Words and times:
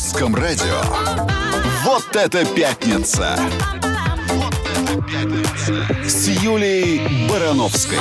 русском 0.00 0.34
радио. 0.34 0.80
Вот 1.84 2.16
это 2.16 2.46
пятница! 2.46 3.38
Вот 4.28 4.54
это 4.74 5.02
пятница! 5.02 6.08
С 6.08 6.26
Юлей 6.26 7.28
Барановской. 7.28 7.98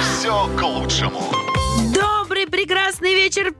Все 0.00 0.48
к 0.56 0.62
лучшему. 0.62 1.32
Добрый, 1.92 2.46
прекрасный 2.46 3.14
вечер 3.14 3.52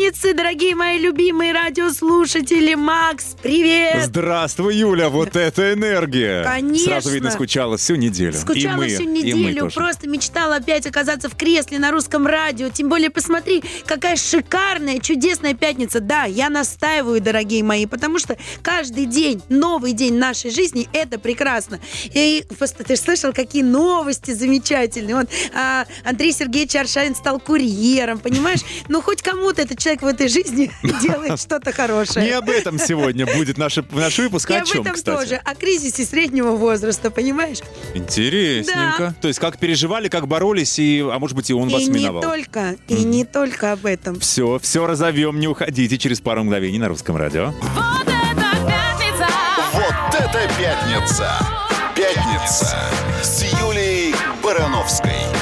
пятницы, 0.00 0.32
дорогие 0.32 0.74
мои 0.74 0.98
любимые 0.98 1.52
радиослушатели. 1.52 2.74
Макс, 2.74 3.36
привет! 3.42 4.06
Здравствуй, 4.06 4.74
Юля, 4.74 5.10
вот 5.10 5.36
это 5.36 5.74
энергия. 5.74 6.42
Конечно. 6.42 6.86
Сразу 6.86 7.10
видно, 7.10 7.30
скучала 7.30 7.76
всю 7.76 7.96
неделю. 7.96 8.32
Скучала 8.32 8.76
и 8.76 8.76
мы, 8.76 8.88
всю 8.88 9.02
мы 9.04 9.10
неделю, 9.10 9.60
тоже. 9.60 9.74
просто 9.74 10.08
мечтала 10.08 10.56
опять 10.56 10.86
оказаться 10.86 11.28
в 11.28 11.36
кресле 11.36 11.78
на 11.78 11.90
русском 11.90 12.26
радио. 12.26 12.70
Тем 12.70 12.88
более, 12.88 13.10
посмотри, 13.10 13.62
какая 13.84 14.16
шикарная, 14.16 15.00
чудесная 15.00 15.52
пятница. 15.52 16.00
Да, 16.00 16.24
я 16.24 16.48
настаиваю, 16.48 17.20
дорогие 17.20 17.62
мои, 17.62 17.84
потому 17.84 18.18
что 18.18 18.38
каждый 18.62 19.04
день, 19.04 19.42
новый 19.50 19.92
день 19.92 20.14
нашей 20.14 20.50
жизни, 20.50 20.88
это 20.94 21.18
прекрасно. 21.18 21.78
И 22.14 22.46
просто 22.58 22.84
ты 22.84 22.96
слышал, 22.96 23.34
какие 23.34 23.62
новости 23.62 24.30
замечательные. 24.30 25.16
Вот 25.16 25.28
а, 25.54 25.84
Андрей 26.04 26.32
Сергеевич 26.32 26.74
Аршавин 26.74 27.14
стал 27.14 27.38
курьером, 27.38 28.18
понимаешь? 28.18 28.60
Ну, 28.88 29.00
хоть 29.02 29.22
кому-то 29.22 29.62
этот 29.62 29.78
человек 29.78 29.89
в 29.98 30.06
этой 30.06 30.28
жизни 30.28 30.70
делает 31.02 31.40
что-то 31.40 31.72
хорошее. 31.72 32.26
Не 32.26 32.32
об 32.32 32.48
этом 32.48 32.78
сегодня 32.78 33.26
будет 33.26 33.58
наш, 33.58 33.78
наш 33.90 34.18
выпуск. 34.18 34.50
И 34.50 34.54
о 34.54 34.60
об 34.60 34.64
чем, 34.66 34.82
этом 34.82 34.94
кстати? 34.94 35.16
тоже, 35.16 35.34
о 35.36 35.54
кризисе 35.54 36.04
среднего 36.04 36.52
возраста, 36.52 37.10
понимаешь? 37.10 37.58
Интересненько. 37.94 39.14
То 39.20 39.28
есть 39.28 39.40
как 39.40 39.58
переживали, 39.58 40.08
как 40.08 40.28
боролись, 40.28 40.78
и, 40.78 41.00
а 41.00 41.18
может 41.18 41.36
быть 41.36 41.50
и 41.50 41.54
он 41.54 41.68
вас 41.68 41.82
и 41.82 41.86
не 41.86 42.00
миновал. 42.00 42.22
только, 42.22 42.76
и 42.88 43.04
не 43.04 43.24
только 43.24 43.72
об 43.72 43.86
этом. 43.86 44.20
Все, 44.20 44.58
все 44.62 44.86
разовьем, 44.86 45.40
не 45.40 45.48
уходите 45.48 45.98
через 45.98 46.20
пару 46.20 46.44
мгновений 46.44 46.78
на 46.78 46.88
русском 46.88 47.16
радио. 47.16 47.52
Вот 47.74 48.06
это 48.06 48.66
пятница! 48.66 49.26
Вот 49.74 50.14
это 50.14 50.50
пятница! 50.58 51.60
Пятница 51.96 52.78
с 53.22 53.42
Юлей 53.60 54.14
Барановской. 54.42 55.39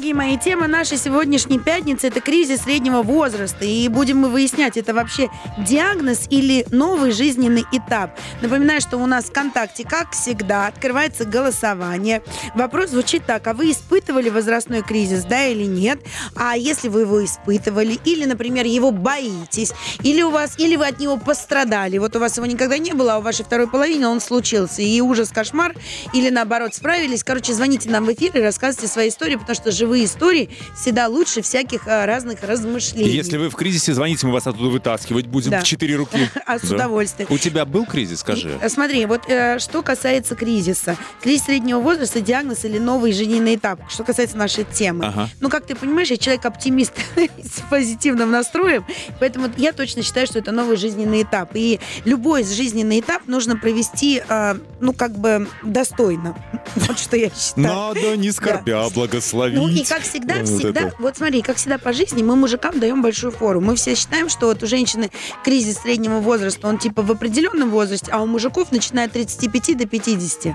Дорогие 0.00 0.14
мои, 0.14 0.38
тема 0.38 0.66
нашей 0.66 0.96
сегодняшней 0.96 1.58
пятницы– 1.58 2.06
это 2.08 2.22
кризис 2.22 2.62
среднего 2.62 3.02
возраста. 3.02 3.66
И 3.66 3.86
будем 3.88 4.16
мы 4.16 4.30
выяснять, 4.30 4.78
это 4.78 4.94
вообще 4.94 5.28
диагноз 5.58 6.26
или 6.30 6.64
новый 6.70 7.12
жизненный 7.12 7.66
этап. 7.70 8.18
Напоминаю, 8.40 8.80
что 8.80 8.96
у 8.96 9.04
нас 9.04 9.26
в 9.26 9.28
ВКонтакте, 9.28 9.84
как 9.84 10.12
всегда, 10.12 10.68
открывается 10.68 11.26
голосование. 11.26 12.22
Вопрос 12.54 12.90
звучит 12.90 13.26
так. 13.26 13.46
А 13.46 13.52
вы 13.52 13.72
испытывали 13.72 14.30
возрастной 14.30 14.80
кризис, 14.80 15.24
да 15.24 15.44
или 15.44 15.64
нет? 15.64 16.00
А 16.34 16.56
если 16.56 16.88
вы 16.88 17.02
его 17.02 17.22
испытывали, 17.22 17.98
или, 18.06 18.24
например, 18.24 18.64
его 18.64 18.92
боитесь, 18.92 19.74
или 20.02 20.22
у 20.22 20.30
вас, 20.30 20.58
или 20.58 20.76
вы 20.76 20.86
от 20.86 20.98
него 20.98 21.18
пострадали, 21.18 21.98
вот 21.98 22.16
у 22.16 22.20
вас 22.20 22.38
его 22.38 22.46
никогда 22.46 22.78
не 22.78 22.94
было, 22.94 23.16
а 23.16 23.18
у 23.18 23.20
вашей 23.20 23.44
второй 23.44 23.66
половины 23.66 24.08
он 24.08 24.22
случился, 24.22 24.80
и 24.80 24.98
ужас, 25.02 25.28
кошмар, 25.28 25.74
или 26.14 26.30
наоборот 26.30 26.74
справились. 26.74 27.22
Короче, 27.22 27.52
звоните 27.52 27.90
нам 27.90 28.06
в 28.06 28.12
эфир 28.14 28.34
и 28.38 28.40
рассказывайте 28.40 28.90
свои 28.90 29.10
истории, 29.10 29.36
потому 29.36 29.54
что 29.54 29.70
живые 29.70 29.89
истории 29.98 30.50
всегда 30.76 31.08
лучше 31.08 31.42
всяких 31.42 31.86
а, 31.86 32.06
разных 32.06 32.42
размышлений. 32.42 33.08
Если 33.10 33.36
вы 33.36 33.50
в 33.50 33.54
кризисе, 33.54 33.94
звоните, 33.94 34.26
мы 34.26 34.32
вас 34.32 34.46
оттуда 34.46 34.68
вытаскивать 34.70 35.26
будем 35.26 35.50
Да. 35.50 35.60
в 35.60 35.64
четыре 35.64 35.96
руки. 35.96 36.28
А, 36.46 36.58
с 36.58 36.62
Да. 36.62 36.74
удовольствием. 36.76 37.28
У 37.30 37.38
тебя 37.38 37.64
был 37.64 37.86
кризис, 37.86 38.20
скажи? 38.20 38.58
Э, 38.60 38.68
Смотри, 38.68 39.04
вот 39.06 39.22
э, 39.28 39.58
что 39.58 39.82
касается 39.82 40.34
кризиса. 40.34 40.96
Кризис 41.22 41.44
среднего 41.46 41.78
возраста, 41.80 42.20
диагноз 42.20 42.64
или 42.64 42.78
новый 42.78 43.12
жизненный 43.12 43.54
этап. 43.56 43.80
Что 43.90 44.04
касается 44.04 44.36
нашей 44.36 44.64
темы. 44.64 45.06
Ага. 45.06 45.28
Ну, 45.40 45.48
как 45.48 45.66
ты 45.66 45.74
понимаешь, 45.74 46.08
я 46.10 46.16
человек-оптимист 46.16 46.92
с 47.16 47.60
позитивным 47.70 48.30
настроем, 48.30 48.84
поэтому 49.18 49.48
я 49.56 49.72
точно 49.72 50.02
считаю, 50.02 50.26
что 50.26 50.38
это 50.38 50.52
новый 50.52 50.76
жизненный 50.76 51.22
этап. 51.22 51.50
И 51.54 51.80
любой 52.04 52.44
жизненный 52.44 53.00
этап 53.00 53.22
нужно 53.26 53.56
провести, 53.56 54.22
э, 54.28 54.54
ну, 54.80 54.92
как 54.92 55.12
бы 55.16 55.48
достойно. 55.62 56.36
Вот 56.76 56.98
что 56.98 57.16
я 57.16 57.30
считаю. 57.30 57.66
Надо 57.66 58.16
не 58.16 58.30
скорбя 58.30 58.88
благословить. 58.90 59.58
Ну 59.58 59.68
и 59.70 59.84
как 59.84 60.02
всегда, 60.02 60.36
Вот 60.36 60.48
всегда, 60.48 60.80
это. 60.82 60.96
вот 60.98 61.16
смотри, 61.16 61.42
как 61.42 61.56
всегда 61.56 61.78
по 61.78 61.92
жизни 61.92 62.22
мы 62.22 62.36
мужикам 62.36 62.78
даем 62.80 63.02
большую 63.02 63.30
фору. 63.32 63.60
Мы 63.60 63.76
все 63.76 63.94
считаем, 63.94 64.28
что 64.28 64.46
вот 64.46 64.62
у 64.62 64.66
женщины 64.66 65.10
кризис 65.44 65.78
среднего 65.78 66.20
возраста, 66.20 66.66
он 66.68 66.78
типа 66.78 67.02
в 67.02 67.10
определенном 67.10 67.70
возрасте, 67.70 68.10
а 68.12 68.20
у 68.22 68.26
мужиков 68.26 68.72
начиная 68.72 69.06
от 69.06 69.12
35 69.12 69.76
до 69.78 69.86
50. 69.86 70.54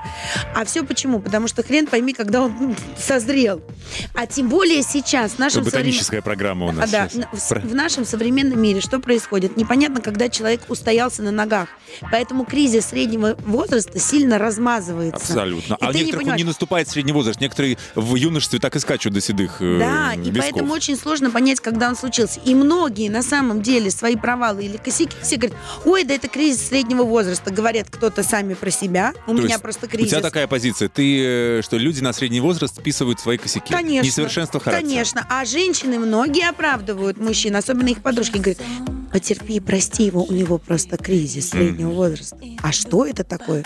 А 0.56 0.66
все 0.66 0.84
почему? 0.84 1.20
Потому 1.20 1.48
что 1.48 1.64
хрен 1.64 1.88
пойми, 1.88 2.14
когда 2.14 2.42
он 2.44 2.76
созрел. 3.00 3.62
А 4.14 4.26
тем 4.28 4.50
более 4.50 4.82
сейчас, 4.84 5.34
в 5.34 5.40
нашем 5.40 5.64
современ- 5.64 5.66
Ботаническая 5.72 6.22
программа 6.22 6.66
у 6.68 6.70
а, 6.70 6.74
нас 6.74 6.90
да, 6.92 7.10
сейчас. 7.10 7.26
в, 7.32 7.70
в 7.70 7.76
нашем 7.76 8.06
современном 8.06 8.60
мире 8.62 8.82
что 8.82 9.00
происходит? 9.00 9.58
Непонятно, 9.58 10.02
когда 10.02 10.30
человек 10.30 10.62
устоялся 10.70 11.22
на 11.24 11.32
ногах. 11.32 11.70
Поэтому 12.12 12.46
кризис 12.46 12.88
среднего 12.88 13.36
возраста 13.46 14.00
сильно 14.00 14.38
размазывается. 14.38 15.18
Абсолютно. 15.18 15.76
И 15.76 15.78
А 15.86 15.90
у 15.90 15.92
не 15.92 16.00
некоторых 16.00 16.14
он 16.14 16.20
понимаешь- 16.26 16.38
не 16.40 16.44
наступает 16.46 16.88
средний 16.90 17.12
возраст. 17.14 17.40
Некоторые 17.40 17.78
в 17.96 18.16
юношестве 18.16 18.60
так 18.60 18.76
и 18.76 18.80
скачут 18.80 19.05
до 19.10 19.22
седых 19.22 19.58
э, 19.62 19.78
Да, 19.80 20.14
и 20.14 20.18
висков. 20.30 20.38
поэтому 20.42 20.74
очень 20.74 20.98
сложно 20.98 21.32
понять, 21.32 21.60
когда 21.60 21.90
он 21.90 21.96
случился. 21.96 22.40
И 22.46 22.54
многие 22.56 23.10
на 23.10 23.22
самом 23.24 23.62
деле 23.62 23.90
свои 23.92 24.16
провалы 24.16 24.66
или 24.66 24.78
косяки 24.78 25.16
все 25.22 25.38
говорят, 25.38 25.58
ой, 25.86 26.04
да 26.04 26.14
это 26.14 26.28
кризис 26.28 26.68
среднего 26.68 27.04
возраста. 27.04 27.52
Говорят 27.52 27.88
кто-то 27.90 28.24
сами 28.24 28.54
про 28.54 28.72
себя. 28.72 29.14
У 29.28 29.32
То 29.32 29.42
меня 29.42 29.48
есть 29.54 29.62
просто 29.62 29.86
У 29.86 29.90
кризис. 29.90 30.12
тебя 30.12 30.22
такая 30.22 30.48
позиция. 30.48 30.90
Ты, 30.90 31.60
э, 31.60 31.62
что 31.64 31.78
люди 31.78 32.02
на 32.02 32.14
средний 32.14 32.40
возраст 32.42 32.76
списывают 32.78 33.20
свои 33.20 33.38
косяки. 33.38 33.74
Конечно. 33.74 34.06
Несовершенство 34.08 34.60
характера. 34.60 34.88
Конечно. 34.88 35.26
А 35.30 35.46
женщины 35.46 36.00
многие 36.00 36.48
оправдывают 36.50 37.18
мужчин, 37.18 37.56
особенно 37.56 37.90
их 37.90 38.02
подружки, 38.02 38.38
говорят, 38.38 38.60
потерпи, 39.12 39.60
прости 39.60 40.04
его, 40.04 40.24
у 40.24 40.32
него 40.34 40.58
просто 40.58 40.98
кризис 40.98 41.50
среднего 41.50 41.92
возраста. 41.92 42.38
А 42.62 42.72
что 42.72 43.06
это 43.06 43.24
такое? 43.24 43.64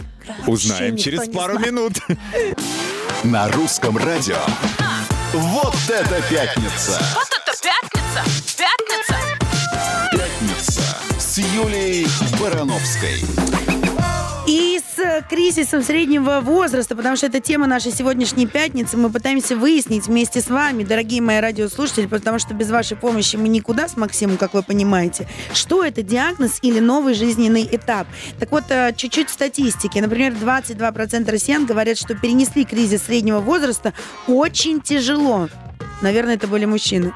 Узнаем 0.47 0.91
Вообще 0.91 1.03
через 1.03 1.27
пару 1.29 1.53
знает. 1.57 1.67
минут. 1.71 1.93
На 3.23 3.49
русском 3.51 3.97
радио. 3.97 4.37
Вот 5.31 5.75
это 5.87 6.21
пятница! 6.27 6.99
Вот 7.13 7.27
это 7.29 7.55
пятница! 7.61 8.23
Пятница! 8.57 9.15
Пятница 10.11 10.81
с 11.19 11.37
Юлей 11.37 12.07
Барановской. 12.39 13.78
И 14.49 14.79
с 14.79 15.23
кризисом 15.29 15.83
среднего 15.83 16.39
возраста, 16.39 16.95
потому 16.95 17.15
что 17.15 17.27
это 17.27 17.39
тема 17.39 17.67
нашей 17.67 17.91
сегодняшней 17.91 18.47
пятницы, 18.47 18.97
мы 18.97 19.11
пытаемся 19.11 19.55
выяснить 19.55 20.07
вместе 20.07 20.41
с 20.41 20.47
вами, 20.49 20.83
дорогие 20.83 21.21
мои 21.21 21.39
радиослушатели, 21.39 22.07
потому 22.07 22.39
что 22.39 22.55
без 22.55 22.71
вашей 22.71 22.97
помощи 22.97 23.35
мы 23.35 23.47
никуда 23.47 23.87
с 23.87 23.95
Максимом, 23.95 24.37
как 24.37 24.55
вы 24.55 24.63
понимаете, 24.63 25.27
что 25.53 25.83
это 25.83 26.01
диагноз 26.01 26.57
или 26.63 26.79
новый 26.79 27.13
жизненный 27.13 27.69
этап. 27.71 28.07
Так 28.39 28.49
вот, 28.49 28.63
э, 28.69 28.91
чуть-чуть 28.97 29.29
статистики. 29.29 29.99
Например, 29.99 30.33
22% 30.33 31.29
россиян 31.29 31.67
говорят, 31.67 31.99
что 31.99 32.15
перенесли 32.15 32.65
кризис 32.65 33.03
среднего 33.03 33.41
возраста 33.41 33.93
очень 34.25 34.81
тяжело. 34.81 35.47
Наверное, 36.01 36.35
это 36.35 36.47
были 36.47 36.65
мужчины. 36.65 37.13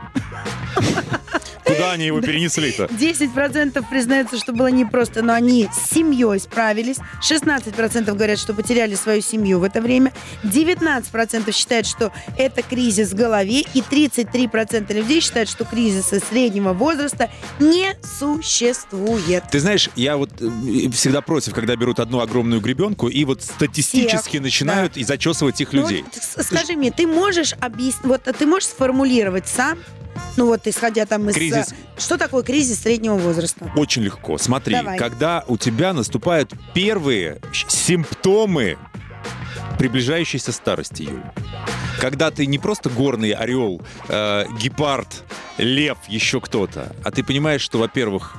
Куда 1.65 1.93
они 1.93 2.05
его 2.05 2.19
перенесли-то? 2.21 2.83
10% 2.85 3.83
признаются, 3.89 4.37
что 4.37 4.51
было 4.53 4.67
непросто, 4.67 5.21
но 5.23 5.33
они 5.33 5.69
с 5.73 5.91
семьей 5.91 6.39
справились. 6.39 6.97
16% 7.21 8.13
говорят, 8.13 8.37
что 8.37 8.53
потеряли 8.53 8.93
свою 8.95 9.21
семью 9.21 9.59
в 9.59 9.63
это 9.63 9.81
время. 9.81 10.11
19% 10.43 11.51
считают, 11.55 11.87
что 11.87 12.11
это 12.37 12.61
кризис 12.61 13.11
в 13.11 13.15
голове. 13.15 13.61
И 13.73 13.79
33% 13.81 14.93
людей 14.93 15.21
считают, 15.21 15.49
что 15.49 15.63
кризиса 15.65 16.19
среднего 16.19 16.73
возраста 16.73 17.31
не 17.59 17.95
существует. 18.19 19.43
Ты 19.49 19.59
знаешь, 19.59 19.89
я 19.95 20.17
вот 20.17 20.29
э, 20.41 20.89
всегда 20.91 21.21
против, 21.21 21.53
когда 21.53 21.75
берут 21.75 21.99
одну 21.99 22.19
огромную 22.19 22.61
гребенку 22.61 23.07
и 23.07 23.23
вот 23.25 23.41
статистически 23.41 24.29
Всех, 24.31 24.41
начинают 24.43 24.97
и 24.97 25.03
зачесывать 25.03 25.59
их 25.61 25.71
Ну 25.73 25.81
вот 25.83 25.91
людей. 25.91 26.05
с- 26.11 26.43
скажи 26.43 26.73
мне, 26.73 26.91
ты 26.91 27.07
можешь 27.07 27.53
объяснить, 27.61 28.03
вот 28.03 28.27
а 28.27 28.33
ты 28.33 28.45
можешь 28.53 28.69
сформулировать 28.69 29.47
сам, 29.47 29.79
ну 30.37 30.45
вот 30.45 30.67
исходя 30.67 31.07
там 31.07 31.27
из... 31.27 31.33
Кризис. 31.33 31.71
э, 31.71 31.75
Что 31.99 32.17
такое 32.19 32.43
кризис 32.43 32.81
среднего 32.81 33.15
возраста? 33.15 33.71
Очень 33.75 34.03
легко. 34.03 34.37
Смотри, 34.37 34.75
Давай. 34.75 34.95
когда 34.99 35.43
у 35.47 35.57
тебя 35.57 35.91
наступают 35.91 36.53
первые 36.75 37.41
симптомы 37.67 38.77
приближающейся 39.79 40.51
старости, 40.51 41.01
Юль. 41.03 41.23
Когда 41.99 42.29
ты 42.29 42.45
не 42.45 42.59
просто 42.59 42.91
горный 42.91 43.31
орел, 43.31 43.81
э, 44.07 44.45
гепард, 44.59 45.23
лев, 45.57 45.97
еще 46.07 46.39
кто-то, 46.39 46.95
а 47.03 47.09
ты 47.09 47.23
понимаешь, 47.23 47.61
что, 47.61 47.79
во-первых, 47.79 48.35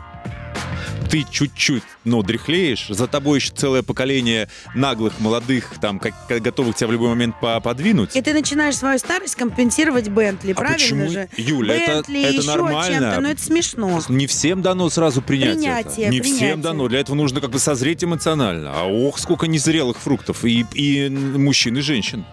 ты 1.11 1.25
чуть-чуть, 1.31 1.83
но 2.05 2.23
дряхлеешь, 2.23 2.87
за 2.89 3.07
тобой 3.07 3.39
еще 3.39 3.53
целое 3.55 3.83
поколение 3.83 4.49
наглых, 4.75 5.21
молодых, 5.21 5.73
там, 5.81 5.99
как, 5.99 6.15
готовых 6.29 6.75
тебя 6.77 6.89
в 6.89 6.93
любой 6.93 7.09
момент 7.11 7.39
по- 7.41 7.61
подвинуть. 7.61 8.17
И 8.17 8.21
ты 8.23 8.33
начинаешь 8.33 8.77
свою 8.77 8.99
старость 8.99 9.37
компенсировать 9.37 10.09
Бентли, 10.09 10.53
А 10.53 10.55
правильно 10.55 10.79
почему? 10.79 11.09
же? 11.11 11.29
Юля, 11.37 11.75
это- 11.77 11.99
это 12.01 12.13
еще 12.13 12.43
нормально. 12.47 12.99
чем-то, 13.01 13.21
но 13.21 13.29
это 13.31 13.43
смешно. 13.43 14.01
Не 14.09 14.27
всем 14.27 14.63
дано 14.63 14.89
сразу 14.91 15.23
принять 15.23 15.59
Принятие, 15.59 16.07
это. 16.07 16.11
Не 16.15 16.21
принятие. 16.21 16.49
всем 16.49 16.61
дано. 16.63 16.89
Для 16.89 17.01
этого 17.01 17.15
нужно 17.17 17.41
как 17.41 17.51
бы 17.51 17.59
созреть 17.59 18.03
эмоционально. 18.03 18.73
А 18.75 18.85
ох, 18.87 19.19
сколько 19.19 19.47
незрелых 19.47 19.99
фруктов. 19.99 20.45
И, 20.45 20.65
и 20.75 21.09
мужчин, 21.09 21.77
и 21.79 21.81
женщин. 21.81 22.25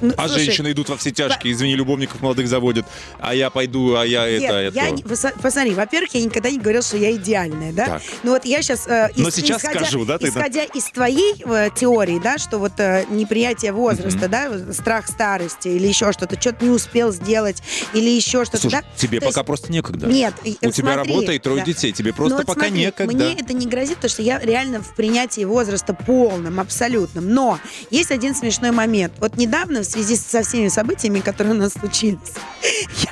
Ну, 0.00 0.12
А 0.16 0.28
слушай, 0.28 0.44
женщины 0.46 0.72
идут 0.72 0.88
во 0.88 0.96
все 0.96 1.10
тяжкие, 1.10 1.52
извини, 1.52 1.74
любовников 1.74 2.20
молодых 2.20 2.48
заводят. 2.48 2.86
А 3.18 3.34
я 3.34 3.50
пойду, 3.50 3.94
а 3.96 4.04
я 4.06 4.28
Нет, 4.30 4.42
это, 4.44 4.54
это. 4.54 4.76
я 4.76 4.90
поса- 5.04 5.34
посмотри, 5.40 5.74
во-первых, 5.74 6.14
я 6.14 6.22
никогда 6.22 6.50
не 6.50 6.58
говорила, 6.58 6.82
что 6.82 6.96
я 6.96 7.12
идеальная, 7.12 7.72
да? 7.72 7.86
Так. 7.86 8.02
Ну 8.22 8.30
вот 8.32 8.44
я 8.44 8.62
сейчас... 8.62 8.86
э, 8.86 9.10
Но 9.16 9.28
ис- 9.28 9.32
сейчас 9.32 9.58
исходя, 9.62 9.80
скажу, 9.80 10.04
да, 10.04 10.18
ты, 10.18 10.30
да? 10.32 10.40
Исходя 10.40 10.64
из 10.64 10.84
твоей 10.90 11.34
э, 11.44 11.68
теории, 11.74 12.18
да, 12.22 12.38
что 12.38 12.58
вот 12.58 12.72
э, 12.78 13.04
неприятие 13.10 13.72
возраста, 13.72 14.28
да, 14.28 14.50
страх 14.72 15.06
старости 15.08 15.68
или 15.68 15.86
еще 15.86 16.12
что-то, 16.12 16.40
что-то 16.40 16.64
не 16.64 16.70
успел 16.70 17.12
сделать 17.12 17.62
или 17.94 18.08
еще 18.10 18.44
что-то, 18.44 18.58
Слушай, 18.62 18.82
да? 18.82 18.84
тебе 18.96 19.20
То 19.20 19.26
пока 19.26 19.40
есть- 19.40 19.46
просто 19.46 19.72
некогда. 19.72 20.06
Нет, 20.06 20.34
У 20.44 20.70
тебя 20.70 20.94
смотри, 20.94 21.12
работа 21.12 21.32
и 21.32 21.38
трое 21.38 21.58
да. 21.60 21.64
детей, 21.66 21.92
тебе 21.92 22.12
просто 22.12 22.30
Ну 22.30 22.36
вот 22.38 22.46
пока 22.46 22.66
смотри, 22.66 22.80
некогда. 22.84 23.12
Мне 23.14 23.34
это 23.34 23.52
не 23.52 23.66
грозит, 23.66 23.96
потому 23.96 24.10
что 24.10 24.22
я 24.22 24.38
реально 24.38 24.82
в 24.82 24.94
принятии 24.94 25.44
возраста 25.44 25.94
полном, 25.94 26.60
абсолютном. 26.60 27.28
Но 27.32 27.58
есть 27.90 28.10
один 28.10 28.34
смешной 28.34 28.70
момент. 28.70 29.12
Вот 29.18 29.36
недавно, 29.36 29.84
связи 29.90 30.16
со 30.16 30.42
всеми 30.42 30.68
событиями, 30.68 31.20
которые 31.20 31.54
у 31.54 31.58
нас 31.58 31.72
случились, 31.72 32.18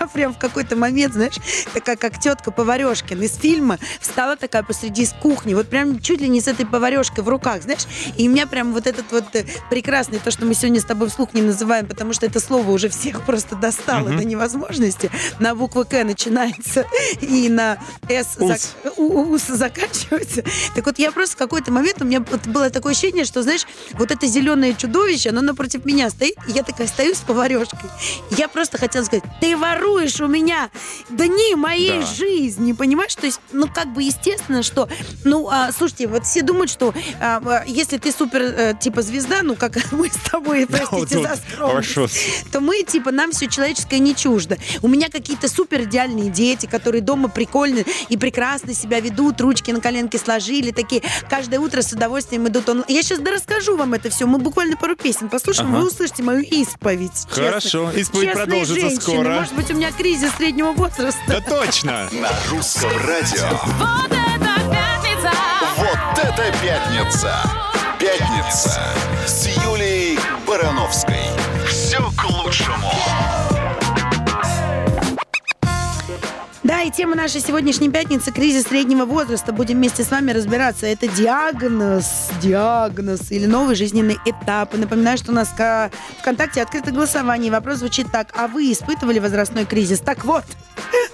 я 0.00 0.06
прям 0.06 0.34
в 0.34 0.38
какой-то 0.38 0.76
момент, 0.76 1.14
знаешь, 1.14 1.36
такая 1.72 1.96
как 1.96 2.18
тетка 2.18 2.50
Поварешкин 2.50 3.22
из 3.22 3.36
фильма, 3.36 3.78
встала 4.00 4.36
такая 4.36 4.62
посреди 4.62 5.04
с 5.04 5.12
кухни, 5.12 5.54
вот 5.54 5.68
прям 5.68 6.00
чуть 6.00 6.20
ли 6.20 6.28
не 6.28 6.40
с 6.40 6.48
этой 6.48 6.66
поварешкой 6.66 7.24
в 7.24 7.28
руках, 7.28 7.62
знаешь, 7.62 7.86
и 8.16 8.28
у 8.28 8.30
меня 8.32 8.46
прям 8.46 8.72
вот 8.72 8.86
этот 8.86 9.10
вот 9.12 9.24
э, 9.34 9.44
прекрасный, 9.70 10.18
то, 10.18 10.30
что 10.30 10.44
мы 10.44 10.54
сегодня 10.54 10.80
с 10.80 10.84
тобой 10.84 11.08
вслух 11.08 11.34
не 11.34 11.42
называем, 11.42 11.86
потому 11.86 12.12
что 12.12 12.26
это 12.26 12.40
слово 12.40 12.70
уже 12.70 12.88
всех 12.88 13.22
просто 13.26 13.56
достало 13.56 14.10
до 14.10 14.24
невозможности, 14.24 15.10
на 15.38 15.54
букву 15.54 15.84
К 15.84 16.04
начинается 16.04 16.86
и 17.20 17.48
на 17.48 17.78
С 18.08 18.36
зак- 18.38 18.92
у- 18.96 19.02
у- 19.02 19.30
ус 19.32 19.42
заканчивается. 19.46 20.42
Так 20.74 20.86
вот, 20.86 20.98
я 20.98 21.10
просто 21.12 21.34
в 21.36 21.38
какой-то 21.38 21.72
момент, 21.72 22.00
у 22.00 22.04
меня 22.04 22.20
было 22.20 22.70
такое 22.70 22.92
ощущение, 22.92 23.24
что, 23.24 23.42
знаешь, 23.42 23.66
вот 23.94 24.10
это 24.10 24.26
зеленое 24.26 24.74
чудовище, 24.74 25.30
оно 25.30 25.40
напротив 25.40 25.84
меня 25.84 26.10
стоит, 26.10 26.34
и 26.48 26.52
я 26.52 26.62
такая 26.62 26.86
стою 26.86 27.14
с 27.14 27.18
поварешкой. 27.18 27.90
Я 28.30 28.48
просто 28.48 28.78
хотела 28.78 29.04
сказать, 29.04 29.24
ты 29.40 29.56
воруешь 29.56 29.87
у 29.96 30.26
меня 30.28 30.70
дни 31.08 31.54
моей 31.54 32.00
Да. 32.00 32.06
жизни, 32.06 32.72
понимаешь? 32.72 33.14
То 33.14 33.26
есть, 33.26 33.40
ну, 33.52 33.66
как 33.72 33.92
бы 33.92 34.02
естественно, 34.02 34.62
что, 34.62 34.88
ну, 35.24 35.48
а, 35.50 35.70
слушайте, 35.72 36.06
вот 36.06 36.24
все 36.26 36.42
думают, 36.42 36.70
что 36.70 36.92
а, 37.20 37.40
а, 37.44 37.64
если 37.66 37.98
ты 37.98 38.12
супер, 38.12 38.42
э, 38.42 38.74
типа, 38.78 39.02
звезда, 39.02 39.40
ну, 39.42 39.54
как 39.56 39.72
мы 39.92 40.08
с 40.08 40.30
тобой, 40.30 40.66
простите 40.66 41.18
вот, 41.18 41.28
за 41.28 41.36
скромность, 41.36 41.94
хорошо. 41.94 42.08
то 42.52 42.60
мы, 42.60 42.82
типа, 42.82 43.10
нам 43.12 43.32
все 43.32 43.46
человеческое 43.48 43.98
не 43.98 44.14
чуждо. 44.14 44.58
У 44.82 44.88
меня 44.88 45.08
какие-то 45.08 45.48
супер 45.48 45.82
идеальные 45.82 46.30
дети, 46.30 46.66
которые 46.66 47.00
дома 47.00 47.28
прикольно 47.28 47.84
и 48.08 48.16
прекрасно 48.16 48.74
себя 48.74 49.00
ведут, 49.00 49.40
ручки 49.40 49.70
на 49.70 49.80
коленке 49.80 50.18
сложили, 50.18 50.70
такие 50.70 51.02
каждое 51.30 51.60
утро 51.60 51.82
с 51.82 51.92
удовольствием 51.92 52.46
идут 52.48 52.68
онлайн. 52.68 52.86
Я 52.88 53.02
сейчас 53.02 53.20
расскажу 53.20 53.76
вам 53.76 53.94
это 53.94 54.10
все. 54.10 54.26
Мы 54.26 54.38
буквально 54.38 54.76
пару 54.76 54.96
песен 54.96 55.28
послушаем, 55.28 55.70
Ага. 55.70 55.80
вы 55.82 55.86
услышите 55.88 56.22
мою 56.22 56.42
исповедь. 56.42 57.12
честно. 57.28 57.44
Хорошо, 57.44 57.90
исповедь 57.92 58.28
Честные 58.28 58.34
продолжится 58.34 58.80
женщины. 58.80 59.00
скоро. 59.00 59.28
Может 59.40 59.54
быть, 59.54 59.70
у 59.70 59.74
меня 59.78 59.92
кризис 59.92 60.34
среднего 60.34 60.72
возраста. 60.72 61.20
Да 61.28 61.40
точно! 61.40 62.08
На 62.10 62.30
русском 62.50 62.90
радио. 63.06 63.48
Вот 63.78 64.10
это 64.10 64.60
пятница! 64.68 65.30
Вот 65.76 66.18
это 66.18 66.52
пятница! 66.60 67.36
Пятница 68.00 68.80
с 69.24 69.46
Юлией 69.46 70.18
Барановской. 70.48 71.22
Да, 76.68 76.82
и 76.82 76.90
тема 76.90 77.16
нашей 77.16 77.40
сегодняшней 77.40 77.88
пятницы– 77.88 78.30
кризис 78.34 78.64
среднего 78.64 79.06
возраста. 79.06 79.54
Будем 79.54 79.76
вместе 79.76 80.04
с 80.04 80.10
вами 80.10 80.32
разбираться. 80.32 80.84
Это 80.84 81.08
диагноз, 81.08 82.28
диагноз 82.42 83.32
или 83.32 83.46
новый 83.46 83.74
жизненный 83.74 84.18
этап. 84.26 84.74
И 84.74 84.76
напоминаю, 84.76 85.16
что 85.16 85.32
у 85.32 85.34
нас 85.34 85.48
ка- 85.48 85.90
ВКонтакте 86.18 86.60
открыто 86.60 86.90
голосование. 86.90 87.50
Вопрос 87.50 87.78
звучит 87.78 88.12
так. 88.12 88.34
А 88.36 88.48
вы 88.48 88.70
испытывали 88.70 89.18
возрастной 89.18 89.64
кризис? 89.64 90.00
Так 90.00 90.26
вот, 90.26 90.44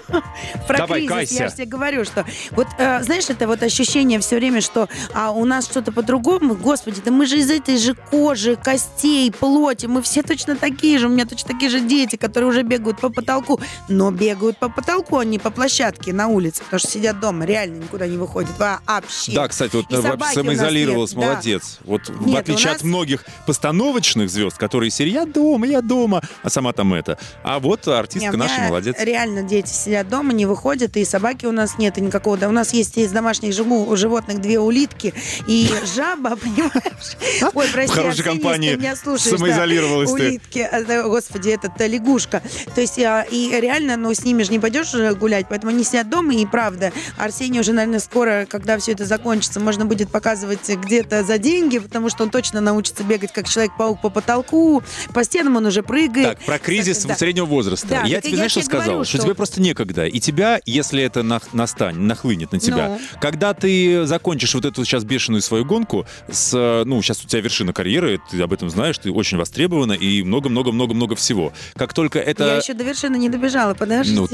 про 0.66 0.78
Давай, 0.78 1.00
кризис 1.00 1.12
кайся. 1.12 1.34
я 1.34 1.48
же 1.48 1.54
тебе 1.54 1.66
говорю, 1.66 2.04
что 2.04 2.24
вот, 2.52 2.66
э, 2.78 3.02
знаешь, 3.02 3.28
это 3.28 3.46
вот 3.46 3.62
ощущение 3.62 4.20
все 4.20 4.36
время, 4.36 4.60
что 4.60 4.88
а, 5.12 5.30
у 5.30 5.44
нас 5.44 5.64
что-то 5.66 5.92
по-другому. 5.92 6.54
Господи, 6.54 7.00
да 7.04 7.10
мы 7.10 7.26
же 7.26 7.38
из 7.38 7.50
этой 7.50 7.78
же 7.78 7.94
кожи, 7.94 8.56
костей, 8.56 9.30
плоти. 9.32 9.86
Мы 9.86 10.02
все 10.02 10.22
точно 10.22 10.56
такие 10.56 10.98
же. 10.98 11.06
У 11.06 11.10
меня 11.10 11.26
точно 11.26 11.52
такие 11.54 11.70
же 11.70 11.80
дети, 11.80 12.16
которые 12.16 12.48
уже 12.50 12.62
бегают 12.62 13.00
по 13.00 13.08
потолку. 13.08 13.60
Но 13.88 14.10
бегают 14.10 14.58
по 14.58 14.68
потолку, 14.68 15.18
а 15.18 15.24
не 15.24 15.38
по 15.38 15.50
площадке 15.50 16.12
на 16.12 16.28
улице, 16.28 16.62
потому 16.64 16.80
что 16.80 16.90
сидят 16.90 17.20
дома, 17.20 17.44
реально 17.44 17.82
никуда 17.82 18.06
не 18.06 18.16
выходят 18.16 18.52
вообще. 18.58 19.32
Да, 19.32 19.48
кстати, 19.48 19.74
вот 19.76 19.86
э, 19.90 20.00
нас 20.00 20.32
самоизолировалась, 20.34 21.12
нет, 21.12 21.20
да. 21.20 21.32
молодец. 21.32 21.78
Вот 21.84 22.08
в 22.08 22.26
Нет, 22.26 22.40
отличие 22.40 22.68
у 22.68 22.74
от 22.74 22.82
нас- 22.82 22.82
многих 22.82 23.24
постановочных 23.46 24.30
звезд, 24.30 24.56
которые 24.58 24.90
сидят, 24.90 25.14
я 25.14 25.26
дома, 25.26 25.66
я 25.66 25.80
дома, 25.80 26.22
а 26.42 26.50
сама 26.50 26.72
там 26.72 26.94
это. 26.94 27.18
А 27.42 27.58
вот 27.58 27.86
Не, 27.86 27.92
артистка 27.92 28.32
меня 28.36 28.44
наша 28.44 28.60
молодец. 28.62 28.96
Реально 28.98 29.42
дети 29.42 29.63
сидят 29.68 30.08
дома, 30.08 30.32
не 30.32 30.46
выходят, 30.46 30.96
и 30.96 31.04
собаки 31.04 31.46
у 31.46 31.52
нас 31.52 31.78
нет, 31.78 31.98
и 31.98 32.00
никакого. 32.00 32.36
Да, 32.36 32.48
у 32.48 32.52
нас 32.52 32.72
есть 32.72 32.96
из 32.98 33.10
домашних 33.12 33.52
живу- 33.54 33.94
животных 33.96 34.40
две 34.40 34.58
улитки 34.58 35.14
и 35.46 35.68
жаба, 35.94 36.36
понимаешь? 36.36 37.52
Ой, 37.54 37.66
прости, 37.72 37.92
В 37.92 37.94
хорошей 37.94 38.20
Арсений, 38.20 38.40
компании 38.40 38.74
меня 38.76 38.96
слушаешь, 38.96 39.30
да. 39.32 39.36
самоизолировалась 39.38 40.10
ты. 40.12 40.14
Улитки, 40.28 40.58
а, 40.60 40.82
да, 40.84 41.02
господи, 41.04 41.50
этот 41.50 41.80
э, 41.80 41.88
лягушка. 41.88 42.42
То 42.74 42.80
есть, 42.80 42.98
а, 42.98 43.22
и 43.30 43.50
реально, 43.60 43.96
ну, 43.96 44.12
с 44.14 44.24
ними 44.24 44.42
же 44.42 44.50
не 44.52 44.58
пойдешь 44.58 44.92
гулять, 45.18 45.46
поэтому 45.48 45.72
они 45.72 45.84
сидят 45.84 46.08
дома, 46.08 46.34
и 46.34 46.44
правда, 46.46 46.92
Арсений 47.16 47.60
уже, 47.60 47.72
наверное, 47.72 48.00
скоро, 48.00 48.46
когда 48.48 48.78
все 48.78 48.92
это 48.92 49.04
закончится, 49.04 49.60
можно 49.60 49.84
будет 49.84 50.10
показывать 50.10 50.68
где-то 50.68 51.24
за 51.24 51.38
деньги, 51.38 51.78
потому 51.78 52.08
что 52.08 52.24
он 52.24 52.30
точно 52.30 52.60
научится 52.60 53.02
бегать 53.04 53.32
как 53.32 53.48
Человек-паук 53.48 54.00
по 54.00 54.10
потолку, 54.10 54.82
по 55.12 55.24
стенам 55.24 55.56
он 55.56 55.66
уже 55.66 55.82
прыгает. 55.82 56.38
Так, 56.38 56.38
про 56.46 56.58
кризис 56.58 57.04
Да. 57.04 57.14
среднего 57.14 57.44
возраста. 57.46 57.86
Да, 57.88 58.02
я 58.04 58.16
так 58.16 58.22
тебе, 58.24 58.30
я 58.32 58.36
знаешь, 58.36 58.52
что 58.52 58.62
сказал? 58.62 58.84
говорю, 58.86 59.04
что 59.04 59.16
что- 59.18 59.24
тебе 59.26 59.34
просто 59.34 59.53
некогда. 59.58 60.06
И 60.06 60.20
тебя, 60.20 60.60
если 60.66 61.02
это 61.02 61.20
нах- 61.20 61.48
настанет, 61.52 62.00
нахлынет 62.00 62.52
на 62.52 62.58
тебя, 62.60 62.88
Ну. 62.88 63.00
когда 63.20 63.54
ты 63.54 64.06
закончишь 64.06 64.54
вот 64.54 64.64
эту 64.64 64.84
сейчас 64.84 65.04
бешеную 65.04 65.42
свою 65.42 65.64
гонку, 65.64 66.06
с, 66.30 66.52
э, 66.54 66.84
ну, 66.84 67.00
сейчас 67.02 67.24
у 67.24 67.28
тебя 67.28 67.40
вершина 67.40 67.72
карьеры, 67.72 68.20
ты 68.30 68.40
об 68.42 68.52
этом 68.52 68.70
знаешь, 68.70 68.98
ты 68.98 69.10
очень 69.10 69.38
востребована 69.38 69.92
и 69.92 70.22
много-много-много-много 70.22 71.16
всего. 71.16 71.52
Как 71.76 71.92
только 71.92 72.18
это... 72.18 72.44
Я 72.46 72.56
еще 72.56 72.74
до 72.74 72.84
вершины 72.84 73.16
не 73.16 73.28
добежала, 73.28 73.74
подожди. 73.74 74.14
Ну, 74.14 74.24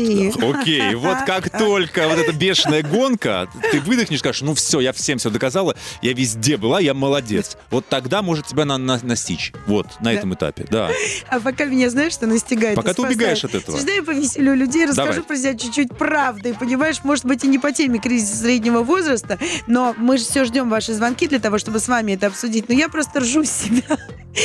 окей, 0.53 0.95
вот 0.95 1.19
как 1.27 1.51
только 1.57 2.09
вот 2.09 2.19
эта 2.19 2.33
бешеная 2.33 2.83
гонка, 2.83 3.49
ты 3.73 3.81
выдохнешь, 3.81 4.21
скажешь, 4.21 4.43
ну 4.43 4.55
все, 4.55 4.81
я 4.81 4.93
всем 4.93 5.19
все 5.19 5.31
доказала, 5.31 5.75
я 6.03 6.13
везде 6.13 6.57
была, 6.57 6.81
я 6.81 6.95
молодец. 6.95 7.57
Вот 7.71 7.87
тогда 7.89 8.23
может 8.23 8.47
тебя 8.47 8.65
на- 8.65 8.79
на- 8.79 9.01
настичь. 9.03 9.53
Вот, 9.67 9.87
на 10.01 10.13
этом 10.13 10.35
этапе, 10.35 10.67
да. 10.71 10.91
А 11.29 11.41
пока 11.41 11.65
меня, 11.65 11.91
знаешь, 11.91 12.13
что 12.13 12.27
настигает? 12.27 12.77
Пока 12.77 12.95
ты 12.95 13.03
убегаешь 13.03 13.45
от 13.45 13.55
этого. 13.55 13.79
Дай 13.83 13.97
я 13.97 14.03
повеселю 14.03 14.55
людей, 14.55 14.87
расскажу 14.87 15.10
Давай. 15.15 15.27
про 15.27 15.37
себя 15.37 15.55
чуть-чуть 15.57 15.97
правды. 15.97 16.55
Понимаешь, 16.59 17.03
может 17.05 17.25
быть, 17.25 17.45
и 17.45 17.49
не 17.49 17.59
по 17.59 17.73
теме 17.73 17.99
кризиса 17.99 18.37
среднего 18.37 18.83
возраста, 18.83 19.39
но 19.67 19.95
мы 19.97 20.19
же 20.19 20.25
все 20.25 20.45
ждем 20.45 20.69
ваши 20.71 20.93
звонки 20.93 21.27
для 21.27 21.39
того, 21.39 21.59
чтобы 21.59 21.81
с 21.81 21.89
вами 21.89 22.13
это 22.13 22.27
обсудить. 22.27 22.69
Но 22.69 22.75
я 22.75 22.89
просто 22.89 23.21
ржу 23.21 23.45
себя. 23.45 23.99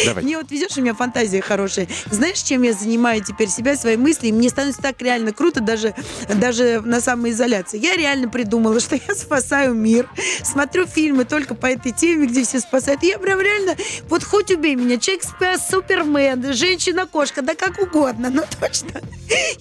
Давай. 0.05 0.23
Мне 0.23 0.37
вот 0.37 0.49
везешь, 0.49 0.77
у 0.77 0.81
меня 0.81 0.93
фантазия 0.93 1.41
хорошая. 1.41 1.87
Знаешь, 2.09 2.39
чем 2.41 2.63
я 2.63 2.73
занимаю 2.73 3.23
теперь 3.23 3.49
себя, 3.49 3.75
свои 3.75 3.97
мысли? 3.97 4.27
И 4.27 4.31
мне 4.31 4.49
становится 4.49 4.81
так 4.81 5.01
реально 5.01 5.31
круто, 5.31 5.61
даже, 5.61 5.93
даже 6.27 6.81
на 6.83 7.01
самоизоляции. 7.01 7.79
Я 7.79 7.95
реально 7.95 8.27
придумала, 8.27 8.79
что 8.79 8.95
я 8.95 9.15
спасаю 9.15 9.73
мир. 9.73 10.09
Смотрю 10.43 10.87
фильмы 10.87 11.25
только 11.25 11.53
по 11.53 11.67
этой 11.67 11.91
теме, 11.91 12.27
где 12.27 12.43
все 12.43 12.59
спасают. 12.59 13.03
И 13.03 13.07
я 13.07 13.19
прям 13.19 13.39
реально, 13.39 13.75
вот 14.09 14.23
хоть 14.23 14.51
убей 14.51 14.75
меня, 14.75 14.97
человек 14.97 15.23
спас, 15.23 15.69
Супермен, 15.69 16.53
женщина-кошка, 16.53 17.41
да 17.41 17.53
как 17.53 17.79
угодно, 17.79 18.29
но 18.29 18.43
точно. 18.59 19.01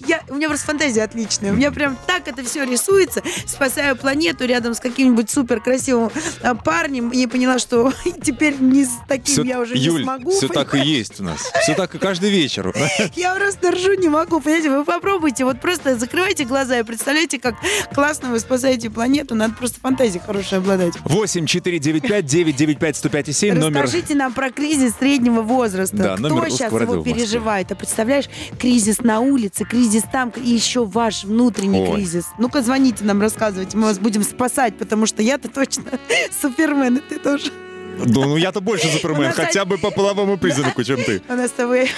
Я, 0.07 0.21
у 0.29 0.35
меня 0.35 0.47
просто 0.47 0.65
фантазия 0.65 0.94
отличная. 1.03 1.51
У 1.51 1.55
меня 1.55 1.71
прям 1.71 1.97
так 2.07 2.27
это 2.27 2.43
все 2.43 2.63
рисуется. 2.65 3.21
Спасаю 3.45 3.95
планету 3.95 4.45
рядом 4.45 4.73
с 4.73 4.79
каким-нибудь 4.79 5.29
супер 5.29 5.61
красивым 5.61 6.11
а, 6.41 6.55
парнем. 6.55 7.09
И 7.09 7.25
поняла, 7.27 7.59
что 7.59 7.93
теперь 8.23 8.55
не 8.59 8.85
с 8.85 8.91
таким 9.07 9.33
Всё- 9.33 9.43
я 9.43 9.59
уже 9.59 9.75
Юль, 9.77 9.99
не 9.99 10.03
смогу. 10.03 10.31
все 10.31 10.47
так 10.47 10.67
и 10.67 10.71
понимаешь? 10.71 10.89
есть 10.97 11.19
у 11.19 11.23
нас. 11.23 11.39
Все 11.61 11.73
так 11.75 11.95
и 11.95 11.97
каждый 11.97 12.29
вечер. 12.29 12.73
Я 13.15 13.35
просто 13.35 13.71
ржу 13.71 13.93
не 13.93 14.09
могу, 14.09 14.39
понимаете? 14.39 14.69
Вы 14.69 14.85
попробуйте, 14.85 15.45
вот 15.45 15.59
просто 15.61 15.97
закрывайте 15.97 16.45
глаза 16.45 16.79
и 16.79 16.83
представляете, 16.83 17.39
как 17.39 17.55
классно 17.93 18.29
вы 18.29 18.39
спасаете 18.39 18.89
планету. 18.89 19.35
Надо 19.35 19.53
просто 19.53 19.79
фантазией 19.79 20.21
хорошей 20.25 20.57
обладать. 20.59 20.93
8 21.03 21.45
495 21.45 22.25
995 22.25 22.95
105 22.97 23.35
7 23.35 23.55
номер. 23.55 23.83
Расскажите 23.83 24.15
нам 24.15 24.33
про 24.33 24.51
кризис 24.51 24.93
среднего 24.99 25.41
возраста. 25.41 25.97
Да, 25.97 26.15
Кто 26.17 26.49
сейчас 26.49 26.71
его 26.71 27.03
переживает? 27.03 27.71
А 27.71 27.75
представляешь, 27.75 28.25
кризис 28.59 28.99
на 28.99 29.19
улице, 29.19 29.65
кризис 29.65 30.03
там, 30.11 30.31
и 30.35 30.49
еще 30.49 30.84
ваш 30.87 31.23
внутренний 31.23 31.81
Ой. 31.81 31.95
кризис. 31.95 32.25
Ну-ка, 32.37 32.61
звоните 32.61 33.03
нам, 33.03 33.21
рассказывайте, 33.21 33.77
мы 33.77 33.83
вас 33.87 33.99
будем 33.99 34.23
спасать, 34.23 34.77
потому 34.77 35.05
что 35.05 35.21
я-то 35.21 35.49
точно 35.49 35.83
супермен, 36.41 36.97
и 36.97 36.99
ты 37.01 37.19
тоже. 37.19 37.51
Да, 37.97 38.21
ну 38.21 38.35
я-то 38.37 38.61
больше 38.61 38.87
супермен, 38.87 39.31
хотя 39.31 39.65
бы 39.65 39.77
по 39.77 39.91
половому 39.91 40.37
признаку, 40.37 40.83
чем 40.85 41.03
ты. 41.03 41.21
У 41.27 41.33
нас 41.33 41.49
с 41.49 41.53
тобой... 41.53 41.91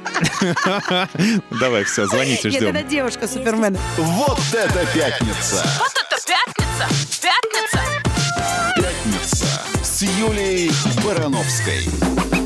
Давай, 1.60 1.84
все, 1.84 2.06
звоните, 2.06 2.50
Нет, 2.50 2.62
это 2.62 2.78
ждем. 2.78 2.88
девушка 2.88 3.28
супермен. 3.28 3.76
Вот 3.96 4.40
это 4.52 4.86
пятница! 4.94 5.62
Вот 5.78 5.92
это 5.92 6.16
пятница! 6.26 6.88
Пятница! 7.20 7.80
Пятница 8.76 9.46
с 9.82 10.02
Юлией 10.02 10.70
Барановской. 11.04 12.39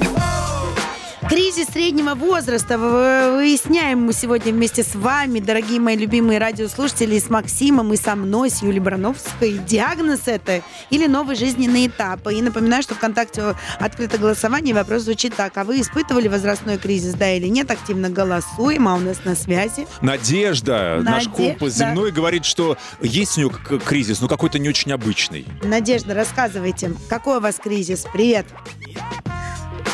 Кризис 1.35 1.67
среднего 1.73 2.14
возраста. 2.14 2.79
Выясняем 2.79 4.03
мы 4.03 4.12
сегодня 4.12 4.53
вместе 4.53 4.85
с 4.85 4.95
вами, 4.95 5.41
дорогие 5.41 5.81
мои 5.81 5.97
любимые 5.97 6.38
радиослушатели, 6.38 7.19
с 7.19 7.29
Максимом, 7.29 7.93
и 7.93 7.97
со 7.97 8.14
мной, 8.14 8.50
с 8.50 8.62
Юлией 8.62 8.79
Барановской. 8.79 9.59
Диагноз 9.67 10.21
это 10.26 10.62
или 10.91 11.09
новый 11.09 11.35
жизненный 11.35 11.88
этап. 11.88 12.29
И 12.31 12.41
напоминаю, 12.41 12.85
что 12.85 12.95
ВКонтакте 12.95 13.57
открыто 13.81 14.17
голосование. 14.17 14.76
Вопрос 14.76 15.03
звучит 15.03 15.35
так. 15.35 15.59
А 15.59 15.64
вы 15.64 15.81
испытывали 15.81 16.29
возрастной 16.29 16.79
кризис, 16.79 17.14
да 17.14 17.33
или 17.33 17.49
нет? 17.49 17.69
Активно 17.69 18.11
голосуем, 18.11 18.87
а 18.87 18.95
у 18.95 19.00
нас 19.00 19.25
на 19.25 19.35
связи. 19.35 19.88
Надежда, 20.03 21.00
наш 21.03 21.26
Надежда. 21.26 21.37
компас 21.37 21.73
земной, 21.73 22.12
говорит, 22.12 22.45
что 22.45 22.79
есть 23.00 23.37
у 23.38 23.41
него 23.41 23.50
кризис, 23.85 24.21
но 24.21 24.29
какой-то 24.29 24.61
не 24.61 24.69
очень 24.69 24.93
обычный. 24.93 25.45
Надежда, 25.64 26.14
рассказывайте, 26.14 26.93
какой 27.09 27.38
у 27.38 27.41
вас 27.41 27.57
кризис? 27.57 28.07
Привет. 28.12 28.47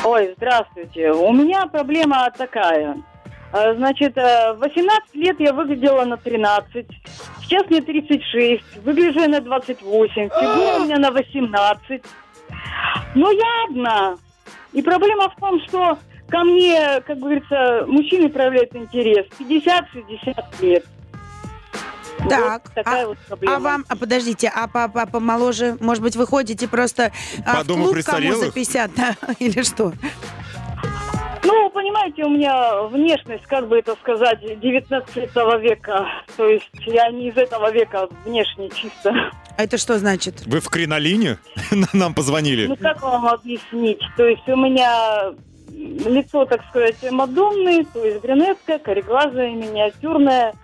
Ой, 0.05 0.35
здравствуйте. 0.37 1.13
У 1.13 1.33
меня 1.33 1.67
проблема 1.67 2.31
такая. 2.37 2.97
А, 3.53 3.75
Значит, 3.75 4.17
э, 4.17 4.55
в 4.55 4.61
18 4.61 5.15
лет 5.15 5.41
я 5.41 5.53
выглядела 5.53 6.05
на 6.05 6.17
13. 6.17 6.87
Сейчас 7.43 7.69
мне 7.69 7.81
36. 7.81 8.63
Выгляжу 8.85 9.21
я 9.21 9.29
на 9.29 9.41
28. 9.41 10.29
Фигура 10.29 10.77
у 10.77 10.85
меня 10.85 10.99
на 10.99 11.11
18. 11.11 12.03
Но 13.15 13.31
я 13.31 13.65
одна. 13.69 14.17
И 14.73 14.83
проблема 14.83 15.29
в 15.31 15.37
том, 15.41 15.61
что 15.67 15.99
ко 16.29 16.45
мне, 16.45 17.03
как 17.07 17.19
говорится, 17.19 17.85
мужчины 17.87 18.29
проявляют 18.29 18.75
интерес. 18.75 19.27
50-60 19.39 20.63
лет. 20.63 20.85
Так, 22.29 22.62
Вот 22.65 22.75
такая 22.75 23.05
а- 23.05 23.09
вот 23.09 23.19
проблема. 23.29 23.57
А 23.57 23.59
вам, 23.59 23.85
а 23.89 23.97
подождите, 23.97 24.53
а 24.55 24.69
по, 24.69 24.89
по- 24.89 25.07
помоложе, 25.07 25.77
может 25.81 26.03
быть, 26.03 26.17
вы 26.17 26.27
ходите 26.27 26.69
просто 26.69 27.12
а, 27.45 27.57
По 27.57 27.65
в 27.65 27.67
дому 27.67 27.85
клуб 27.85 28.05
кому 28.05 28.35
за 28.35 28.50
50, 28.50 28.95
да, 28.95 29.17
или 29.39 29.62
что? 29.62 29.93
Ну, 31.43 31.71
понимаете, 31.71 32.25
у 32.25 32.29
меня 32.29 32.83
внешность, 32.85 33.45
как 33.47 33.69
бы 33.69 33.79
это 33.79 33.97
сказать, 34.03 34.41
19 34.61 35.17
века. 35.62 36.07
То 36.37 36.49
есть 36.49 36.71
я 36.87 37.11
не 37.11 37.29
из 37.29 37.37
этого 37.37 37.71
века 37.73 38.09
внешне 38.25 38.71
чисто. 38.71 39.33
А 39.57 39.62
это 39.65 39.79
что 39.79 39.99
значит? 39.99 40.47
Вы 40.47 40.61
в 40.61 40.69
кринолине 40.69 41.39
нам 41.93 42.15
позвонили? 42.15 42.67
Ну, 42.67 42.77
как 42.77 43.03
вам 43.03 43.27
объяснить? 43.27 44.00
То 44.17 44.27
есть 44.27 44.47
у 44.49 44.57
меня 44.57 45.33
лицо, 45.81 46.45
так 46.45 46.63
сказать, 46.69 46.97
Мадонны, 47.11 47.85
то 47.85 48.05
есть 48.05 48.21
брюнетка, 48.21 48.79
кореглазая, 48.79 49.51
миниатюрная. 49.51 50.55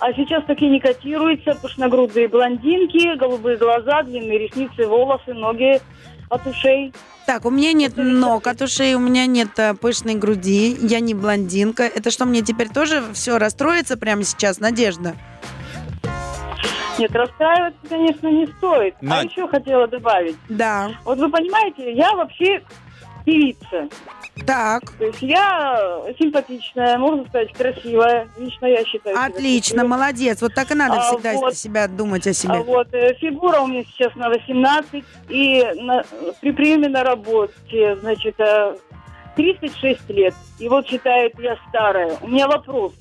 А 0.00 0.12
сейчас 0.12 0.44
такие 0.44 0.70
не 0.70 0.80
котируются, 0.80 1.54
пышногрудые 1.54 2.28
блондинки, 2.28 3.16
голубые 3.16 3.56
глаза, 3.56 4.02
длинные 4.02 4.38
ресницы, 4.38 4.86
волосы, 4.86 5.32
ноги 5.32 5.80
от 6.28 6.46
ушей. 6.46 6.92
Так, 7.26 7.46
у 7.46 7.50
меня 7.50 7.72
нет 7.72 7.94
ног 7.96 8.46
от 8.46 8.60
ушей, 8.60 8.94
у 8.94 8.98
меня 8.98 9.26
нет 9.26 9.58
а, 9.58 9.74
пышной 9.74 10.14
груди, 10.14 10.76
я 10.82 11.00
не 11.00 11.14
блондинка. 11.14 11.84
Это 11.84 12.10
что, 12.10 12.26
мне 12.26 12.42
теперь 12.42 12.68
тоже 12.68 13.02
все 13.14 13.38
расстроится 13.38 13.96
прямо 13.96 14.24
сейчас, 14.24 14.60
Надежда? 14.60 15.14
Нет, 16.98 17.10
расстраиваться, 17.14 17.80
конечно, 17.88 18.28
не 18.28 18.46
стоит. 18.46 18.94
А 19.00 19.04
Надь. 19.04 19.30
еще 19.30 19.48
хотела 19.48 19.88
добавить. 19.88 20.36
Да. 20.48 20.90
Вот 21.04 21.18
вы 21.18 21.30
понимаете, 21.30 21.92
я 21.94 22.12
вообще 22.12 22.62
певица. 23.24 23.88
Так, 24.46 24.82
То 24.98 25.04
есть 25.06 25.22
я 25.22 26.02
симпатичная, 26.18 26.98
можно 26.98 27.24
сказать, 27.28 27.52
красивая. 27.52 28.28
Лично 28.36 28.66
я 28.66 28.84
считаю. 28.84 29.16
отлично, 29.16 29.84
молодец. 29.84 30.42
Вот 30.42 30.54
так 30.54 30.70
и 30.70 30.74
надо 30.74 30.96
А, 30.96 31.00
всегда 31.02 31.32
вот. 31.34 31.54
себя 31.56 31.86
думать 31.86 32.26
о 32.26 32.30
А 32.30 32.34
себе. 32.34 32.58
вот 32.62 32.92
э, 32.92 33.14
фигура 33.14 33.60
у 33.60 33.66
меня 33.68 33.84
сейчас 33.84 34.14
на 34.16 34.28
18, 34.28 35.04
и 35.28 35.64
на- 35.80 36.02
при 36.40 36.50
приеме 36.52 36.88
на 36.88 37.04
работе, 37.04 37.96
значит, 38.00 38.34
э, 38.40 38.76
36 39.36 40.08
лет. 40.10 40.34
И 40.58 40.68
вот 40.68 40.86
считают, 40.88 41.38
я 41.38 41.56
старая. 41.68 42.16
У 42.20 42.28
меня 42.28 42.48
вопрос. 42.48 42.92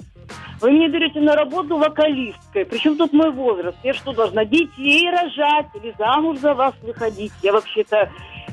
Вы 0.62 0.72
мне 0.72 0.88
берете 0.88 1.20
на 1.20 1.36
работу 1.36 1.78
вокалисткой. 1.78 2.66
Причем 2.66 2.96
тут 2.96 3.12
мой 3.12 3.32
возраст? 3.32 3.78
Я 3.84 3.94
что, 3.94 4.14
должна 4.14 4.46
детей 4.46 5.10
рожать 5.12 5.66
или 5.76 5.94
замуж 5.98 6.38
за 6.40 6.54
вас 6.54 6.74
выходить? 6.84 7.34
Я 7.42 7.52
вообще-то 7.54 8.10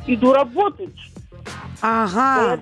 иду 0.06 0.32
работать. 0.32 0.90
Ага. 1.82 2.58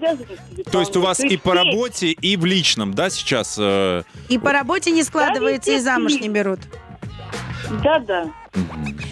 То 0.71 0.81
есть 0.81 0.97
у 0.97 1.01
вас 1.01 1.21
и 1.21 1.37
по 1.37 1.53
работе, 1.55 2.13
и 2.13 2.37
в 2.37 2.45
личном, 2.45 2.95
да, 2.95 3.11
сейчас? 3.11 3.57
э, 3.59 4.03
И 4.29 4.39
по 4.39 4.53
работе 4.53 4.91
не 4.93 5.03
складывается, 5.03 5.73
и 5.73 5.79
замуж 5.79 6.13
не 6.15 6.29
берут. 6.29 6.61
Да-да. 7.83 8.31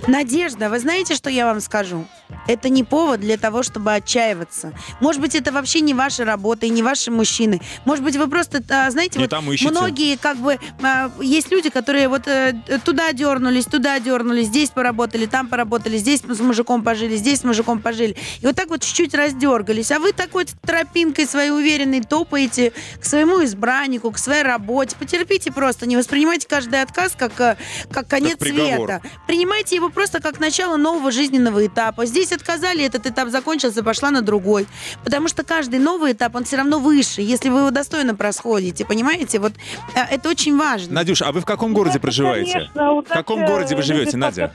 Надежда, 0.06 0.70
вы 0.70 0.78
знаете, 0.78 1.14
что 1.14 1.28
я 1.28 1.46
вам 1.46 1.60
скажу? 1.60 2.06
Это 2.46 2.68
не 2.68 2.84
повод 2.84 3.20
для 3.20 3.36
того, 3.36 3.62
чтобы 3.62 3.92
отчаиваться. 3.94 4.72
Может 5.00 5.20
быть, 5.20 5.34
это 5.34 5.52
вообще 5.52 5.80
не 5.80 5.94
ваша 5.94 6.24
работа 6.24 6.66
и 6.66 6.70
не 6.70 6.82
ваши 6.82 7.10
мужчины. 7.10 7.60
Может 7.84 8.04
быть, 8.04 8.16
вы 8.16 8.28
просто, 8.28 8.62
а, 8.68 8.90
знаете, 8.90 9.18
Не 9.18 9.26
вот 9.26 9.70
многие 9.70 10.16
как 10.16 10.36
бы 10.38 10.58
а, 10.82 11.10
есть 11.20 11.50
люди, 11.50 11.70
которые 11.70 12.08
вот 12.08 12.26
э, 12.26 12.54
туда 12.84 13.12
дернулись, 13.12 13.66
туда 13.66 13.98
дернулись, 13.98 14.46
здесь 14.46 14.70
поработали, 14.70 15.26
там 15.26 15.48
поработали, 15.48 15.96
здесь 15.96 16.20
с 16.20 16.40
мужиком 16.40 16.82
пожили, 16.82 17.16
здесь 17.16 17.40
с 17.40 17.44
мужиком 17.44 17.80
пожили. 17.80 18.16
И 18.40 18.46
вот 18.46 18.56
так 18.56 18.68
вот 18.68 18.82
чуть-чуть 18.82 19.14
раздергались. 19.14 19.90
А 19.90 19.98
вы 19.98 20.12
такой 20.12 20.46
тропинкой 20.62 21.26
своей 21.26 21.50
уверенной 21.50 22.02
топаете 22.02 22.72
к 23.00 23.04
своему 23.04 23.44
избраннику, 23.44 24.10
к 24.10 24.18
своей 24.18 24.42
работе. 24.42 24.96
Потерпите 24.98 25.52
просто, 25.52 25.86
не 25.86 25.96
воспринимайте 25.96 26.46
каждый 26.48 26.82
отказ 26.82 27.14
как, 27.16 27.40
э, 27.40 27.56
как 27.90 28.08
конец 28.08 28.36
приговор. 28.38 28.88
света. 28.88 29.02
Принимайте 29.26 29.76
его 29.76 29.90
просто 29.90 30.20
как 30.20 30.40
начало 30.40 30.76
нового 30.76 31.10
жизненного 31.10 31.66
этапа. 31.66 32.06
Здесь 32.06 32.32
отказали, 32.36 32.84
этот 32.84 33.06
этап 33.06 33.28
закончился, 33.30 33.82
пошла 33.82 34.10
на 34.10 34.22
другой. 34.22 34.66
Потому 35.04 35.28
что 35.28 35.42
каждый 35.42 35.78
новый 35.80 36.12
этап, 36.12 36.34
он 36.36 36.44
все 36.44 36.56
равно 36.56 36.78
выше, 36.78 37.20
если 37.22 37.48
вы 37.48 37.58
его 37.60 37.70
достойно 37.70 38.14
просходите. 38.14 38.84
Понимаете? 38.84 39.38
Вот 39.38 39.52
э, 39.94 40.00
это 40.10 40.28
очень 40.28 40.56
важно. 40.56 40.94
Надюш, 40.94 41.22
а 41.22 41.32
вы 41.32 41.40
в 41.40 41.44
каком 41.44 41.72
городе 41.74 41.94
Ну, 41.94 41.96
это, 41.96 42.02
проживаете? 42.02 42.52
конечно, 42.52 42.92
В 43.02 43.08
каком 43.08 43.44
городе 43.44 43.74
вы 43.76 43.82
живете, 43.82 44.16
Надя? 44.16 44.52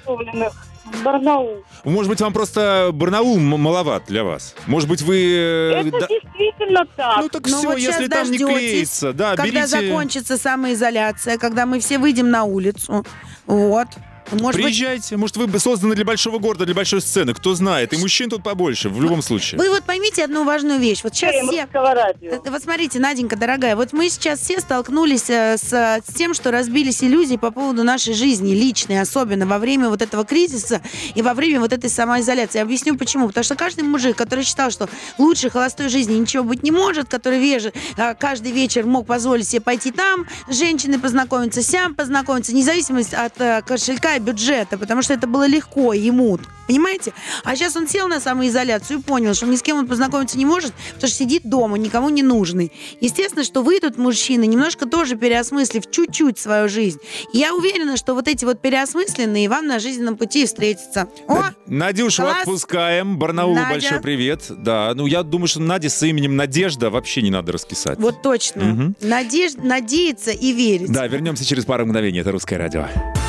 Барнаул. 1.05 1.63
Может 1.85 2.09
быть, 2.09 2.19
вам 2.21 2.33
просто 2.33 2.89
Барнаул 2.91 3.39
маловат 3.39 4.03
для 4.07 4.23
вас? 4.25 4.55
Может 4.67 4.89
быть, 4.89 5.01
вы... 5.01 5.15
э, 5.15 5.71
Это 5.87 5.91
да- 5.91 6.07
действительно 6.07 6.85
так. 6.97 7.17
Ну 7.21 7.29
так 7.29 7.47
Ну 7.47 7.57
все, 7.59 7.67
вот 7.67 7.77
если 7.77 8.07
там 8.07 8.29
не 8.29 8.37
клеится. 8.37 9.13
Да, 9.13 9.35
когда 9.37 9.61
берите... 9.61 9.67
закончится 9.67 10.37
самоизоляция, 10.37 11.37
когда 11.37 11.65
мы 11.65 11.79
все 11.79 11.97
выйдем 11.97 12.29
на 12.29 12.43
улицу. 12.43 13.05
Вот. 13.45 13.87
Может 14.31 14.61
быть, 14.61 14.71
Приезжайте. 14.71 15.17
Может, 15.17 15.37
вы 15.37 15.59
созданы 15.59 15.95
для 15.95 16.05
большого 16.05 16.39
города, 16.39 16.65
для 16.65 16.75
большой 16.75 17.01
сцены. 17.01 17.33
Кто 17.33 17.53
знает. 17.55 17.93
И 17.93 17.97
мужчин 17.97 18.29
тут 18.29 18.43
побольше, 18.43 18.89
в 18.89 19.01
любом 19.01 19.21
случае. 19.21 19.59
вы 19.59 19.69
вот 19.69 19.83
поймите 19.83 20.23
одну 20.23 20.43
важную 20.43 20.79
вещь. 20.79 21.01
Вот 21.03 21.15
сейчас 21.15 21.33
Эй, 21.33 21.47
все... 21.47 21.67
Э, 21.73 22.39
Вот 22.49 22.63
смотрите, 22.63 22.99
Наденька, 22.99 23.35
дорогая, 23.35 23.75
вот 23.75 23.93
мы 23.93 24.09
сейчас 24.09 24.39
все 24.39 24.59
столкнулись 24.59 25.29
э, 25.29 25.57
с, 25.57 25.73
э, 25.73 26.01
с 26.07 26.13
тем, 26.13 26.33
что 26.33 26.51
разбились 26.51 27.03
иллюзии 27.03 27.35
по 27.35 27.51
поводу 27.51 27.83
нашей 27.83 28.13
жизни, 28.13 28.53
личной, 28.53 29.01
особенно 29.01 29.45
во 29.45 29.59
время 29.59 29.89
вот 29.89 30.01
этого 30.01 30.25
кризиса 30.25 30.81
и 31.15 31.21
во 31.21 31.33
время 31.33 31.59
вот 31.59 31.73
этой 31.73 31.89
самоизоляции. 31.89 32.59
Я 32.59 32.63
объясню 32.63 32.97
почему. 32.97 33.27
Потому 33.27 33.43
что 33.43 33.55
каждый 33.55 33.83
мужик, 33.83 34.15
который 34.15 34.43
считал, 34.43 34.71
что 34.71 34.89
лучше 35.17 35.49
холостой 35.49 35.89
жизни 35.89 36.13
ничего 36.15 36.43
быть 36.43 36.63
не 36.63 36.71
может, 36.71 37.09
который 37.09 37.39
веже, 37.39 37.73
каждый 38.19 38.51
вечер 38.51 38.85
мог 38.85 39.05
позволить 39.05 39.47
себе 39.47 39.61
пойти 39.61 39.91
там, 39.91 40.27
с 40.49 40.57
женщиной 40.57 40.99
познакомиться, 40.99 41.61
сям 41.61 41.95
познакомиться, 41.95 42.53
независимость 42.53 43.13
от 43.13 43.33
кошелька 43.65 44.15
и 44.15 44.20
бюджета, 44.21 44.77
потому 44.77 45.01
что 45.01 45.13
это 45.13 45.27
было 45.27 45.47
легко 45.47 45.93
ему. 45.93 46.39
Понимаете? 46.75 47.11
А 47.43 47.53
сейчас 47.57 47.75
он 47.75 47.85
сел 47.89 48.07
на 48.07 48.21
самоизоляцию 48.21 48.99
и 48.99 49.01
понял, 49.01 49.33
что 49.33 49.45
ни 49.45 49.57
с 49.57 49.61
кем 49.61 49.77
он 49.77 49.87
познакомиться 49.87 50.37
не 50.37 50.45
может, 50.45 50.71
потому 50.93 51.09
что 51.09 51.17
сидит 51.17 51.41
дома, 51.43 51.77
никому 51.77 52.07
не 52.07 52.23
нужный. 52.23 52.71
Естественно, 53.01 53.43
что 53.43 53.61
вы 53.61 53.81
тут, 53.81 53.97
мужчины, 53.97 54.47
немножко 54.47 54.85
тоже 54.85 55.17
переосмыслив 55.17 55.83
чуть-чуть 55.91 56.39
свою 56.39 56.69
жизнь. 56.69 56.99
И 57.33 57.39
я 57.39 57.53
уверена, 57.53 57.97
что 57.97 58.13
вот 58.13 58.29
эти 58.29 58.45
вот 58.45 58.61
переосмысленные 58.61 59.49
вам 59.49 59.67
на 59.67 59.79
жизненном 59.79 60.15
пути 60.15 60.45
встретятся. 60.45 61.09
О, 61.27 61.43
Надюшу 61.67 62.21
Класс. 62.21 62.37
отпускаем. 62.43 63.17
Барнаулу 63.19 63.55
Надя. 63.55 63.69
большой 63.69 63.99
привет. 63.99 64.43
Да, 64.47 64.93
ну 64.95 65.07
я 65.07 65.23
думаю, 65.23 65.49
что 65.49 65.59
Наде 65.59 65.89
с 65.89 66.01
именем 66.03 66.37
Надежда 66.37 66.89
вообще 66.89 67.21
не 67.21 67.31
надо 67.31 67.51
раскисать. 67.51 67.99
вот 67.99 68.21
точно. 68.21 68.63
Мгм. 68.63 68.95
Надеж- 69.01 69.61
надеяться 69.61 70.31
и 70.31 70.53
верить. 70.53 70.89
Да, 70.89 71.05
вернемся 71.07 71.43
через 71.43 71.65
пару 71.65 71.85
мгновений. 71.85 72.19
Это 72.21 72.31
«Русское 72.31 72.55
радио». 72.57 72.87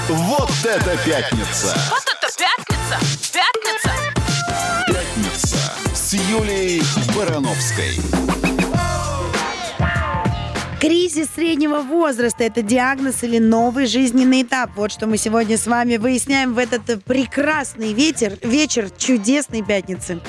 Вот 0.08 0.50
это 0.62 0.96
пятница! 1.04 1.74
Вот 1.90 2.02
это! 2.04 2.32
Пятница! 2.38 3.31
Юлией 6.32 6.80
Барановской. 7.14 7.94
Кризис 10.80 11.28
среднего 11.34 11.82
возраста– 11.82 12.42
это 12.44 12.62
диагноз 12.62 13.22
или 13.22 13.38
новый 13.38 13.84
жизненный 13.84 14.40
этап? 14.42 14.70
Вот 14.74 14.92
что 14.92 15.06
мы 15.06 15.18
сегодня 15.18 15.58
с 15.58 15.66
вами 15.66 15.98
выясняем 15.98 16.54
в 16.54 16.58
этот 16.58 17.04
прекрасный 17.04 17.92
ветер, 17.92 18.38
вечер 18.42 18.88
чудесной 18.96 19.62
пятницы. 19.62 20.20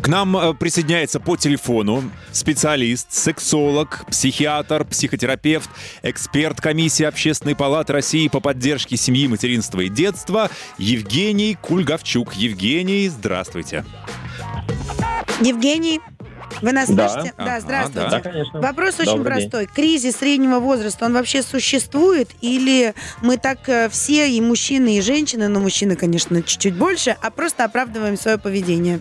К 0.00 0.08
нам 0.08 0.34
э, 0.34 0.54
присоединяется 0.54 1.20
по 1.20 1.36
телефону 1.36 2.10
специалист, 2.32 3.12
сексолог, 3.12 4.06
психиатр, 4.08 4.86
психотерапевт, 4.86 5.68
эксперт 6.02 6.58
комиссии 6.58 7.04
Общественной 7.04 7.54
палаты 7.54 7.92
России 7.92 8.28
по 8.28 8.40
поддержке 8.40 8.96
семьи, 8.96 9.28
материнства 9.28 9.80
и 9.80 9.90
детства 9.90 10.48
Евгений 10.78 11.54
Кульгавчук. 11.60 12.32
Евгений, 12.32 13.06
здравствуйте. 13.10 13.84
Евгений, 15.40 16.00
Вы 16.62 16.72
нас 16.72 16.90
Да. 16.90 17.08
слышите? 17.08 17.32
Да, 17.38 17.60
здравствуйте. 17.60 18.10
да. 18.10 18.20
Конечно. 18.20 18.60
Вопрос 18.60 18.98
очень 19.00 19.16
Добрый 19.16 19.40
день. 19.40 19.50
простой. 19.50 19.66
Кризис 19.72 20.16
среднего 20.16 20.58
возраста, 20.58 21.06
он 21.06 21.14
вообще 21.14 21.42
существует? 21.42 22.28
Или 22.42 22.92
мы 23.22 23.38
так 23.38 23.66
э, 23.68 23.88
все, 23.88 24.28
и 24.28 24.40
мужчины, 24.40 24.98
и 24.98 25.00
женщины, 25.00 25.48
но 25.48 25.60
мужчины, 25.60 25.94
конечно, 25.96 26.42
чуть-чуть 26.42 26.74
больше, 26.74 27.16
а 27.22 27.30
просто 27.30 27.64
оправдываем 27.64 28.16
свое 28.16 28.36
поведение? 28.36 29.00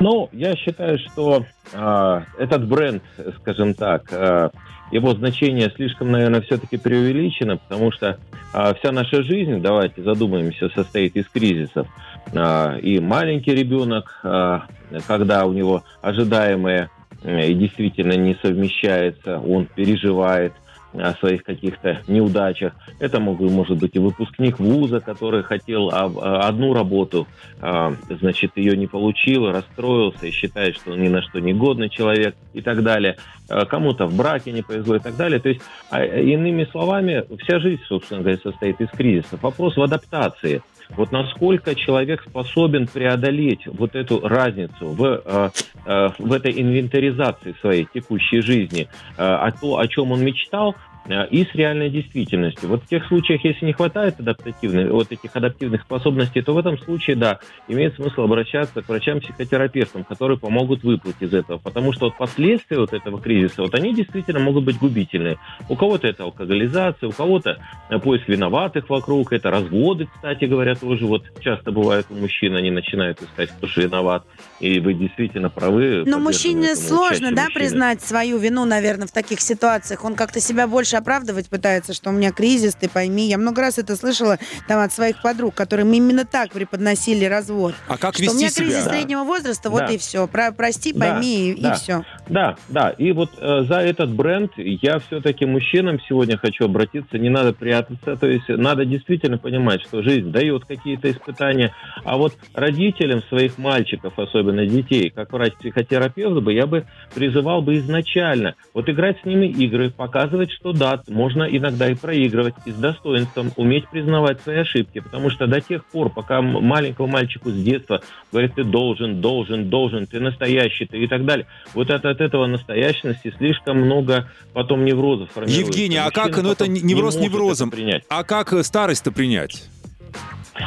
Ну, 0.00 0.30
я 0.32 0.56
считаю, 0.56 0.98
что 0.98 1.44
а, 1.74 2.22
этот 2.38 2.66
бренд, 2.66 3.02
скажем 3.40 3.74
так, 3.74 4.04
а, 4.12 4.50
его 4.92 5.14
значение 5.14 5.70
слишком, 5.76 6.10
наверное, 6.12 6.40
все-таки 6.40 6.78
преувеличено, 6.78 7.58
потому 7.58 7.92
что 7.92 8.18
а, 8.54 8.72
вся 8.74 8.92
наша 8.92 9.22
жизнь, 9.22 9.58
давайте 9.60 10.02
задумаемся, 10.02 10.70
состоит 10.70 11.16
из 11.16 11.28
кризисов. 11.28 11.86
А, 12.34 12.76
и 12.76 13.00
маленький 13.00 13.54
ребенок, 13.54 14.20
а, 14.22 14.64
когда 15.06 15.46
у 15.46 15.52
него 15.52 15.84
ожидаемое 16.00 16.90
и 17.24 17.54
действительно 17.54 18.12
не 18.12 18.34
совмещается, 18.42 19.38
он 19.38 19.66
переживает 19.66 20.52
о 20.92 21.12
своих 21.14 21.44
каких-то 21.44 22.02
неудачах. 22.08 22.72
Это 22.98 23.20
может 23.20 23.78
быть 23.78 23.94
и 23.94 23.98
выпускник 23.98 24.58
вуза, 24.58 25.00
который 25.00 25.42
хотел 25.42 25.90
а, 25.90 26.12
а, 26.16 26.48
одну 26.48 26.74
работу, 26.74 27.28
а, 27.60 27.94
значит, 28.08 28.52
ее 28.56 28.76
не 28.76 28.86
получил, 28.86 29.50
расстроился 29.50 30.26
и 30.26 30.30
считает, 30.30 30.76
что 30.76 30.92
он 30.92 31.02
ни 31.02 31.08
на 31.08 31.22
что 31.22 31.38
не 31.38 31.52
годный 31.52 31.88
человек 31.88 32.34
и 32.52 32.60
так 32.60 32.82
далее. 32.82 33.16
А, 33.48 33.66
Кому-то 33.66 34.06
в 34.06 34.16
браке 34.16 34.52
не 34.52 34.62
повезло 34.62 34.96
и 34.96 35.00
так 35.00 35.16
далее. 35.16 35.38
То 35.38 35.50
есть, 35.50 35.60
а, 35.90 36.04
иными 36.04 36.64
словами, 36.64 37.24
вся 37.42 37.60
жизнь, 37.60 37.82
собственно 37.86 38.22
говоря, 38.22 38.38
состоит 38.38 38.80
из 38.80 38.88
кризисов. 38.88 39.42
Вопрос 39.42 39.76
в 39.76 39.82
адаптации. 39.82 40.62
Вот 40.96 41.12
насколько 41.12 41.74
человек 41.74 42.22
способен 42.28 42.86
преодолеть 42.86 43.66
вот 43.66 43.94
эту 43.94 44.20
разницу 44.20 44.88
в, 44.88 45.22
э, 45.24 45.50
э, 45.86 46.08
в 46.18 46.32
этой 46.32 46.60
инвентаризации 46.60 47.54
своей 47.60 47.86
текущей 47.92 48.40
жизни, 48.40 48.82
э, 48.82 48.86
а 49.18 49.50
то, 49.52 49.78
о 49.78 49.86
чем 49.86 50.12
он 50.12 50.22
мечтал, 50.24 50.74
и 51.10 51.44
с 51.44 51.54
реальной 51.54 51.90
действительностью. 51.90 52.68
Вот 52.68 52.84
в 52.84 52.86
тех 52.86 53.06
случаях, 53.06 53.44
если 53.44 53.66
не 53.66 53.72
хватает 53.72 54.20
адаптативных, 54.20 54.90
вот 54.90 55.10
этих 55.10 55.34
адаптивных 55.34 55.82
способностей, 55.82 56.42
то 56.42 56.54
в 56.54 56.58
этом 56.58 56.78
случае, 56.78 57.16
да, 57.16 57.40
имеет 57.68 57.94
смысл 57.96 58.22
обращаться 58.22 58.82
к 58.82 58.88
врачам-психотерапевтам, 58.88 60.04
которые 60.04 60.38
помогут 60.38 60.82
выплыть 60.82 61.16
из 61.20 61.32
этого. 61.34 61.58
Потому 61.58 61.92
что 61.92 62.06
вот 62.06 62.16
последствия 62.16 62.78
вот 62.78 62.92
этого 62.92 63.20
кризиса, 63.20 63.62
вот 63.62 63.74
они 63.74 63.94
действительно 63.94 64.40
могут 64.40 64.64
быть 64.64 64.78
губительные. 64.78 65.38
У 65.68 65.76
кого-то 65.76 66.06
это 66.06 66.24
алкоголизация, 66.24 67.08
у 67.08 67.12
кого-то 67.12 67.58
э, 67.88 67.98
поиск 67.98 68.28
виноватых 68.28 68.88
вокруг, 68.88 69.32
это 69.32 69.50
разводы, 69.50 70.08
кстати 70.14 70.44
говоря, 70.44 70.74
тоже 70.74 71.06
вот 71.06 71.24
часто 71.40 71.72
бывает 71.72 72.06
у 72.10 72.14
мужчин, 72.14 72.56
они 72.56 72.70
начинают 72.70 73.20
искать, 73.22 73.50
кто 73.50 73.66
же 73.66 73.82
виноват. 73.82 74.24
И 74.60 74.80
вы 74.80 74.94
действительно 74.94 75.50
правы. 75.50 76.04
Но 76.06 76.18
мужчине 76.18 76.76
сложно, 76.76 77.32
да, 77.32 77.44
мужчины. 77.44 77.54
признать 77.54 78.02
свою 78.02 78.38
вину, 78.38 78.64
наверное, 78.64 79.06
в 79.06 79.12
таких 79.12 79.40
ситуациях. 79.40 80.04
Он 80.04 80.14
как-то 80.14 80.40
себя 80.40 80.66
больше 80.66 80.96
оправдывать 81.00 81.48
пытается, 81.48 81.92
что 81.92 82.10
у 82.10 82.12
меня 82.12 82.30
кризис, 82.32 82.74
ты 82.74 82.88
пойми. 82.88 83.28
Я 83.28 83.36
много 83.38 83.60
раз 83.60 83.78
это 83.78 83.96
слышала 83.96 84.38
там 84.68 84.80
от 84.80 84.92
своих 84.92 85.20
подруг, 85.20 85.54
которым 85.54 85.92
именно 85.92 86.24
так 86.24 86.52
преподносили 86.52 87.24
развод. 87.24 87.74
А 87.88 87.98
как 87.98 88.14
что 88.14 88.22
у 88.22 88.26
вести 88.26 88.36
меня 88.38 88.50
кризис 88.50 88.82
себя? 88.82 88.90
среднего 88.92 89.24
возраста, 89.24 89.68
вот 89.70 89.80
Да. 89.80 89.86
и 89.92 89.98
все. 89.98 90.26
Про, 90.28 90.52
прости, 90.52 90.92
Да, 90.92 91.12
пойми, 91.12 91.50
и, 91.50 91.60
да. 91.62 91.74
все. 91.74 92.04
Да, 92.30 92.54
да. 92.68 92.90
И 92.90 93.10
вот 93.10 93.30
э, 93.38 93.62
за 93.62 93.80
этот 93.80 94.10
бренд 94.10 94.52
я 94.56 95.00
все-таки 95.00 95.46
мужчинам 95.46 95.98
сегодня 96.08 96.36
хочу 96.36 96.66
обратиться. 96.66 97.18
Не 97.18 97.28
надо 97.28 97.52
прятаться. 97.52 98.16
То 98.16 98.28
есть 98.28 98.48
надо 98.48 98.84
действительно 98.84 99.36
понимать, 99.36 99.82
что 99.82 100.02
жизнь 100.02 100.30
дает 100.30 100.64
какие-то 100.64 101.10
испытания. 101.10 101.74
А 102.04 102.16
вот 102.16 102.34
родителям 102.54 103.22
своих 103.24 103.58
мальчиков, 103.58 104.16
особенно 104.16 104.64
детей, 104.64 105.10
как 105.10 105.32
врач-психотерапевт 105.32 106.40
бы, 106.40 106.52
я 106.52 106.66
бы 106.68 106.84
призывал 107.12 107.62
бы 107.62 107.78
изначально 107.78 108.54
вот 108.74 108.88
играть 108.88 109.20
с 109.22 109.24
ними 109.24 109.46
игры, 109.46 109.90
показывать, 109.90 110.52
что 110.52 110.72
да, 110.72 111.02
можно 111.08 111.42
иногда 111.42 111.90
и 111.90 111.96
проигрывать, 111.96 112.54
и 112.64 112.70
с 112.70 112.76
достоинством 112.76 113.50
уметь 113.56 113.88
признавать 113.88 114.40
свои 114.42 114.58
ошибки. 114.58 115.00
Потому 115.00 115.30
что 115.30 115.48
до 115.48 115.60
тех 115.60 115.84
пор, 115.86 116.10
пока 116.10 116.40
маленькому 116.40 117.08
мальчику 117.08 117.50
с 117.50 117.60
детства 117.60 118.02
говорят, 118.30 118.54
ты 118.54 118.62
должен, 118.62 119.20
должен, 119.20 119.68
должен, 119.68 120.06
ты 120.06 120.20
настоящий, 120.20 120.86
ты 120.86 120.98
и 120.98 121.08
так 121.08 121.24
далее. 121.24 121.46
Вот 121.74 121.90
это, 121.90 122.19
от 122.20 122.28
этого 122.28 122.46
настоящности 122.46 123.32
слишком 123.38 123.78
много 123.80 124.28
потом 124.52 124.84
неврозов 124.84 125.30
формируется. 125.32 125.66
Евгений, 125.66 125.96
а 125.96 126.10
как, 126.10 126.36
ну 126.36 126.52
это 126.52 126.68
не- 126.68 126.82
невроз 126.82 127.16
может 127.16 127.32
неврозом. 127.32 127.72
А 128.08 128.24
как 128.24 128.52
э, 128.52 128.62
старость-то 128.62 129.10
принять? 129.10 129.64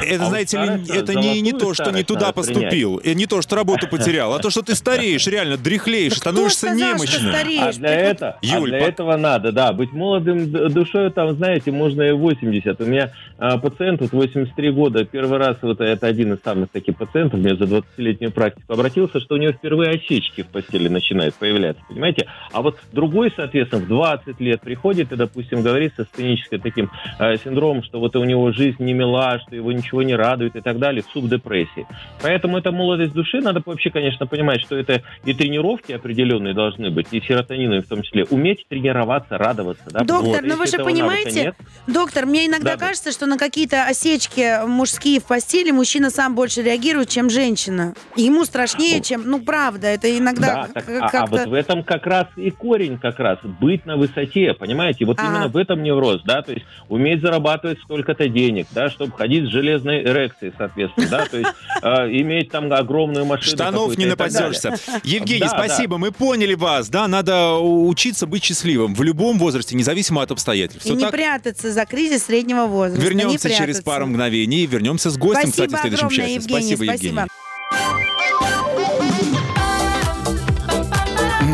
Это, 0.02 0.16
А 0.16 0.18
вот 0.20 0.30
знаете 0.30 0.58
ли, 0.58 0.98
это 0.98 1.16
не, 1.16 1.42
не 1.42 1.52
то, 1.52 1.74
что 1.74 1.92
не 1.92 2.04
туда 2.04 2.32
поступил, 2.32 2.98
и 2.98 3.14
не 3.16 3.26
то, 3.26 3.42
что 3.42 3.56
работу 3.56 3.88
потерял, 3.88 4.34
а 4.34 4.40
то, 4.40 4.50
что 4.50 4.62
ты 4.62 4.76
стареешь, 4.76 5.28
реально 5.28 5.58
дряхлеешь, 5.58 6.14
становишься 6.18 6.70
немощным. 6.70 7.34
А 7.34 7.72
для, 7.74 7.90
этого, 7.90 8.32
а 8.42 8.46
Юль, 8.46 8.70
для 8.70 8.80
по- 8.80 8.84
этого 8.84 9.18
надо, 9.18 9.52
да, 9.52 9.74
быть 9.74 9.92
молодым 9.92 10.52
душой, 10.52 11.12
там, 11.12 11.34
знаете, 11.36 11.72
можно 11.72 12.02
и 12.04 12.12
80. 12.12 12.80
У 12.82 12.86
меня 12.86 13.12
а, 13.38 13.58
пациент, 13.58 14.02
вот 14.02 14.12
83 14.12 14.72
года, 14.72 15.06
первый 15.06 15.38
раз, 15.38 15.58
вот 15.62 15.82
это 15.82 16.08
один 16.08 16.34
из 16.34 16.42
самых 16.44 16.70
таких 16.70 16.98
пациентов, 16.98 17.40
мне 17.40 17.56
за 17.56 17.66
20-летнюю 17.66 18.32
практику 18.32 18.74
обратился, 18.74 19.20
что 19.20 19.36
у 19.36 19.38
него 19.38 19.52
впервые 19.54 19.92
осечки 19.92 20.44
в 20.44 20.48
постели 20.48 20.88
начинают 20.88 21.36
появляться, 21.36 21.84
понимаете? 21.88 22.28
А 22.52 22.62
вот 22.62 22.78
другой, 22.92 23.34
соответственно, 23.36 23.82
в 23.84 23.88
20 23.88 24.40
лет 24.40 24.62
приходит 24.62 25.12
и, 25.12 25.16
допустим, 25.16 25.62
говорит 25.62 25.94
со 25.96 26.06
сценическим 26.06 26.62
таким 26.62 26.90
э, 27.20 27.38
синдромом, 27.38 27.84
что 27.84 28.00
вот 28.00 28.16
у 28.16 28.24
него 28.24 28.52
жизнь 28.52 28.82
не 28.84 28.94
мила, 28.94 29.40
что 29.46 29.56
его 29.56 29.72
ничего 29.84 30.04
не 30.04 30.16
радует 30.16 30.56
и 30.56 30.62
так 30.62 30.80
далее, 30.80 31.04
в 31.04 31.12
субдепрессии. 31.12 31.86
Поэтому 32.22 32.58
это 32.58 32.72
молодость 32.72 33.14
души. 33.14 33.42
Надо 33.42 33.62
вообще, 33.66 33.90
конечно, 33.90 34.26
понимать, 34.26 34.62
что 34.62 34.76
это 34.76 35.04
и 35.26 35.34
тренировки 35.34 35.92
определенные 35.92 36.54
должны 36.54 36.90
быть, 36.90 37.08
и 37.12 37.22
серотониновые 37.22 37.82
в 37.82 37.88
том 37.88 38.02
числе. 38.02 38.26
Уметь 38.26 38.66
тренироваться, 38.68 39.38
радоваться. 39.38 39.84
Да? 39.90 40.00
Доктор, 40.04 40.42
Вот. 40.42 40.44
ну 40.44 40.56
вы 40.58 40.68
же 40.68 40.78
понимаете, 40.78 41.42
нет, 41.44 41.56
Доктор, 41.88 42.26
мне 42.26 42.48
иногда 42.48 42.76
Да, 42.76 42.78
кажется, 42.88 43.12
что 43.12 43.26
на 43.26 43.38
какие-то 43.38 43.84
осечки 43.86 44.66
мужские 44.66 45.20
в 45.20 45.26
постели 45.26 45.72
мужчина 45.72 46.10
сам 46.10 46.36
больше 46.36 46.62
реагирует, 46.62 47.10
чем 47.10 47.30
женщина. 47.30 47.94
И 48.16 48.24
Ему 48.24 48.46
страшнее, 48.46 49.02
чем... 49.02 49.24
Ну, 49.26 49.42
правда, 49.42 49.88
это 49.88 50.18
иногда 50.18 50.68
да, 50.68 50.70
так, 50.74 50.86
к- 50.86 50.90
а, 50.90 51.06
а 51.06 51.10
как-то... 51.10 51.32
вот 51.32 51.46
в 51.48 51.54
этом 51.54 51.84
как 51.84 52.06
раз 52.08 52.28
и 52.36 52.50
корень 52.52 52.98
как 52.98 53.20
раз. 53.20 53.40
Быть 53.44 53.86
на 53.86 53.98
высоте, 53.98 54.54
понимаете? 54.54 55.06
Вот 55.06 55.20
Ага. 55.20 55.28
именно 55.30 55.48
в 55.50 55.58
этом 55.58 55.84
невроз, 55.84 56.22
да, 56.24 56.42
то 56.42 56.54
есть 56.54 56.66
уметь 56.90 57.22
зарабатывать 57.22 57.80
столько-то 57.84 58.28
денег, 58.30 58.68
да, 58.72 58.90
чтобы 58.90 59.12
ходить 59.18 59.46
с 59.46 59.52
железной 59.74 60.04
эрекцией, 60.04 60.54
соответственно, 60.58 61.08
да, 61.10 61.26
то 61.26 61.38
есть 61.38 61.50
э, 61.82 61.88
иметь 62.22 62.52
там 62.52 62.72
огромную 62.72 63.26
машину. 63.26 63.56
Штанов 63.56 63.98
не 63.98 64.06
нападешься. 64.06 64.76
Евгений, 65.04 65.42
Да, 65.42 65.50
спасибо, 65.50 65.98
мы 65.98 66.12
поняли 66.12 66.54
вас. 66.54 66.90
Да, 66.90 67.08
надо 67.08 67.56
учиться 67.56 68.28
быть 68.28 68.44
счастливым 68.44 68.96
в 68.96 69.04
любом 69.04 69.38
возрасте, 69.40 69.76
независимо 69.76 70.22
от 70.22 70.32
обстоятельств. 70.32 70.86
И 70.86 70.90
Всё 70.90 70.96
не 70.96 71.04
так? 71.04 71.12
прятаться 71.12 71.72
за 71.72 71.86
кризис 71.86 72.26
среднего 72.26 72.66
возраста. 72.66 73.02
не 73.04 73.10
Вернемся 73.10 73.50
через 73.50 73.82
пару 73.82 74.06
мгновений. 74.08 74.66
Вернемся 74.66 75.10
с 75.10 75.18
гостем, 75.18 75.50
Спасибо 75.50 75.68
кстати, 75.68 75.80
в 75.80 75.82
следующем 75.82 76.08
огромное, 76.08 76.26
часе. 76.28 76.34
Евгений, 76.36 76.76
спасибо, 76.76 76.84
Евгений. 76.94 77.20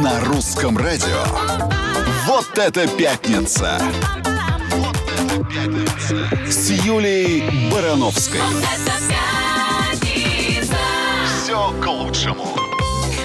На 0.03 0.19
русском 0.25 0.77
радио. 0.77 1.23
Вот 2.25 2.57
это 2.57 2.87
пятница. 2.87 3.79
С 6.49 6.69
Юлей 6.69 7.69
Барановской. 7.71 8.41
Все 11.25 11.71
к 11.81 11.87
лучшему. 11.87 12.58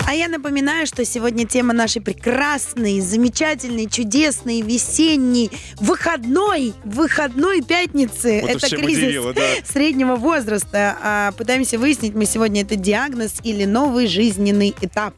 А 0.07 0.14
я 0.14 0.29
напоминаю, 0.29 0.87
что 0.87 1.03
сегодня 1.07 1.47
тема 1.47 1.73
нашей 1.73 2.03
прекрасной, 2.03 3.01
замечательной, 3.01 3.88
чудесной, 3.88 4.61
весенней, 4.61 5.51
выходной, 5.77 6.75
выходной 6.85 7.62
пятницы. 7.62 8.40
Вот 8.43 8.51
это 8.51 8.69
кризис 8.77 8.99
удивила, 8.99 9.33
да. 9.33 9.43
среднего 9.64 10.17
возраста. 10.17 10.99
А, 11.03 11.33
пытаемся 11.33 11.79
выяснить 11.79 12.14
мы 12.14 12.27
сегодня, 12.27 12.62
это 12.62 12.77
диагноз 12.77 13.37
или 13.45 13.64
новый 13.64 14.07
жизненный 14.07 14.75
этап. 14.83 15.14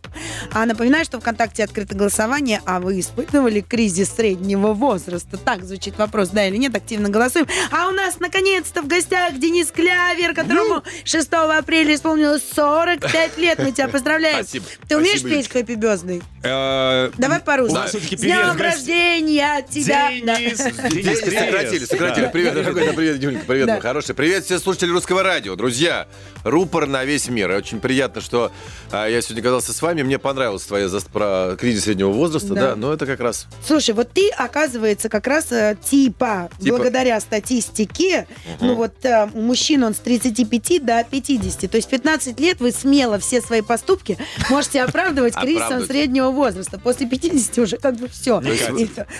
А 0.53 0.65
напоминаю, 0.67 1.05
что 1.05 1.19
ВКонтакте 1.19 1.65
открыто 1.65 1.97
голосование, 1.97 2.63
а 2.65 2.79
вы 2.79 3.01
испытывали 3.01 3.63
кризис 3.63 4.15
среднего 4.15 4.73
возраста? 4.73 5.37
Так 5.37 5.65
звучит 5.65 5.99
вопрос, 5.99 6.29
да 6.29 6.47
или 6.47 6.57
нет, 6.57 6.77
активно 6.77 7.09
голосуем. 7.09 7.49
А 7.73 7.89
у 7.89 7.91
нас, 7.91 8.21
наконец-то, 8.21 8.83
в 8.83 8.87
гостях 8.87 9.37
Денис 9.37 9.69
Клявер, 9.73 10.33
которому 10.33 10.85
6 11.05 11.29
апреля 11.33 11.97
исполнилось 11.97 12.45
45 12.55 13.39
лет. 13.39 13.59
Мы 13.59 13.73
тебя 13.73 13.89
поздравляем. 13.97 14.45
Спасибо. 14.45 14.67
Ты 14.89 14.97
умеешь 14.97 15.21
Спасибо, 15.21 15.43
петь 15.43 15.49
Хэппи 15.51 15.73
Бёздный? 15.73 16.23
Э, 16.43 17.11
Давай 17.19 17.41
по-русски. 17.41 18.17
С 18.17 18.21
днем 18.21 18.57
рождения 18.57 19.67
тебя! 19.69 20.11
Денис, 20.13 20.59
сократили, 20.59 21.01
привет. 21.61 21.89
сократили. 21.89 22.31
Привет, 22.33 22.55
дорогой, 22.55 22.93
привет, 22.93 23.23
Юленька, 23.23 23.45
привет, 23.47 23.69
мой 23.69 23.81
хороший. 23.81 24.15
Привет 24.15 24.45
все 24.45 24.59
слушатели 24.59 24.91
русского 24.91 25.23
радио. 25.23 25.57
Друзья, 25.57 26.07
рупор 26.45 26.87
на 26.87 27.05
весь 27.05 27.29
мир. 27.29 27.51
Очень 27.51 27.81
приятно, 27.81 28.21
что 28.21 28.53
а, 28.93 29.09
я 29.09 29.21
сегодня 29.23 29.41
оказался 29.41 29.73
с 29.73 29.83
вами. 29.83 30.03
Мне 30.03 30.19
понравилась 30.19 30.63
твоя 30.63 30.89
про 31.13 31.57
кризис 31.59 31.85
среднего 31.85 32.11
возраста, 32.11 32.55
Да. 32.55 32.77
но 32.77 32.93
это 32.93 33.07
как 33.07 33.21
раз... 33.21 33.47
Слушай, 33.67 33.95
вот 33.95 34.13
ты, 34.13 34.31
оказывается, 34.31 35.09
как 35.09 35.27
раз 35.27 35.51
э, 35.51 35.77
типа, 35.83 36.49
Типа. 36.61 36.77
благодаря 36.77 37.21
статистике, 37.21 38.27
ну 38.61 38.75
вот 38.75 39.05
э, 39.05 39.29
у 39.35 39.41
мужчин 39.41 39.83
он 39.85 39.95
с 39.95 39.99
35 39.99 40.85
до 40.85 41.05
50. 41.11 41.71
То 41.71 41.77
есть 41.77 41.89
15 41.89 42.39
лет 42.41 42.61
вы 42.61 42.71
смело 42.71 43.19
все 43.19 43.41
свои 43.41 43.63
поступки 43.63 44.17
можете 44.49 44.66
можете 44.67 44.83
оправдывать 44.83 45.35
кризисом 45.41 45.85
среднего 45.85 46.31
возраста. 46.31 46.79
После 46.79 47.07
50 47.07 47.59
уже 47.59 47.77
как 47.77 47.97
бы 47.97 48.09
все. 48.09 48.43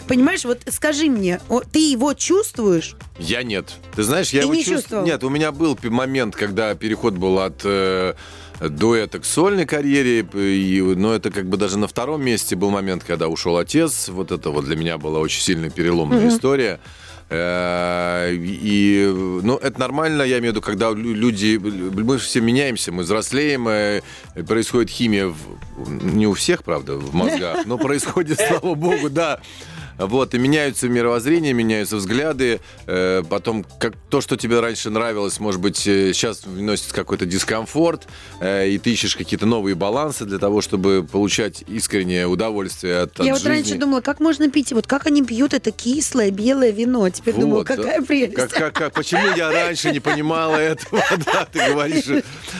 Понимаешь, 0.07 0.45
вот 0.45 0.61
скажи 0.71 1.07
мне, 1.07 1.41
ты 1.73 1.91
его 1.91 2.15
чувствуешь? 2.15 2.97
Я 3.19 3.43
нет. 3.43 3.73
Ты 3.95 4.03
знаешь, 4.03 4.31
я 4.31 4.41
Ты 4.41 4.47
его 4.47 4.55
не 4.55 4.65
чувств- 4.65 4.83
чувствовал? 4.83 5.05
Нет, 5.05 5.23
у 5.25 5.29
меня 5.31 5.53
был 5.53 5.79
момент, 5.85 6.37
когда 6.37 6.75
переход 6.75 7.15
был 7.15 7.39
от 7.39 7.61
э, 7.65 8.15
дуэта 8.61 9.19
к 9.21 9.25
сольной 9.25 9.67
карьере, 9.67 10.21
и, 10.21 10.81
но 10.81 11.15
это 11.15 11.31
как 11.31 11.47
бы 11.49 11.57
даже 11.57 11.79
на 11.79 11.89
втором 11.89 12.23
месте 12.25 12.57
был 12.57 12.71
момент, 12.71 13.05
когда 13.05 13.29
ушел 13.29 13.57
отец. 13.57 14.09
Вот 14.09 14.33
это 14.33 14.51
вот 14.51 14.65
для 14.65 14.77
меня 14.77 14.99
была 14.99 15.21
очень 15.21 15.41
сильная 15.43 15.71
переломная 15.71 16.29
история. 16.29 16.81
Э, 17.29 18.33
И, 18.39 19.13
ну, 19.43 19.57
это 19.57 19.81
нормально, 19.81 20.23
я 20.23 20.39
имею 20.39 20.53
в 20.53 20.57
виду, 20.57 20.61
когда 20.63 20.91
лю- 20.91 21.15
люди, 21.15 21.57
мы 21.59 22.19
все 22.19 22.41
меняемся, 22.41 22.93
мы 22.93 23.03
взрослеем, 23.03 23.67
э, 23.69 24.01
происходит 24.47 24.91
химия, 24.91 25.27
в- 25.27 26.05
не 26.05 26.27
у 26.27 26.33
всех, 26.35 26.63
правда, 26.63 26.97
в 26.97 27.15
мозгах, 27.15 27.67
но 27.67 27.79
происходит, 27.79 28.39
слава 28.49 28.75
богу, 28.75 29.11
да. 29.11 29.41
Вот, 29.99 30.35
и 30.35 30.39
меняются 30.39 30.89
мировоззрения, 30.89 31.53
меняются 31.53 31.97
взгляды. 31.97 32.61
э, 32.87 33.23
потом, 33.29 33.65
как 33.81 33.95
то, 34.11 34.21
что 34.21 34.37
тебе 34.37 34.61
раньше 34.61 34.91
нравилось, 34.91 35.41
может 35.41 35.61
быть, 35.61 35.87
э, 35.87 36.13
сейчас 36.13 36.45
вносит 36.45 36.93
какой-то 36.93 37.27
дискомфорт, 37.27 38.07
э, 38.41 38.69
и 38.69 38.79
ты 38.79 38.91
ищешь 38.93 39.17
какие-то 39.17 39.47
новые 39.47 39.75
балансы 39.75 40.25
для 40.25 40.39
того, 40.39 40.61
чтобы 40.61 41.07
получать 41.11 41.65
искреннее 41.67 42.27
удовольствие 42.27 43.01
от, 43.03 43.19
Я 43.19 43.33
от 43.35 43.41
вот 43.41 43.49
раньше 43.49 43.71
жизни. 43.71 43.81
думала, 43.81 44.01
как 44.01 44.21
можно 44.21 44.51
пить, 44.51 44.73
вот 44.73 44.87
как 44.87 45.07
они 45.07 45.23
пьют 45.25 45.55
это 45.55 45.71
кислое 45.71 46.31
белое 46.31 46.71
вино. 46.71 47.09
Теперь 47.11 47.35
думаю, 47.35 47.59
Вот, 47.59 47.67
какая 47.67 48.01
да. 48.01 48.07
прелесть. 48.07 48.35
Как, 48.35 48.51
как, 48.51 48.73
как- 48.75 48.93
почему 48.93 49.35
я 49.37 49.51
раньше 49.51 49.91
не 49.93 50.01
понимала 50.01 50.57
этого? 50.57 51.03
Да, 51.25 51.47
ты 51.51 51.59
говоришь. 51.71 52.05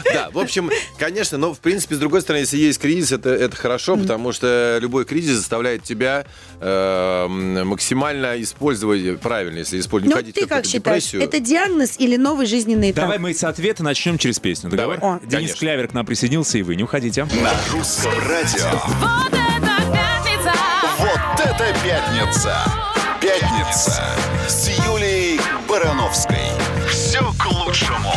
Да, 0.05 0.31
в 0.33 0.39
общем, 0.39 0.71
конечно, 0.99 1.37
но 1.39 1.53
в 1.55 1.59
принципе, 1.61 1.95
с 1.95 1.99
другой 1.99 2.21
стороны, 2.23 2.41
если 2.43 2.57
есть 2.57 2.81
кризис, 2.81 3.13
это, 3.13 3.31
это 3.31 3.55
хорошо, 3.57 3.97
потому 3.97 4.33
что 4.33 4.79
любой 4.81 5.05
кризис 5.05 5.37
заставляет 5.37 5.83
тебя 5.83 6.25
э, 6.61 7.26
максимально 7.29 8.41
использовать, 8.43 9.21
правильно, 9.21 9.59
если 9.59 9.79
использовать, 9.81 10.27
Ну, 10.27 10.33
ты 10.33 10.47
как 10.47 10.65
считаешь, 10.65 11.03
депрессию. 11.05 11.23
это 11.23 11.41
диагноз 11.41 11.97
или 11.99 12.17
новый 12.17 12.47
жизненный 12.47 12.91
этап? 12.91 13.05
Давай 13.05 13.19
мы 13.19 13.35
с 13.35 13.45
ответа 13.45 13.83
начнем 13.83 14.19
через 14.19 14.39
песню. 14.39 14.71
Договор? 14.71 14.99
Давай. 15.01 15.17
О. 15.17 15.21
Денис 15.21 15.31
Конечно. 15.33 15.57
Клявер 15.59 15.89
к 15.89 15.93
нам 15.95 16.07
присоединился, 16.07 16.59
и 16.59 16.63
вы 16.63 16.77
не 16.77 16.83
уходите. 16.85 17.25
На 17.25 17.53
русском 17.73 18.13
радио. 18.29 18.69
Вот 19.01 19.33
это 19.33 19.83
пятница! 19.93 20.53
Вот 20.99 21.41
это 21.45 21.77
пятница! 21.85 22.57
Пятница 23.21 24.05
с 24.49 24.69
Юлией 24.87 25.41
Барановской. 25.69 26.37
Все 26.91 27.21
к 27.39 27.47
лучшему. 27.51 28.13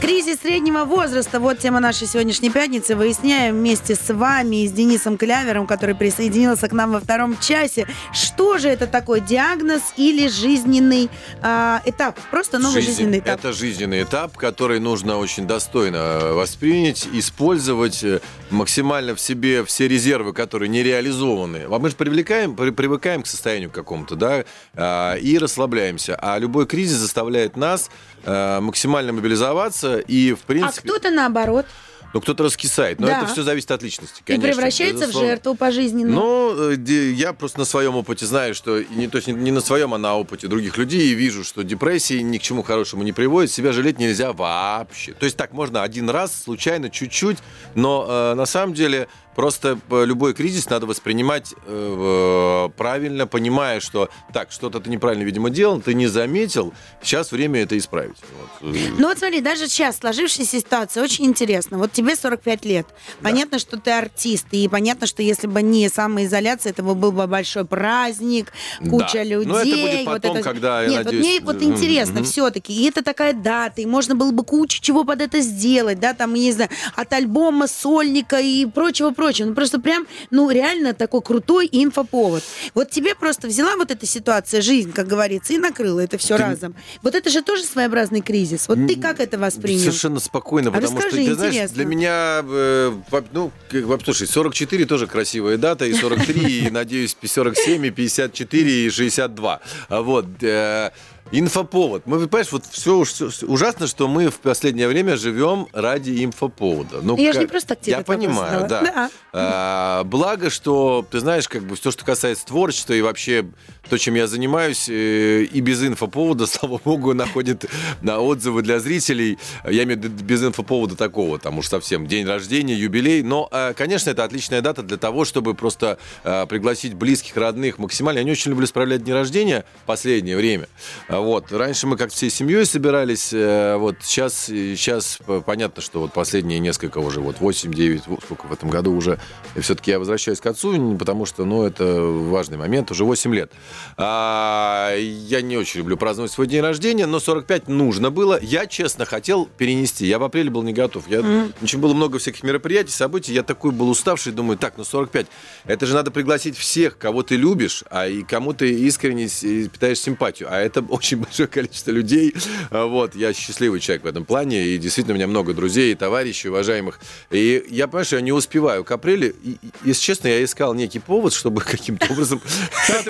Кризис 0.00 0.40
среднего 0.42 0.84
возраста. 0.84 1.40
Вот 1.40 1.58
тема 1.58 1.80
нашей 1.80 2.06
сегодняшней 2.06 2.50
пятницы. 2.50 2.94
Выясняем 2.94 3.56
вместе 3.56 3.94
с 3.96 4.12
вами 4.12 4.62
и 4.62 4.68
с 4.68 4.72
Денисом 4.72 5.16
Клявером, 5.16 5.66
который 5.66 5.94
присоединился 5.94 6.68
к 6.68 6.72
нам 6.72 6.92
во 6.92 7.00
втором 7.00 7.36
часе. 7.40 7.86
Что 8.12 8.58
же 8.58 8.68
это 8.68 8.86
такое? 8.86 9.20
Диагноз 9.20 9.82
или 9.96 10.28
жизненный 10.28 11.10
а, 11.42 11.82
этап? 11.86 12.18
Просто 12.30 12.58
новый 12.58 12.82
Жизнь- 12.82 12.98
жизненный 12.98 13.18
этап. 13.18 13.38
Это 13.40 13.52
жизненный 13.52 14.02
этап, 14.02 14.36
который 14.36 14.78
нужно 14.80 15.16
очень 15.18 15.46
достойно 15.46 15.96
э, 15.96 16.32
воспринять, 16.34 17.08
использовать 17.12 18.04
э, 18.04 18.20
максимально 18.50 19.14
в 19.14 19.20
себе 19.20 19.64
все 19.64 19.88
резервы, 19.88 20.32
которые 20.32 20.68
не 20.68 20.82
реализованы. 20.84 21.66
А 21.68 21.78
мы 21.78 21.88
же 21.90 21.96
привлекаем, 21.96 22.54
при- 22.54 22.70
привыкаем 22.70 23.22
к 23.22 23.26
состоянию 23.26 23.70
какому-то, 23.70 24.14
да, 24.14 24.44
а, 24.74 25.14
и 25.16 25.36
расслабляемся. 25.38 26.16
А 26.20 26.38
любой 26.38 26.66
кризис 26.66 26.98
заставляет 26.98 27.56
нас 27.56 27.88
э, 27.88 28.15
максимально 28.60 29.12
мобилизоваться 29.12 29.98
и, 29.98 30.32
в 30.32 30.42
А 30.42 30.46
принципе, 30.46 30.88
кто-то 30.88 31.10
наоборот. 31.10 31.66
ну, 32.14 32.20
кто-то 32.20 32.44
раскисает. 32.44 32.98
Но 33.00 33.06
Да. 33.08 33.18
это 33.18 33.26
все 33.26 33.42
зависит 33.42 33.70
от 33.70 33.82
личности, 33.82 34.20
И 34.20 34.24
конечно. 34.24 34.48
превращается 34.48 34.96
в 35.04 35.08
безусловно. 35.08 35.28
жертву 35.28 35.54
пожизненно. 35.54 36.12
Ну, 36.14 36.70
э, 36.72 37.12
я 37.12 37.32
просто 37.34 37.58
на 37.58 37.64
своем 37.66 37.96
опыте 37.96 38.24
знаю, 38.26 38.54
что 38.54 38.78
и 38.78 38.86
не, 38.94 39.06
то 39.08 39.16
есть 39.16 39.28
не- 39.28 39.50
на 39.50 39.60
своем, 39.60 39.92
а 39.92 39.98
на 39.98 40.16
опыте 40.16 40.46
других 40.48 40.78
людей, 40.78 41.08
и 41.10 41.14
вижу, 41.14 41.44
что 41.44 41.62
депрессия 41.62 42.22
ни 42.22 42.38
к 42.38 42.42
чему 42.42 42.62
хорошему 42.62 43.02
не 43.02 43.12
приводит, 43.12 43.50
себя 43.52 43.72
жалеть 43.72 43.98
нельзя 43.98 44.32
вообще. 44.32 45.12
То 45.12 45.24
есть 45.26 45.36
так, 45.36 45.52
можно 45.52 45.82
один 45.82 46.08
раз, 46.08 46.32
случайно, 46.44 46.88
чуть-чуть, 46.90 47.38
но 47.74 48.06
э, 48.08 48.34
на 48.34 48.46
самом 48.46 48.72
деле 48.74 49.08
просто 49.36 49.78
э, 49.90 50.04
любой 50.04 50.34
кризис 50.34 50.68
надо 50.68 50.86
воспринимать 50.86 51.54
э, 51.66 52.68
правильно, 52.76 53.26
понимая, 53.26 53.80
что 53.80 54.08
так, 54.32 54.50
что-то 54.50 54.80
ты 54.80 54.90
неправильно, 54.90 55.22
видимо, 55.22 55.50
делал, 55.50 55.80
ты 55.80 55.94
не 55.94 56.06
заметил, 56.06 56.72
сейчас 57.02 57.30
время 57.30 57.62
это 57.62 57.76
исправить. 57.76 58.16
Вот. 58.60 58.74
Ну 58.98 59.08
вот 59.08 59.18
смотри, 59.18 59.40
даже 59.42 59.68
сейчас 59.68 59.98
сложившаяся 59.98 60.58
ситуация 60.58 61.04
очень 61.04 61.26
интересна. 61.26 61.78
Вот 61.78 61.92
тебе 61.92 62.16
45 62.16 62.64
лет. 62.64 62.86
Понятно, 63.22 63.58
что 63.58 63.78
ты 63.78 63.90
артист. 63.90 64.46
И 64.52 64.66
понятно, 64.68 65.06
что 65.06 65.22
если 65.22 65.46
бы 65.46 65.60
не 65.62 65.88
самоизоляция, 65.88 66.70
это 66.70 66.82
бы 66.82 66.94
был 66.94 67.12
бы 67.12 67.26
большой 67.26 67.66
праздник, 67.66 68.52
куча 68.90 69.18
Да. 69.18 69.24
людей. 69.24 69.46
Но 69.46 69.58
это 69.58 69.76
будет 69.76 70.06
вот 70.06 70.22
потом, 70.22 70.42
когда, 70.42 70.82
я 70.82 70.88
Нет, 70.88 70.98
вот 70.98 71.04
надеюсь, 71.12 71.26
мне 71.26 71.40
вот 71.40 71.62
интересно 71.62 72.20
мгм. 72.20 72.24
все-таки. 72.24 72.72
И 72.72 72.88
это 72.88 73.04
такая 73.04 73.34
дата, 73.34 73.82
и 73.82 73.86
можно 73.86 74.14
было 74.14 74.30
бы 74.32 74.44
кучу 74.44 74.80
чего 74.80 75.04
под 75.04 75.20
это 75.20 75.40
сделать, 75.42 76.00
да, 76.00 76.14
там, 76.14 76.32
я 76.34 76.42
не 76.42 76.52
знаю, 76.52 76.70
от 76.94 77.12
альбома, 77.12 77.66
сольника 77.66 78.40
и 78.40 78.64
прочего-прочего. 78.64 79.25
Ну 79.46 79.54
просто 79.54 79.80
прям, 79.80 80.06
ну 80.30 80.50
реально 80.50 80.94
такой 80.94 81.22
крутой 81.22 81.68
инфоповод. 81.70 82.42
Вот 82.74 82.90
тебе 82.90 83.14
просто 83.14 83.48
взяла 83.48 83.76
вот 83.76 83.90
эта 83.90 84.06
ситуация, 84.06 84.60
жизнь, 84.60 84.92
как 84.92 85.06
говорится, 85.06 85.52
и 85.52 85.58
накрыла 85.58 86.00
это 86.00 86.18
все 86.18 86.36
Ты- 86.36 86.42
разом. 86.42 86.74
Вот 87.02 87.14
это 87.14 87.30
же 87.30 87.42
тоже 87.42 87.64
своеобразный 87.64 88.20
кризис. 88.20 88.68
Вот 88.68 88.78
ты 88.86 88.96
как 89.00 89.20
это 89.20 89.38
воспринял? 89.38 89.80
Совершенно 89.80 90.20
спокойно, 90.20 90.70
А 90.70 90.72
потому 90.72 90.96
расскажи, 90.96 91.22
что, 91.22 91.30
ты 91.30 91.34
знаешь, 91.34 91.70
для 91.70 91.84
меня, 91.84 92.42
э, 92.44 92.92
ну, 93.32 93.50
как, 93.70 94.02
слушай, 94.04 94.26
44 94.26 94.86
тоже 94.86 95.06
красивая 95.06 95.56
дата, 95.56 95.86
и 95.86 95.92
43, 95.92 96.66
и, 96.66 96.70
надеюсь, 96.70 97.16
47, 97.22 97.86
и 97.86 97.90
54, 97.90 98.86
и 98.86 98.90
62. 98.90 99.60
А 99.88 100.02
Вот. 100.02 100.26
э, 100.42 100.90
Инфоповод. 101.32 102.02
Мы, 102.06 102.26
понимаешь, 102.28 102.52
вот 102.52 102.64
все, 102.66 103.04
ужасно, 103.46 103.86
что 103.86 104.06
мы 104.06 104.28
в 104.30 104.38
последнее 104.40 104.86
время 104.88 105.16
живем 105.16 105.66
ради 105.72 106.24
инфоповода. 106.24 107.00
Ну, 107.02 107.16
Я 107.16 107.32
же 107.32 107.40
не 107.40 107.46
просто 107.46 107.70
так 107.70 107.80
тебе 107.80 107.96
Я 107.96 108.02
понимаю, 108.02 108.60
задала. 108.60 108.82
да. 108.82 108.92
Да. 108.92 109.10
А, 109.32 110.04
благо, 110.04 110.50
что, 110.50 111.04
ты 111.10 111.18
знаешь, 111.20 111.48
как 111.48 111.64
бы 111.64 111.74
все, 111.76 111.90
что 111.90 112.04
касается 112.04 112.46
творчества 112.46 112.92
и 112.92 113.02
вообще 113.02 113.46
то, 113.88 113.98
чем 113.98 114.14
я 114.14 114.26
занимаюсь, 114.26 114.88
э, 114.88 115.42
и 115.42 115.60
без 115.60 115.82
инфоповода, 115.82 116.46
слава 116.46 116.80
богу, 116.84 117.14
находит 117.14 117.66
на 118.02 118.20
отзывы 118.20 118.62
для 118.62 118.80
зрителей. 118.80 119.38
Я 119.64 119.84
имею 119.84 120.00
в 120.00 120.04
виду 120.04 120.24
без 120.24 120.42
инфоповода 120.42 120.96
такого, 120.96 121.38
там 121.38 121.58
уж 121.58 121.68
совсем 121.68 122.06
день 122.06 122.26
рождения, 122.26 122.74
юбилей. 122.74 123.22
Но, 123.22 123.48
э, 123.50 123.74
конечно, 123.74 124.10
это 124.10 124.24
отличная 124.24 124.60
дата 124.60 124.82
для 124.82 124.96
того, 124.96 125.24
чтобы 125.24 125.54
просто 125.54 125.98
э, 126.24 126.46
пригласить 126.46 126.94
близких, 126.94 127.36
родных 127.36 127.78
максимально. 127.78 128.18
Я 128.18 128.24
не 128.24 128.32
очень 128.32 128.50
люблю 128.50 128.66
справлять 128.66 129.04
дни 129.04 129.12
рождения 129.12 129.64
в 129.82 129.86
последнее 129.86 130.36
время. 130.36 130.68
А 131.08 131.20
Вот. 131.20 131.52
Раньше 131.52 131.86
мы 131.86 131.96
как 131.96 132.10
всей 132.10 132.30
семьей 132.30 132.64
собирались. 132.66 133.32
Вот 133.32 133.96
сейчас, 134.02 134.46
сейчас 134.46 135.18
понятно, 135.44 135.82
что 135.82 136.00
вот 136.00 136.12
последние 136.12 136.58
несколько 136.58 136.98
уже, 136.98 137.20
вот 137.20 137.36
8-9, 137.38 138.02
вот 138.06 138.22
сколько 138.22 138.46
в 138.46 138.52
этом 138.52 138.70
году 138.70 138.92
уже, 138.92 139.18
все-таки 139.60 139.90
я 139.90 139.98
возвращаюсь 139.98 140.40
к 140.40 140.46
отцу, 140.46 140.96
потому 140.96 141.26
что, 141.26 141.44
ну, 141.44 141.64
это 141.64 141.84
важный 142.00 142.56
момент, 142.56 142.90
уже 142.90 143.04
8 143.04 143.34
лет. 143.34 143.52
А, 143.96 144.94
я 144.96 145.40
не 145.42 145.56
очень 145.56 145.78
люблю 145.78 145.96
праздновать 145.96 146.32
свой 146.32 146.46
день 146.46 146.60
рождения, 146.60 147.06
но 147.06 147.20
45 147.20 147.68
нужно 147.68 148.10
было. 148.10 148.38
Я, 148.42 148.66
честно, 148.66 149.04
хотел 149.04 149.46
перенести. 149.46 150.06
Я 150.06 150.18
в 150.18 150.24
апреле 150.24 150.50
был 150.50 150.62
не 150.62 150.72
готов. 150.72 151.08
Я, 151.08 151.20
Очень 151.62 151.78
было 151.78 151.94
много 151.94 152.18
всяких 152.18 152.42
мероприятий, 152.42 152.92
событий. 152.92 153.32
Я 153.32 153.42
такой 153.42 153.70
был 153.70 153.88
уставший, 153.88 154.32
думаю, 154.32 154.58
так, 154.58 154.74
ну 154.76 154.84
45. 154.84 155.26
Это 155.66 155.86
же 155.86 155.94
надо 155.94 156.10
пригласить 156.10 156.56
всех, 156.56 156.98
кого 156.98 157.22
ты 157.22 157.36
любишь, 157.36 157.84
а 157.90 158.06
и 158.06 158.22
кому 158.22 158.52
ты 158.52 158.72
искренне 158.72 159.28
питаешь 159.68 160.00
симпатию. 160.00 160.48
А 160.50 160.58
это 160.58 160.80
очень 160.88 161.18
большое 161.18 161.48
количество 161.48 161.90
людей. 161.90 162.34
А, 162.70 162.86
Вот, 162.86 163.14
я 163.14 163.32
счастливый 163.32 163.80
человек 163.80 164.04
в 164.04 164.06
этом 164.06 164.24
плане. 164.24 164.66
И 164.66 164.78
действительно, 164.78 165.14
у 165.14 165.16
меня 165.16 165.26
много 165.26 165.54
друзей, 165.54 165.94
товарищей, 165.94 166.48
уважаемых. 166.48 167.00
И 167.30 167.64
я 167.68 167.86
понимаю, 167.86 168.04
что 168.04 168.16
я 168.16 168.22
не 168.22 168.32
успеваю 168.32 168.84
к 168.84 168.90
апрелю. 168.90 169.34
И, 169.42 169.56
если 169.84 170.02
честно, 170.02 170.28
я 170.28 170.44
искал 170.44 170.74
некий 170.74 170.98
повод, 170.98 171.32
чтобы 171.32 171.60
каким-то 171.76 172.12
образом 172.12 172.40
Так 172.86 173.04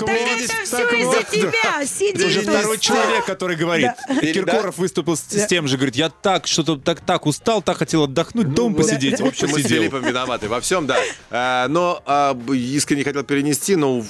все 0.64 0.77
так 0.79 0.92
из-за 0.92 1.11
вот. 1.11 1.29
тебя. 1.29 1.87
Сиди 1.87 2.25
Уже 2.25 2.40
второй 2.42 2.79
человек, 2.79 3.25
который 3.25 3.57
говорит. 3.57 3.90
Киркоров 4.21 4.79
выступил 4.79 5.16
с, 5.16 5.47
тем 5.47 5.69
же, 5.69 5.77
говорит, 5.77 5.97
я 5.97 6.09
так 6.09 6.47
что-то 6.47 6.77
так 6.77 7.01
так 7.01 7.27
устал, 7.27 7.62
так 7.62 7.79
хотел 7.79 8.05
отдохнуть, 8.05 8.55
дом 8.55 8.73
Ну, 8.73 8.79
посидеть. 8.79 9.21
В 9.21 9.27
общем, 9.27 9.49
мы 9.51 9.62
с. 9.62 9.66
Филиппом 9.66 10.03
виноваты 10.03 10.49
во 10.49 10.61
всем, 10.61 10.87
да. 10.87 10.99
А, 11.31 11.69
но 11.69 12.03
а, 12.07 12.37
искренне 12.53 13.05
хотел 13.05 13.25
перенести, 13.25 13.77
но 13.77 14.05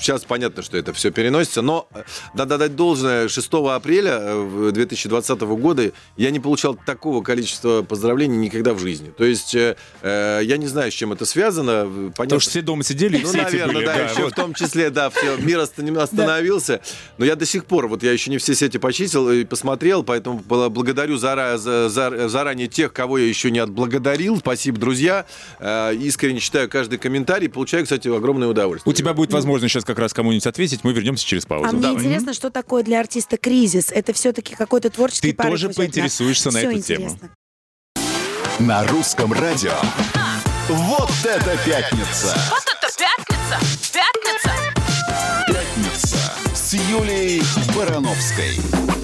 сейчас 0.00 0.24
понятно, 0.24 0.62
что 0.62 0.76
это 0.76 0.92
все 0.92 1.10
переносится, 1.10 1.62
но 1.62 1.88
э, 1.94 2.02
надо 2.34 2.58
дать 2.58 2.76
должное, 2.76 3.28
6 3.28 3.48
апреля 3.52 4.18
э, 4.20 4.70
2020 4.72 5.40
года 5.40 5.92
я 6.16 6.30
не 6.30 6.40
получал 6.40 6.74
такого 6.74 7.22
количества 7.22 7.82
поздравлений 7.82 8.36
никогда 8.36 8.74
в 8.74 8.78
жизни. 8.78 9.10
То 9.16 9.24
есть 9.24 9.54
э, 9.54 9.76
э, 10.02 10.40
я 10.42 10.56
не 10.56 10.66
знаю, 10.66 10.90
с 10.90 10.94
чем 10.94 11.12
это 11.12 11.24
связано. 11.24 11.84
Понятно, 11.84 12.12
Потому 12.16 12.40
что 12.40 12.50
все 12.50 12.62
дома 12.62 12.82
сидели, 12.84 13.18
и 13.18 13.22
ну, 13.22 13.28
в 13.28 13.32
сети 13.32 13.42
наверное, 13.42 13.74
были. 13.74 13.86
да, 13.86 13.94
да, 13.94 14.00
еще 14.10 14.22
вот. 14.22 14.32
в 14.32 14.36
том 14.36 14.54
числе, 14.54 14.90
да, 14.90 15.10
все, 15.10 15.36
мир 15.38 15.58
останов- 15.60 15.98
остановился. 16.02 16.80
Но 17.18 17.24
я 17.24 17.36
до 17.36 17.46
сих 17.46 17.64
пор, 17.64 17.88
вот 17.88 18.02
я 18.02 18.12
еще 18.12 18.30
не 18.30 18.38
все 18.38 18.54
сети 18.54 18.78
почистил 18.78 19.30
и 19.30 19.44
посмотрел, 19.44 20.02
поэтому 20.02 20.42
бла- 20.46 20.68
благодарю 20.68 21.16
зара- 21.16 21.56
за- 21.58 21.88
за- 21.88 22.28
заранее 22.28 22.68
тех, 22.68 22.92
кого 22.92 23.18
я 23.18 23.26
еще 23.26 23.50
не 23.50 23.58
отблагодарил. 23.58 24.38
Спасибо, 24.38 24.78
друзья. 24.78 25.26
Э, 25.58 25.94
Искренне 25.94 26.40
читаю 26.40 26.68
каждый 26.68 26.98
комментарий, 26.98 27.48
получаю, 27.48 27.84
кстати, 27.84 28.08
огромное 28.08 28.48
удовольствие. 28.48 28.90
У 28.90 28.94
тебя 28.96 29.12
будет 29.14 29.32
возможность 29.32 29.72
сейчас 29.72 29.84
как 29.88 29.98
раз 29.98 30.12
кому-нибудь 30.12 30.46
ответить. 30.46 30.84
Мы 30.84 30.92
вернемся 30.92 31.26
через 31.26 31.46
паузу. 31.46 31.68
А 31.68 31.72
мне 31.72 31.80
Да. 31.82 31.92
интересно, 31.92 32.32
что 32.34 32.50
такое 32.50 32.82
для 32.84 33.00
артиста 33.00 33.36
кризис? 33.38 33.90
Это 33.90 34.12
все-таки 34.12 34.54
какой-то 34.54 34.90
творческий 34.90 35.30
Ты 35.32 35.36
порыв 35.36 35.52
тоже 35.62 35.70
поинтересуешься 35.70 36.50
на 36.52 36.58
Всё 36.60 36.70
эту 36.70 36.82
тему. 36.82 37.04
интересно. 37.06 37.30
На 38.60 38.86
русском 38.86 39.32
радио. 39.32 39.72
Вот 40.68 41.10
это 41.24 41.56
пятница! 41.64 42.36
Вот 42.50 42.64
это 42.66 42.88
пятница! 42.98 43.58
Пятница! 43.92 44.52
Пятница 45.46 46.18
с 46.54 46.74
Юлией 46.74 47.42
Барановской. 47.74 48.97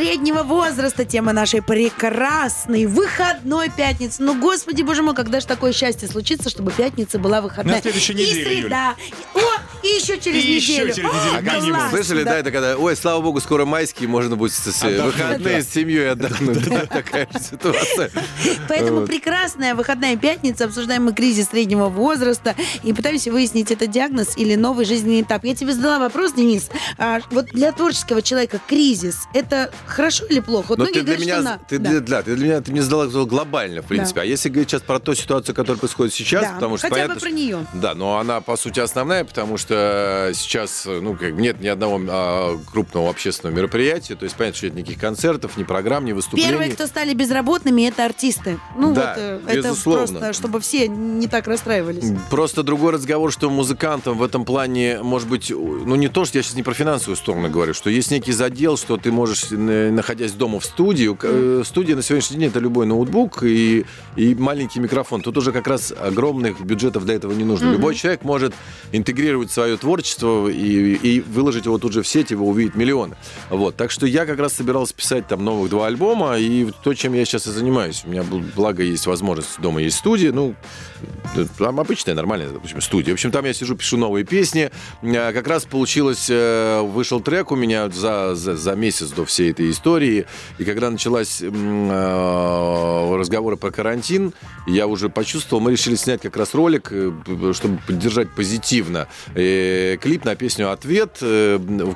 Среднего 0.00 0.42
возраста, 0.42 1.06
тема 1.06 1.32
нашей 1.32 1.62
прекрасной 1.62 2.84
выходной 2.84 3.70
пятницы. 3.70 4.22
Ну, 4.22 4.38
господи, 4.38 4.82
боже 4.82 5.00
мой, 5.02 5.14
когда 5.14 5.40
же 5.40 5.46
такое 5.46 5.72
счастье 5.72 6.06
случится, 6.06 6.50
чтобы 6.50 6.70
пятница 6.70 7.18
была 7.18 7.40
выходная. 7.40 7.76
На 7.76 7.80
следующей 7.80 8.12
и 8.12 8.16
неделе, 8.16 8.60
среда. 8.60 8.94
и- 8.98 9.38
О, 9.38 9.40
и 9.82 9.88
еще 9.98 10.20
через 10.20 10.44
И 10.44 10.52
еще 10.52 10.72
неделю. 10.72 10.94
через 10.94 11.10
неделю, 11.14 11.38
О, 11.38 11.40
минимум. 11.40 11.78
класс, 11.80 11.90
Слышали, 11.92 12.24
да. 12.24 12.36
это 12.36 12.50
когда, 12.52 12.76
ой, 12.76 12.94
слава 12.94 13.22
богу, 13.22 13.40
скоро 13.40 13.64
майские, 13.64 14.06
можно 14.10 14.36
будет 14.36 14.52
с- 14.52 14.82
выходные 14.82 15.62
с 15.62 15.68
семьей 15.70 16.10
отдохнуть. 16.10 16.68
Да, 16.68 16.80
Такая 16.84 17.26
же 17.32 17.38
ситуация. 17.40 18.10
Поэтому 18.68 19.00
Вот. 19.00 19.06
прекрасная 19.06 19.74
выходная 19.74 20.16
пятница. 20.18 20.66
Обсуждаем 20.66 21.06
мы 21.06 21.14
кризис 21.14 21.48
среднего 21.48 21.88
возраста 21.88 22.54
и 22.82 22.92
пытаемся 22.92 23.32
выяснить, 23.32 23.70
это 23.70 23.86
диагноз 23.86 24.36
или 24.36 24.56
новый 24.56 24.84
жизненный 24.84 25.22
этап. 25.22 25.44
Я 25.44 25.54
тебе 25.54 25.72
задала 25.72 25.98
вопрос, 26.00 26.34
Денис. 26.34 26.68
А 26.98 27.20
вот 27.30 27.46
для 27.46 27.72
творческого 27.72 28.20
человека 28.20 28.60
кризис 28.68 29.20
это 29.32 29.70
хорошо 29.86 30.24
или 30.26 30.40
плохо? 30.40 30.66
Вот 30.70 30.78
Но 30.78 30.86
ты 30.86 30.92
для 30.92 31.02
говорят, 31.02 31.20
меня, 31.20 31.34
что 31.34 31.42
на- 31.44 31.58
ты, 31.58 31.78
да. 31.78 31.90
для, 31.90 32.00
да, 32.00 32.22
ты 32.22 32.36
для 32.36 32.44
меня, 32.46 32.60
ты 32.60 32.72
мне 32.72 32.82
задала 32.82 33.06
глобально, 33.24 33.82
в 33.82 33.86
принципе. 33.86 34.20
Да. 34.20 34.22
А 34.22 34.24
если 34.24 34.48
говорить 34.48 34.70
сейчас 34.70 34.82
про 34.82 34.98
ту 34.98 35.14
ситуацию, 35.14 35.54
которая 35.54 35.78
происходит 35.78 36.12
сейчас, 36.14 36.42
Да, 36.42 36.52
потому 36.54 36.76
что 36.76 36.88
хотя 36.88 36.94
бы 36.94 37.00
понятно, 37.08 37.20
про 37.20 37.28
что- 37.28 37.36
нее. 37.36 37.66
Да, 37.74 37.94
но 37.94 38.18
она 38.18 38.40
по 38.40 38.56
сути 38.56 38.80
основная, 38.80 39.24
потому 39.24 39.56
что 39.56 40.30
сейчас, 40.34 40.84
ну, 40.86 41.14
как 41.16 41.34
бы 41.34 41.40
нет 41.42 41.60
ни 41.60 41.68
одного 41.68 42.00
а, 42.08 42.58
крупного 42.70 43.10
общественного 43.10 43.56
мероприятия, 43.56 44.14
то 44.16 44.24
есть 44.24 44.36
понятно, 44.36 44.56
что 44.56 44.66
нет 44.66 44.76
никаких 44.76 45.00
концертов, 45.00 45.56
ни 45.56 45.62
программ, 45.64 46.04
ни 46.04 46.12
выступлений. 46.12 46.50
Первые, 46.50 46.72
кто 46.72 46.86
стали 46.86 47.14
безработными, 47.14 47.82
это 47.88 48.04
артисты. 48.04 48.58
Ну 48.76 48.94
Да, 48.94 49.14
вот, 49.14 49.22
э, 49.22 49.40
это 49.58 49.68
безусловно. 49.68 50.06
просто, 50.06 50.32
чтобы 50.32 50.60
все 50.60 50.88
не 50.88 51.26
так 51.28 51.46
расстраивались. 51.46 52.12
Просто 52.30 52.62
другой 52.62 52.92
разговор, 52.92 53.32
что 53.32 53.50
музыкантам 53.50 54.18
в 54.18 54.22
этом 54.22 54.44
плане, 54.44 55.00
может 55.02 55.28
быть, 55.28 55.50
ну 55.50 55.94
не 55.94 56.08
то, 56.08 56.24
что 56.24 56.38
я 56.38 56.42
сейчас 56.42 56.54
не 56.54 56.62
про 56.62 56.74
финансовую 56.74 57.16
сторону 57.16 57.48
говорю, 57.50 57.74
что 57.74 57.90
есть 57.90 58.10
некий 58.10 58.32
задел, 58.32 58.76
что 58.76 58.96
ты 58.96 59.10
можешь, 59.12 59.44
э, 59.50 59.56
находясь 59.92 60.32
дома 60.32 60.60
в 60.60 60.64
студии, 60.64 61.14
к- 61.14 61.24
э, 61.24 61.62
студия 61.64 61.96
на 61.96 62.02
сегодняшний 62.02 62.38
день 62.38 62.48
это 62.48 62.58
любой 62.58 62.86
ноутбук 62.86 63.42
и, 63.42 63.84
и 64.16 64.34
маленький 64.34 64.80
микрофон. 64.80 65.22
Тут 65.22 65.36
уже 65.38 65.52
как 65.52 65.66
раз 65.66 65.92
огромных 65.98 66.60
бюджетов 66.64 67.04
для 67.04 67.14
этого 67.14 67.32
не 67.32 67.44
нужно. 67.44 67.70
Любой 67.72 67.94
человек 67.94 68.22
может 68.24 68.54
интегрировать 68.92 69.50
свое 69.50 69.76
творчество 69.76 70.48
и, 70.48 70.94
и 70.94 71.20
выложить 71.20 71.66
его 71.66 71.78
тут 71.78 71.92
же 71.92 72.02
в 72.02 72.08
сеть, 72.08 72.30
его 72.30 72.48
увидят 72.48 72.74
миллионы. 72.74 73.16
Вот. 73.50 73.76
Так 73.76 73.90
что 73.90 74.06
я 74.06 74.26
как 74.26 74.38
раз 74.38 74.54
собирался 74.54 74.94
писать 74.94 75.26
там 75.28 75.44
новых 75.44 75.70
два 75.70 75.86
альбома, 75.86 76.38
и 76.38 76.70
то, 76.82 76.94
чем 76.94 77.14
я 77.14 77.24
сейчас 77.24 77.46
и 77.46 77.50
занимаюсь. 77.50 78.02
У 78.04 78.10
меня, 78.10 78.22
бл- 78.22 78.44
благо, 78.54 78.82
есть 78.82 79.06
возможность, 79.06 79.60
дома 79.60 79.80
есть 79.82 79.96
студия, 79.98 80.32
ну, 80.32 80.54
э, 81.36 81.44
там 81.58 81.80
обычная, 81.80 82.14
нормальная, 82.14 82.48
допустим, 82.50 82.80
студия. 82.80 83.12
В 83.12 83.14
общем, 83.14 83.30
там 83.30 83.44
я 83.44 83.52
сижу, 83.52 83.76
пишу 83.76 83.96
новые 83.96 84.24
песни. 84.24 84.70
Э, 85.02 85.32
Как 85.32 85.46
раз 85.48 85.64
получилось, 85.64 86.26
э, 86.30 86.80
вышел 86.82 87.20
трек 87.20 87.50
у 87.52 87.56
меня 87.56 87.88
за, 87.90 88.34
за, 88.34 88.56
за 88.56 88.74
месяц 88.74 89.10
до 89.10 89.24
всей 89.24 89.50
этой 89.50 89.65
истории. 89.70 90.26
И 90.58 90.64
когда 90.64 90.90
началась 90.90 91.42
э, 91.42 93.16
разговоры 93.18 93.56
про 93.56 93.70
карантин, 93.70 94.32
я 94.66 94.86
уже 94.86 95.08
почувствовал, 95.08 95.62
мы 95.62 95.72
решили 95.72 95.94
снять 95.96 96.22
как 96.22 96.36
раз 96.36 96.54
ролик, 96.54 96.88
э, 96.90 97.12
чтобы 97.52 97.78
поддержать 97.86 98.34
позитивно. 98.34 99.08
Э, 99.34 99.96
Клип 100.00 100.24
на 100.24 100.34
песню 100.36 100.70
«Ответ». 100.70 101.18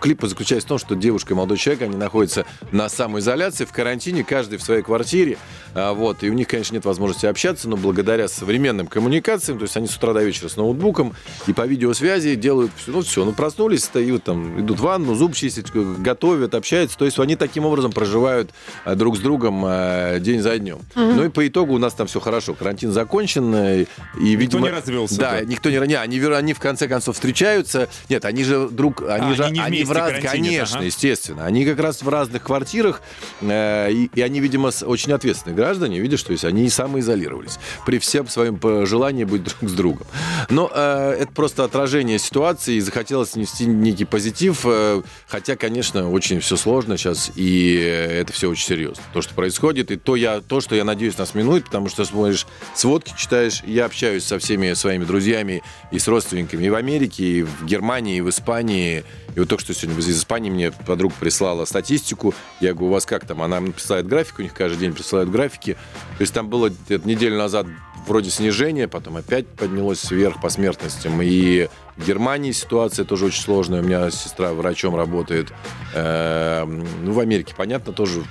Клип 0.00 0.22
заключается 0.22 0.66
в 0.66 0.68
том, 0.68 0.78
что 0.78 0.94
девушка 0.94 1.35
и 1.35 1.37
молодой 1.37 1.59
человек, 1.59 1.83
они 1.83 1.96
находятся 1.96 2.44
на 2.72 2.88
самоизоляции, 2.88 3.64
в 3.64 3.72
карантине, 3.72 4.24
каждый 4.24 4.59
в 4.59 4.62
своей 4.62 4.83
квартире. 4.83 5.38
А, 5.74 5.92
Вот, 5.92 6.22
и 6.22 6.30
у 6.30 6.33
них, 6.33 6.48
конечно, 6.48 6.74
нет 6.74 6.85
возможности 6.85 7.26
общаться, 7.26 7.68
но 7.68 7.76
благодаря 7.76 8.28
современным 8.28 8.87
коммуникациям, 8.87 9.59
то 9.59 9.64
есть 9.64 9.76
они 9.76 9.87
с 9.87 9.96
утра 9.96 10.12
до 10.12 10.22
вечера 10.22 10.48
с 10.48 10.56
ноутбуком 10.56 11.14
и 11.46 11.52
по 11.52 11.66
видеосвязи 11.66 12.35
делают 12.35 12.72
все. 12.76 12.92
Ну, 12.92 13.02
все, 13.02 13.24
ну, 13.24 13.33
проснулись, 13.33 13.83
встают, 13.83 14.24
там, 14.24 14.61
идут 14.61 14.78
в 14.78 14.83
ванну, 14.83 15.14
зуб 15.14 15.35
чистят, 15.35 15.70
готовят, 15.70 16.54
общаются. 16.54 16.98
То 16.98 17.04
есть 17.04 17.18
они 17.18 17.37
таким 17.51 17.67
образом 17.67 17.91
проживают 17.91 18.51
а, 18.85 18.95
друг 18.95 19.17
с 19.17 19.21
другом 19.21 19.63
а, 19.65 20.21
день 20.21 20.41
за 20.41 20.57
днем. 20.59 20.79
Ну 20.95 21.25
и 21.25 21.29
по 21.29 21.47
итогу 21.47 21.75
у 21.75 21.79
нас 21.79 21.95
там 21.95 22.07
все 22.07 22.21
хорошо. 22.21 22.55
Карантин 22.55 22.93
закончен. 22.93 23.53
э, 23.55 23.87
И, 24.21 24.37
видимо, 24.37 24.69
не 24.69 24.75
развелся, 24.75 25.19
Да, 25.19 25.33
да. 25.33 25.41
никто 25.43 25.69
не... 25.69 25.81
Не, 25.81 25.97
они, 25.97 26.19
они 26.25 26.55
в 26.55 26.61
конце 26.61 26.87
концов 26.87 27.17
встречаются. 27.17 27.89
Нет, 28.09 28.25
они 28.25 28.45
же 28.45 28.69
друг... 28.69 29.03
Они 29.03 29.33
А, 29.33 29.35
же... 29.35 29.45
они 29.45 29.59
не 29.59 29.65
они 29.65 29.85
в 29.85 29.91
раз... 29.91 30.13
Конечно, 30.23 30.79
ага. 30.79 30.87
естественно. 30.87 31.45
Они 31.45 31.65
как 31.65 31.81
раз 31.81 32.03
в 32.03 32.09
разных 32.09 32.43
квартирах, 32.45 33.03
э, 33.41 33.91
и, 33.91 34.11
и 34.15 34.21
они, 34.21 34.39
видимо, 34.41 34.71
очень 34.83 35.13
ответственные 35.13 35.57
граждане, 35.57 35.99
видишь, 35.99 36.23
то 36.23 36.33
есть 36.33 36.45
они 36.45 36.67
и 36.67 36.69
самоизолировались 36.71 37.59
при 37.85 37.99
всем 37.99 38.29
своем 38.29 38.61
желании 38.87 39.25
быть 39.25 39.43
друг 39.45 39.71
с 39.71 39.73
другом. 39.73 40.07
Но 40.51 40.71
э, 40.73 41.17
это 41.21 41.33
просто 41.33 41.65
отражение 41.65 42.19
ситуации, 42.19 42.75
и 42.75 42.81
захотелось 42.81 43.35
нести 43.35 43.67
некий 43.67 44.05
позитив, 44.05 44.61
э, 44.65 45.03
хотя, 45.27 45.57
конечно, 45.57 46.11
очень 46.11 46.41
все 46.41 46.57
сложно 46.57 46.97
сейчас, 46.97 47.33
и 47.40 47.74
это 48.20 48.35
все 48.35 48.50
очень 48.50 48.66
серьезно. 48.66 49.03
То, 49.14 49.22
что 49.22 49.33
происходит, 49.35 49.90
и 49.90 49.96
то, 49.96 50.14
я, 50.14 50.42
то, 50.42 50.61
что 50.61 50.74
я 50.74 50.85
надеюсь, 50.85 51.16
нас 51.16 51.35
минует, 51.35 51.64
потому 51.64 51.88
что 51.88 52.05
смотришь 52.05 52.46
сводки, 52.74 53.14
читаешь, 53.16 53.62
я 53.64 53.87
общаюсь 53.87 54.24
со 54.24 54.38
всеми 54.38 54.74
своими 54.74 55.05
друзьями 55.05 55.62
и 55.90 55.98
с 55.98 56.07
родственниками 56.07 56.66
и 56.66 56.68
в 56.68 56.74
Америке, 56.74 57.24
и 57.24 57.42
в 57.42 57.64
Германии, 57.64 58.18
и 58.18 58.20
в 58.20 58.29
Испании, 58.29 59.05
и 59.35 59.40
вот 59.40 59.48
только 59.48 59.64
что 59.64 59.72
сегодня 59.72 59.98
из 59.98 60.11
Испании 60.11 60.50
мне 60.50 60.70
подруга 60.70 61.14
прислала 61.18 61.64
статистику. 61.64 62.35
Я 62.61 62.74
говорю, 62.74 62.88
у 62.88 62.92
вас 62.92 63.07
как 63.07 63.26
там? 63.26 63.40
Она 63.40 63.59
мне 63.59 63.72
присылает 63.72 64.07
график, 64.07 64.40
у 64.40 64.42
них 64.42 64.53
каждый 64.53 64.79
день 64.81 64.92
присылают 64.92 65.31
графики. 65.31 65.79
То 66.18 66.20
есть 66.20 66.35
там 66.35 66.50
было 66.50 66.70
неделю 67.05 67.38
назад 67.38 67.66
вроде 68.07 68.29
снижение, 68.29 68.87
потом 68.87 69.16
опять 69.16 69.46
поднялось 69.46 70.11
вверх 70.11 70.42
по 70.42 70.50
смертностям. 70.50 71.22
И 71.22 71.68
в 72.01 72.07
Германии 72.07 72.53
ситуация 72.53 73.05
тоже 73.05 73.27
очень 73.27 73.43
сложная. 73.43 73.83
У 73.83 73.85
меня 73.85 74.11
сестра 74.11 74.53
врачом 74.53 74.97
работает. 74.97 75.53
Эм, 75.95 76.87
Ну, 77.03 77.13
в 77.13 77.21
Америке, 77.21 77.55
понятно, 77.57 77.93
тоже 77.93 78.23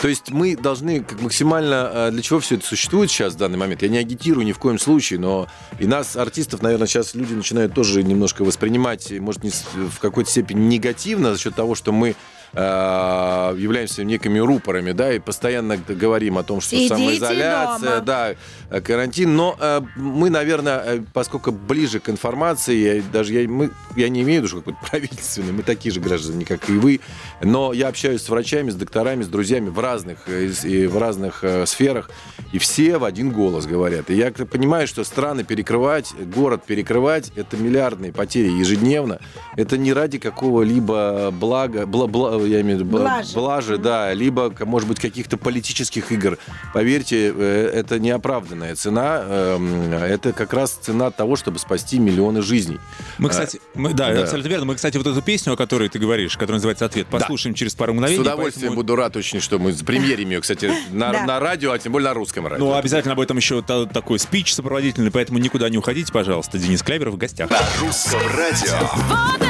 то 0.00 0.06
есть 0.06 0.30
мы 0.30 0.56
должны 0.56 1.00
как 1.00 1.20
максимально... 1.20 1.90
э, 1.92 2.10
Для 2.12 2.22
чего 2.22 2.38
все 2.38 2.54
это 2.54 2.64
существует 2.64 3.10
сейчас 3.10 3.34
в 3.34 3.36
данный 3.36 3.58
момент? 3.58 3.82
Я 3.82 3.88
не 3.88 3.98
агитирую 3.98 4.46
ни 4.46 4.52
в 4.52 4.58
коем 4.58 4.78
случае, 4.78 5.18
но 5.18 5.48
и 5.80 5.86
нас, 5.86 6.14
артистов, 6.14 6.62
наверное, 6.62 6.86
сейчас 6.86 7.16
люди 7.16 7.34
начинают 7.34 7.74
тоже 7.74 8.04
немножко 8.04 8.44
воспринимать, 8.44 9.10
может, 9.18 9.42
не 9.42 9.50
в 9.50 9.98
какой-то 9.98 10.30
степени 10.30 10.60
негативно 10.68 11.32
за 11.34 11.40
счет 11.40 11.56
того, 11.56 11.74
что 11.74 11.90
мы 11.90 12.14
э, 12.52 13.54
являемся 13.58 14.04
некими 14.04 14.38
рупорами, 14.38 14.92
да, 14.92 15.12
и 15.12 15.18
постоянно 15.18 15.76
говорим 15.76 16.38
о 16.38 16.42
том, 16.42 16.60
что 16.60 16.70
Сидите 16.70 16.94
самоизоляция, 16.94 17.90
дома. 17.90 18.00
да, 18.00 18.34
э, 18.70 18.80
карантин, 18.80 19.34
но 19.36 19.56
э, 19.58 19.80
мы, 19.96 20.30
наверное, 20.30 21.04
поскольку 21.12 21.52
ближе 21.52 22.00
к 22.00 22.08
информации, 22.08 22.96
я, 22.96 23.02
даже 23.12 23.32
я, 23.34 23.48
мы, 23.48 23.70
я 23.96 24.08
не 24.08 24.22
имею 24.22 24.40
в 24.42 24.44
виду, 24.44 24.48
что 24.48 24.58
какой-то 24.58 24.78
правительственный, 24.90 25.52
мы 25.52 25.62
такие 25.62 25.92
же 25.92 26.00
граждане, 26.00 26.44
как 26.44 26.68
и 26.68 26.72
вы, 26.72 27.00
но 27.42 27.72
я 27.72 27.88
общаюсь 27.88 28.22
с 28.22 28.28
врачами, 28.28 28.70
с 28.70 28.74
докторами, 28.74 29.22
с 29.22 29.28
друзьями 29.28 29.68
в 29.68 29.78
разных, 29.78 30.28
и 30.28 30.86
в 30.86 30.98
разных 30.98 31.44
сферах, 31.66 32.10
и 32.52 32.58
все 32.58 32.98
в 32.98 33.04
один 33.04 33.30
голос 33.30 33.66
говорят. 33.66 34.10
И 34.10 34.14
я 34.14 34.30
понимаю, 34.30 34.86
что 34.86 35.04
страны 35.04 35.44
перекрывать, 35.44 36.12
город 36.34 36.64
перекрывать, 36.66 37.32
это 37.36 37.56
миллиардные 37.56 38.12
потери 38.12 38.48
ежедневно. 38.50 39.20
Это 39.56 39.76
не 39.76 39.92
ради 39.92 40.18
какого-либо 40.18 41.30
блага, 41.32 41.82
бла- 41.82 42.06
бла- 42.08 42.37
я 42.46 42.60
имею 42.60 42.78
в 42.78 42.80
виду, 42.82 42.90
бла- 42.96 43.00
Блажи. 43.02 43.34
блажи, 43.34 43.78
да, 43.78 44.12
либо, 44.12 44.52
может 44.60 44.88
быть, 44.88 45.00
каких-то 45.00 45.36
политических 45.36 46.12
игр. 46.12 46.38
Поверьте, 46.74 47.32
э, 47.36 47.70
это 47.74 47.98
неоправданная 47.98 48.74
цена. 48.76 49.22
эм, 49.26 49.92
Это 49.92 50.32
как 50.32 50.52
раз 50.52 50.72
цена 50.80 51.10
того, 51.10 51.36
чтобы 51.36 51.58
спасти 51.58 51.98
миллионы 51.98 52.42
жизней. 52.42 52.78
Мы, 53.18 53.28
кстати, 53.28 53.60
мы- 53.74 53.92
да, 53.92 54.12
да. 54.12 54.22
абсолютно 54.22 54.48
верно. 54.48 54.64
Мы, 54.66 54.74
кстати, 54.74 54.96
вот 54.96 55.06
эту 55.06 55.20
песню, 55.22 55.52
о 55.52 55.56
которой 55.56 55.88
ты 55.88 55.98
говоришь, 55.98 56.34
которая 56.36 56.56
называется 56.56 56.84
«Ответ», 56.86 57.06
послушаем 57.08 57.54
через 57.54 57.74
пару 57.74 57.92
С 57.92 57.96
мгновений. 57.96 58.20
удовольствием 58.20 58.68
поэтому- 58.68 58.76
буду 58.82 58.96
рад 58.96 59.16
очень, 59.16 59.40
что 59.40 59.58
мы 59.58 59.72
премьерим 59.72 60.30
ее, 60.30 60.40
кстати, 60.40 60.72
на, 60.90 61.12
Да. 61.12 61.24
на 61.24 61.40
радио, 61.40 61.72
а 61.72 61.78
тем 61.78 61.92
более 61.92 62.08
на 62.08 62.14
русском 62.14 62.46
радио. 62.46 62.64
Ну, 62.64 62.74
обязательно 62.74 63.14
об 63.14 63.20
этом 63.20 63.36
еще 63.36 63.62
та- 63.62 63.86
такой 63.86 64.18
спич 64.18 64.54
сопроводительный, 64.54 65.10
поэтому 65.10 65.38
никуда 65.38 65.68
не 65.68 65.78
уходите, 65.78 66.12
пожалуйста. 66.12 66.58
Денис 66.58 66.82
Клявер 66.82 67.10
в 67.10 67.16
гостях. 67.16 67.50
На 67.50 67.58
русском 67.80 68.20
радио. 68.36 69.47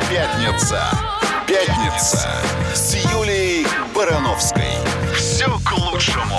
Пятница! 0.00 0.82
Пятница! 1.46 2.28
С 2.74 2.94
Юлией 3.12 3.66
Барановской. 3.94 4.76
Все 5.14 5.46
к 5.64 5.72
лучшему. 5.72 6.38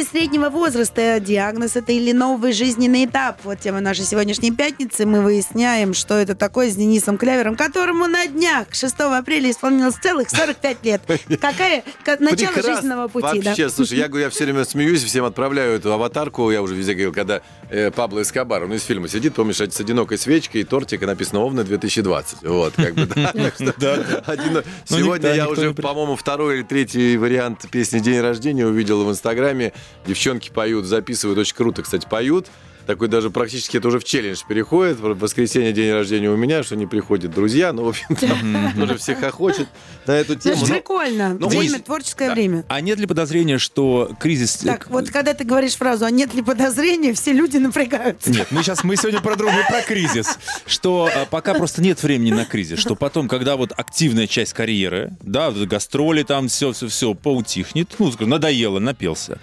Кризис 0.00 0.12
среднего 0.12 0.48
возраста, 0.48 1.20
диагноз 1.20 1.76
это 1.76 1.92
или 1.92 2.12
новый 2.12 2.54
жизненный 2.54 3.04
этап. 3.04 3.38
Вот 3.44 3.60
тема 3.60 3.80
нашей 3.80 4.06
сегодняшней 4.06 4.50
пятницы. 4.50 5.04
Мы 5.04 5.20
выясняем, 5.20 5.92
что 5.92 6.14
это 6.14 6.34
такое 6.34 6.70
с 6.70 6.76
Денисом 6.76 7.18
Клявером, 7.18 7.54
которому 7.54 8.06
на 8.06 8.26
днях 8.26 8.68
6 8.72 8.94
апреля 8.98 9.50
исполнилось 9.50 9.96
целых 9.96 10.30
45 10.30 10.84
лет. 10.84 11.02
Какая 11.38 11.84
ка- 12.02 12.16
начало 12.18 12.52
Прекрасно. 12.52 12.74
жизненного 12.76 13.08
пути, 13.08 13.42
да? 13.42 13.50
Вообще, 13.50 13.68
слушай, 13.68 13.98
я, 13.98 14.08
говорю, 14.08 14.24
я 14.24 14.30
все 14.30 14.44
время 14.44 14.64
смеюсь, 14.64 15.04
всем 15.04 15.26
отправляю 15.26 15.74
эту 15.74 15.92
аватарку, 15.92 16.50
я 16.50 16.62
уже 16.62 16.74
везде 16.74 16.94
говорил, 16.94 17.12
когда 17.12 17.42
э, 17.68 17.90
Пабло 17.90 18.22
Эскобар, 18.22 18.64
он 18.64 18.72
из 18.72 18.82
фильма 18.82 19.06
сидит, 19.06 19.34
помнишь, 19.34 19.60
с 19.60 19.80
одинокой 19.80 20.16
свечкой 20.16 20.62
и 20.62 20.64
тортик, 20.64 21.02
и 21.02 21.06
написано 21.06 21.40
«Овна 21.40 21.60
2020». 21.60 22.48
Вот, 22.48 22.72
как 22.74 22.94
бы, 22.94 23.04
да. 23.04 23.34
Ну, 24.88 24.96
Сегодня 24.98 25.34
я 25.34 25.46
уже, 25.48 25.74
по-моему, 25.74 26.16
второй 26.16 26.58
или 26.58 26.62
третий 26.62 27.18
вариант 27.18 27.70
песни 27.70 27.98
«День 27.98 28.20
рождения» 28.20 28.66
увидел 28.66 29.04
в 29.04 29.10
Инстаграме. 29.10 29.74
Девчонки 30.06 30.50
поют, 30.50 30.84
записывают, 30.86 31.38
очень 31.38 31.54
круто, 31.54 31.82
кстати, 31.82 32.06
поют. 32.08 32.46
Такой 32.86 33.08
даже 33.08 33.30
практически 33.30 33.76
это 33.76 33.88
уже 33.88 33.98
в 33.98 34.04
челлендж 34.04 34.40
переходит. 34.48 34.98
В 34.98 35.14
воскресенье 35.18 35.72
день 35.72 35.92
рождения 35.92 36.30
у 36.30 36.36
меня, 36.36 36.62
что 36.62 36.76
не 36.76 36.86
приходят 36.86 37.30
друзья. 37.32 37.72
Ну, 37.72 37.84
в 37.84 37.88
общем-то, 37.88 38.82
уже 38.82 38.96
все 38.98 39.14
хохочет 39.14 39.68
на 40.06 40.12
эту 40.12 40.32
Это 40.34 40.42
тему. 40.42 40.56
же 40.66 40.72
Но- 40.72 40.78
прикольно. 40.78 41.36
ну, 41.38 41.48
время, 41.48 41.78
творческое 41.80 42.32
время. 42.32 42.64
А 42.68 42.80
нет 42.80 42.98
ли 42.98 43.06
подозрения, 43.06 43.58
что 43.58 44.10
кризис... 44.18 44.56
Так, 44.56 44.88
вот 44.90 45.10
когда 45.10 45.34
ты 45.34 45.44
говоришь 45.44 45.74
фразу 45.74 46.04
«а 46.04 46.10
нет 46.10 46.34
ли 46.34 46.42
подозрения», 46.42 47.12
все 47.12 47.32
люди 47.32 47.58
напрягаются. 47.58 48.30
Нет, 48.30 48.48
мы 48.50 48.62
сейчас 48.62 48.82
мы 48.84 48.96
сегодня 48.96 49.20
про 49.20 49.36
другое, 49.36 49.64
про 49.68 49.82
кризис. 49.82 50.38
Что 50.66 51.08
а, 51.14 51.26
пока 51.26 51.54
просто 51.54 51.82
нет 51.82 52.02
времени 52.02 52.32
на 52.32 52.44
кризис. 52.44 52.78
Что 52.78 52.96
потом, 52.96 53.28
когда 53.28 53.56
вот 53.56 53.72
активная 53.76 54.26
часть 54.26 54.52
карьеры, 54.52 55.12
да, 55.22 55.50
гастроли 55.50 56.22
там, 56.22 56.48
все-все-все 56.48 57.14
поутихнет, 57.14 57.94
ну, 57.98 58.10
скажем, 58.10 58.30
надоело, 58.30 58.78
напился, 58.78 59.38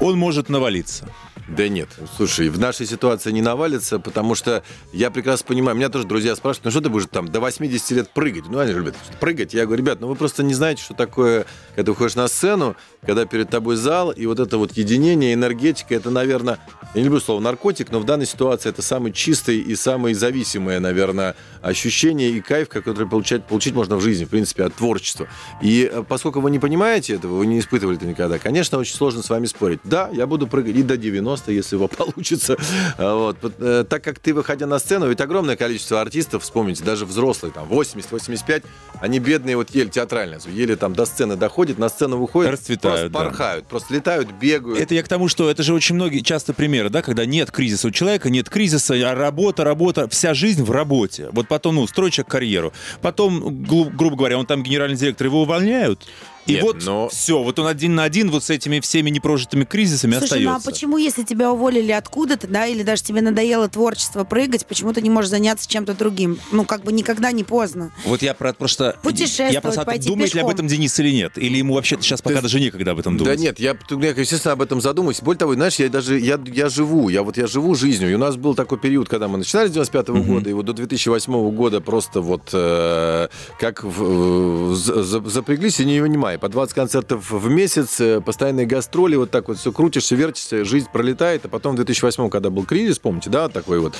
он 0.00 0.18
может 0.18 0.48
навалиться. 0.48 1.08
Да 1.56 1.68
нет, 1.68 1.88
слушай, 2.16 2.48
в 2.48 2.60
нашей 2.60 2.86
ситуации 2.86 3.32
не 3.32 3.42
навалится, 3.42 3.98
потому 3.98 4.36
что 4.36 4.62
я 4.92 5.10
прекрасно 5.10 5.46
понимаю, 5.46 5.76
меня 5.76 5.88
тоже 5.88 6.06
друзья 6.06 6.36
спрашивают, 6.36 6.66
ну 6.66 6.70
что 6.70 6.80
ты 6.80 6.90
будешь 6.90 7.06
там 7.10 7.26
до 7.26 7.40
80 7.40 7.90
лет 7.90 8.10
прыгать? 8.10 8.44
Ну, 8.48 8.58
они 8.60 8.72
любят 8.72 8.94
прыгать. 9.18 9.52
Я 9.52 9.66
говорю, 9.66 9.82
ребят, 9.82 10.00
ну 10.00 10.06
вы 10.06 10.14
просто 10.14 10.44
не 10.44 10.54
знаете, 10.54 10.82
что 10.82 10.94
такое, 10.94 11.46
когда 11.70 11.86
ты 11.86 11.90
выходишь 11.90 12.14
на 12.14 12.28
сцену, 12.28 12.76
когда 13.04 13.26
перед 13.26 13.50
тобой 13.50 13.76
зал, 13.76 14.10
и 14.12 14.26
вот 14.26 14.38
это 14.38 14.58
вот 14.58 14.72
единение, 14.76 15.34
энергетика, 15.34 15.94
это, 15.94 16.10
наверное, 16.10 16.60
я 16.94 17.00
не 17.00 17.04
люблю 17.04 17.20
слово 17.20 17.40
наркотик, 17.40 17.90
но 17.90 18.00
в 18.00 18.04
данной 18.04 18.26
ситуации 18.26 18.68
это 18.68 18.82
самый 18.82 19.12
чистый 19.12 19.58
и 19.58 19.74
самый 19.76 20.14
зависимое, 20.14 20.80
наверное, 20.80 21.36
ощущение 21.62 22.30
и 22.30 22.40
кайф, 22.40 22.68
который 22.68 23.08
получать, 23.08 23.44
получить 23.44 23.74
можно 23.74 23.96
в 23.96 24.00
жизни, 24.00 24.24
в 24.24 24.28
принципе, 24.28 24.64
от 24.64 24.74
творчества. 24.74 25.28
И 25.62 25.88
э, 25.90 26.02
поскольку 26.06 26.40
вы 26.40 26.50
не 26.50 26.58
понимаете 26.58 27.14
этого, 27.14 27.36
вы 27.36 27.46
не 27.46 27.60
испытывали 27.60 27.96
это 27.96 28.06
никогда, 28.06 28.38
конечно, 28.38 28.78
очень 28.78 28.94
сложно 28.94 29.22
с 29.22 29.30
вами 29.30 29.46
спорить. 29.46 29.80
Да, 29.84 30.10
я 30.12 30.26
буду 30.26 30.46
прыгать 30.46 30.76
и 30.76 30.82
до 30.82 30.96
90, 30.96 31.39
если 31.48 31.76
его 31.76 31.88
получится. 31.88 32.56
А 32.98 33.14
Вот. 33.16 33.36
Э, 33.58 33.84
Так 33.88 34.02
как 34.04 34.18
ты, 34.18 34.32
выходя 34.34 34.66
на 34.66 34.78
сцену, 34.78 35.08
ведь 35.08 35.20
огромное 35.20 35.56
количество 35.56 36.00
артистов, 36.00 36.42
вспомните, 36.42 36.84
даже 36.84 37.06
взрослые, 37.06 37.52
там, 37.52 37.68
80-85, 37.68 38.64
они 39.00 39.18
бедные, 39.18 39.56
вот 39.56 39.70
еле 39.70 39.90
театрально, 39.90 40.38
еле 40.46 40.76
там 40.76 40.94
до 40.94 41.04
сцены 41.06 41.36
доходят, 41.36 41.78
на 41.78 41.88
сцену 41.88 42.18
выходят, 42.18 42.52
Расцветают, 42.52 42.82
просто 42.82 43.08
да. 43.10 43.18
порхают, 43.18 43.66
просто 43.66 43.94
летают, 43.94 44.30
бегают. 44.32 44.78
Это 44.80 44.94
я 44.94 45.02
к 45.02 45.08
тому, 45.08 45.28
что 45.28 45.50
это 45.50 45.62
же 45.62 45.72
очень 45.74 45.94
многие 45.94 46.20
часто 46.20 46.52
примеры, 46.52 46.90
да, 46.90 47.02
когда 47.02 47.24
нет 47.24 47.50
кризиса 47.50 47.88
у 47.88 47.90
человека, 47.90 48.30
нет 48.30 48.48
кризиса, 48.50 48.94
а 48.94 49.14
работа, 49.14 49.64
работа, 49.64 50.08
вся 50.08 50.34
жизнь 50.34 50.62
в 50.62 50.70
работе. 50.70 51.28
Вот 51.32 51.48
потом, 51.48 51.76
ну, 51.76 51.86
строит 51.86 52.12
человек 52.12 52.30
карьеру. 52.30 52.72
Потом, 53.00 53.62
гру- 53.64 53.90
грубо 53.90 54.16
говоря, 54.16 54.38
он 54.38 54.46
там 54.46 54.62
генеральный 54.62 54.96
директор, 54.96 55.26
его 55.26 55.42
увольняют. 55.42 56.06
И 56.46 56.54
Нет, 56.54 56.62
вот 56.62 56.82
но- 56.84 57.08
все, 57.10 57.42
вот 57.42 57.58
он 57.58 57.66
один 57.66 57.94
на 57.94 58.02
один 58.04 58.30
вот 58.30 58.42
с 58.42 58.50
этими 58.50 58.80
всеми 58.80 59.10
непрожитыми 59.10 59.64
кризисами 59.64 60.14
Слушай, 60.18 60.42
ну 60.42 60.50
а 60.50 60.56
остается. 60.56 60.70
почему, 60.70 60.96
если 60.96 61.22
тебя 61.22 61.52
уволили 61.52 61.92
откуда-то, 61.92 62.46
да, 62.48 62.66
или 62.66 62.82
даже 62.82 63.02
тебе 63.02 63.20
надоело 63.20 63.68
творчество 63.68 64.24
прыгать, 64.24 64.66
почему 64.66 64.92
ты 64.92 65.02
не 65.02 65.10
можешь 65.10 65.30
заняться 65.30 65.68
чем-то 65.68 65.94
другим? 65.94 66.38
Ну, 66.50 66.64
как 66.64 66.82
бы 66.82 66.92
никогда 66.92 67.30
не 67.30 67.44
поздно. 67.44 67.92
Вот 68.04 68.22
я 68.22 68.32
про 68.34 68.52
просто... 68.54 68.96
Путешествовать, 69.02 69.52
я 69.52 69.60
просто 69.60 69.84
пойти 69.84 70.08
думает 70.08 70.34
ли 70.34 70.40
об 70.40 70.48
этом 70.48 70.66
Денис 70.66 70.98
или 70.98 71.10
нет? 71.12 71.32
Или 71.36 71.58
ему 71.58 71.74
вообще 71.74 71.96
сейчас 72.00 72.22
пока 72.22 72.36
Ты- 72.36 72.42
даже 72.42 72.58
некогда 72.58 72.92
об 72.92 72.98
этом 72.98 73.16
думать? 73.18 73.36
Да 73.36 73.40
нет, 73.42 73.60
я, 73.60 73.76
я, 73.90 74.08
естественно, 74.10 74.52
об 74.52 74.62
этом 74.62 74.80
задумаюсь. 74.80 75.20
Более 75.20 75.38
того, 75.38 75.54
знаешь, 75.54 75.76
я 75.76 75.88
даже, 75.90 76.18
я, 76.18 76.40
я 76.46 76.68
живу, 76.68 77.10
я 77.10 77.22
вот 77.22 77.36
я 77.36 77.46
живу 77.46 77.74
жизнью. 77.74 78.10
И 78.10 78.14
у 78.14 78.18
нас 78.18 78.36
был 78.36 78.54
такой 78.54 78.78
период, 78.78 79.08
когда 79.08 79.28
мы 79.28 79.36
начинали 79.38 79.68
с 79.68 79.72
95 79.72 80.08
года, 80.08 80.48
и 80.50 80.52
вот 80.54 80.64
до 80.64 80.72
2008 80.72 81.50
года 81.54 81.80
просто 81.80 82.20
вот 82.22 82.48
э, 82.52 83.28
как 83.58 83.84
в- 83.84 84.72
э, 84.72 84.74
за- 84.74 85.02
за- 85.02 85.28
запряглись 85.28 85.78
и 85.80 85.84
не 85.84 86.00
понимая. 86.30 86.38
По 86.38 86.48
20 86.48 86.74
концертов 86.74 87.30
в 87.30 87.50
месяц, 87.50 88.00
э, 88.00 88.20
постоянные 88.20 88.66
гастроли, 88.66 89.16
вот 89.16 89.30
так 89.30 89.48
вот 89.48 89.58
все 89.58 89.72
крутишься, 89.72 90.14
вертишься, 90.14 90.64
жизнь 90.64 90.88
пролетает. 90.92 91.44
А 91.44 91.48
потом 91.48 91.72
в 91.72 91.76
2008, 91.76 92.28
когда 92.30 92.50
был 92.50 92.64
кризис, 92.64 92.98
помните, 92.98 93.30
да, 93.30 93.48
такой 93.48 93.80
вот, 93.80 93.94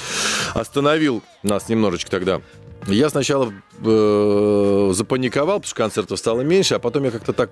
остановил 0.54 1.22
нас 1.42 1.68
немножечко 1.68 2.10
тогда. 2.10 2.40
Я 2.86 3.10
сначала 3.10 3.52
э, 3.84 4.90
запаниковал, 4.94 5.58
потому 5.60 5.68
что 5.68 5.76
концертов 5.76 6.18
стало 6.18 6.40
меньше, 6.42 6.74
а 6.74 6.78
потом 6.78 7.04
я 7.04 7.10
как-то 7.10 7.32
так 7.32 7.50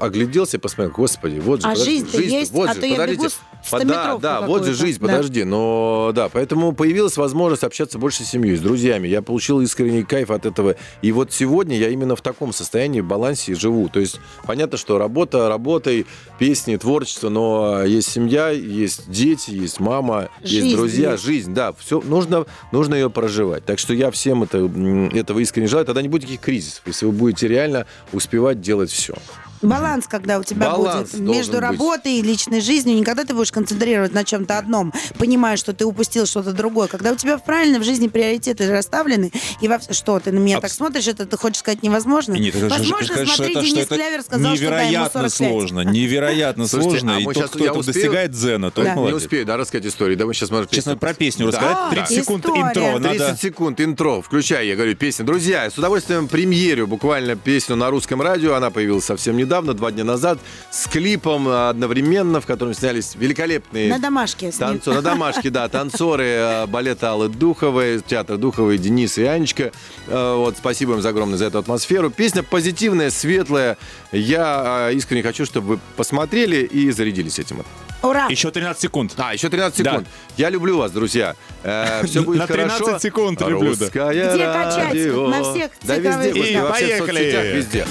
огляделся 0.00 0.56
и 0.56 0.60
посмотрел, 0.60 0.92
господи, 0.96 1.38
вот 1.38 1.60
же, 1.62 1.66
А 1.66 1.70
подожди, 1.70 1.90
жизнь-то 1.98 2.20
есть, 2.20 2.52
вот 2.52 2.68
а 2.70 2.74
же, 2.74 2.80
то 2.80 2.86
я 2.86 2.92
подождите. 2.96 3.18
бегу 3.22 3.30
с 3.30 3.70
Да, 3.70 3.78
100-метровку 3.78 4.20
да, 4.20 4.40
вот 4.42 4.64
же 4.64 4.74
жизнь, 4.74 5.00
Да. 5.00 5.06
подожди, 5.06 5.44
но 5.44 6.12
да, 6.14 6.28
поэтому 6.28 6.72
появилась 6.72 7.16
возможность 7.16 7.64
общаться 7.64 7.98
больше 7.98 8.24
с 8.24 8.28
семьей, 8.28 8.56
с 8.56 8.60
друзьями. 8.60 9.08
Я 9.08 9.22
получил 9.22 9.60
искренний 9.60 10.02
кайф 10.02 10.30
от 10.30 10.46
этого. 10.46 10.74
И 11.02 11.12
вот 11.12 11.32
сегодня 11.32 11.76
я 11.76 11.90
именно 11.90 12.16
в 12.16 12.22
таком 12.22 12.52
состоянии, 12.52 13.00
в 13.00 13.06
балансе 13.06 13.54
живу. 13.54 13.88
То 13.88 14.00
есть 14.00 14.20
понятно, 14.46 14.78
что 14.78 14.98
работа, 14.98 15.48
работай, 15.48 16.06
песни, 16.38 16.76
творчество, 16.76 17.28
но 17.28 17.84
есть 17.84 18.10
семья, 18.10 18.48
есть 18.50 19.10
дети, 19.10 19.50
есть 19.50 19.80
мама, 19.80 20.28
Жизнь 20.42 20.66
есть 20.66 20.76
друзья, 20.76 21.12
есть. 21.12 21.24
жизнь, 21.24 21.54
да, 21.54 21.72
все 21.78 22.00
нужно, 22.00 22.46
нужно 22.72 22.94
ее 22.94 23.10
проживать. 23.10 23.64
Так 23.64 23.78
что 23.78 23.94
я 23.94 24.10
всем 24.10 24.42
это, 24.42 24.61
этого 24.66 25.38
искренне 25.40 25.68
желаю. 25.68 25.86
Тогда 25.86 26.02
не 26.02 26.08
будет 26.08 26.22
никаких 26.22 26.40
кризисов, 26.40 26.82
если 26.86 27.06
вы 27.06 27.12
будете 27.12 27.48
реально 27.48 27.86
успевать 28.12 28.60
делать 28.60 28.90
все. 28.90 29.14
Баланс, 29.62 30.06
когда 30.08 30.38
у 30.38 30.42
тебя 30.44 30.70
Баланс 30.70 31.12
будет 31.12 31.20
между 31.36 31.52
быть. 31.52 31.60
работой 31.60 32.12
и 32.14 32.22
личной 32.22 32.60
жизнью, 32.60 32.96
никогда 32.96 33.24
ты 33.24 33.34
будешь 33.34 33.52
концентрировать 33.52 34.12
на 34.12 34.24
чем-то 34.24 34.58
одном, 34.58 34.92
понимая, 35.18 35.56
что 35.56 35.72
ты 35.72 35.84
упустил 35.86 36.26
что-то 36.26 36.52
другое. 36.52 36.88
Когда 36.88 37.12
у 37.12 37.16
тебя 37.16 37.38
правильно 37.38 37.78
в 37.78 37.84
жизни 37.84 38.08
приоритеты 38.08 38.70
расставлены, 38.70 39.30
и 39.60 39.68
во... 39.68 39.78
что, 39.80 40.18
ты 40.20 40.32
на 40.32 40.38
меня 40.38 40.56
Абс- 40.58 40.62
так 40.62 40.72
смотришь, 40.72 41.08
это 41.08 41.26
ты 41.26 41.36
хочешь 41.36 41.58
сказать 41.60 41.82
невозможно? 41.82 42.34
Нет, 42.34 42.54
это 42.54 42.68
Возможно, 42.68 43.14
конечно, 43.14 43.34
смотри, 43.36 43.52
это- 43.54 43.60
что 43.64 43.70
Денис 43.74 43.86
это 43.86 43.94
Клявер 43.94 44.22
сказал, 44.22 44.56
что 44.56 44.64
да, 44.68 44.80
ему 44.82 44.90
невероятно 44.90 45.20
45. 45.28 45.32
сложно, 45.50 45.80
невероятно 45.80 46.66
сложно. 46.68 47.16
а 47.16 47.20
и 47.20 47.24
тот, 47.24 47.48
кто 47.50 47.58
я 47.64 47.70
это 47.70 47.78
успею? 47.78 47.94
достигает 47.94 48.30
дзена, 48.32 48.70
тот 48.70 48.84
Да. 48.84 48.94
Не 48.94 49.12
успею, 49.12 49.46
да, 49.46 49.56
рассказать 49.56 49.86
историю. 49.86 50.16
Давай 50.18 50.34
сейчас, 50.34 50.50
может, 50.50 50.70
Честно, 50.70 50.96
про 50.96 51.14
песню 51.14 51.46
рассказать. 51.46 51.76
да. 51.76 51.90
30 51.90 52.16
секунд 52.24 52.46
интро. 52.46 52.98
30 52.98 53.00
Надо... 53.00 53.36
секунд 53.40 53.80
интро. 53.80 54.22
Включай, 54.22 54.66
я 54.66 54.74
говорю, 54.76 54.94
песня. 54.96 55.24
Друзья, 55.24 55.70
с 55.70 55.78
удовольствием 55.78 56.28
премьерю 56.28 56.86
буквально 56.86 57.36
песню 57.36 57.76
на 57.76 57.90
русском 57.90 58.20
радио. 58.20 58.54
Она 58.54 58.70
появилась 58.70 59.04
совсем 59.04 59.36
недавно, 59.36 59.51
два 59.60 59.90
дня 59.92 60.04
назад, 60.04 60.38
с 60.70 60.86
клипом 60.88 61.46
одновременно, 61.48 62.40
в 62.40 62.46
котором 62.46 62.72
снялись 62.72 63.14
великолепные... 63.14 63.90
На 63.90 63.98
домашке. 63.98 64.50
с 64.50 64.58
ним. 64.58 64.68
Танцо- 64.80 64.94
на 64.94 65.02
домашке, 65.02 65.50
да, 65.50 65.68
танцоры 65.68 66.24
э, 66.24 66.66
балета 66.66 67.10
Аллы 67.12 67.28
Духовой, 67.28 68.00
театр 68.00 68.38
Духовой, 68.38 68.78
Денис 68.78 69.18
и 69.18 69.24
Анечка. 69.24 69.72
Э, 70.08 70.34
Вот, 70.36 70.56
спасибо 70.56 70.94
им 70.94 71.02
за 71.02 71.10
огромное 71.10 71.36
за 71.36 71.44
эту 71.46 71.58
атмосферу. 71.58 72.08
Песня 72.10 72.42
позитивная, 72.42 73.10
светлая. 73.10 73.76
Я 74.12 74.88
э, 74.90 74.94
искренне 74.94 75.22
хочу, 75.22 75.44
чтобы 75.44 75.66
вы 75.74 75.78
посмотрели 75.96 76.64
и 76.64 76.90
зарядились 76.90 77.38
этим. 77.38 77.62
Ура! 78.02 78.26
Еще 78.28 78.50
13 78.50 78.82
секунд. 78.82 79.12
А, 79.16 79.32
еще 79.32 79.48
13 79.48 79.84
Да. 79.84 79.90
секунд. 79.92 80.08
Я 80.36 80.50
люблю 80.50 80.76
вас, 80.78 80.90
друзья. 80.90 81.36
все 81.62 82.22
будет 82.22 82.38
На 82.40 82.46
13 82.48 82.78
хорошо. 82.78 82.98
секунд 82.98 83.40
люблю, 83.42 83.74
да. 83.76 83.84
Русское 83.84 84.10
Где 84.10 84.44
качать? 84.46 84.76
радио. 84.88 85.28
На 85.28 85.42
всех 85.44 85.70
Да 85.82 85.94
цифровых 85.96 86.26
везде, 86.34 86.52
И 86.52 86.56
во 86.56 86.72
всех 86.72 86.88
поехали. 86.88 87.16
соцсетях, 87.18 87.44
везде. 87.54 87.86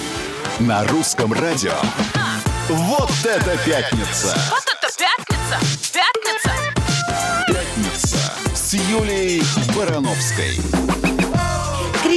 На 0.59 0.83
русском 0.85 1.31
радио. 1.33 1.50
Вот 2.69 3.11
это 3.25 3.57
пятница! 3.65 4.39
Вот 4.49 4.63
это 4.63 4.87
пятница! 4.97 5.59
Пятница! 5.91 6.51
Пятница 7.45 8.17
с 8.55 8.73
Юлией 8.73 9.43
Барановской. 9.75 11.00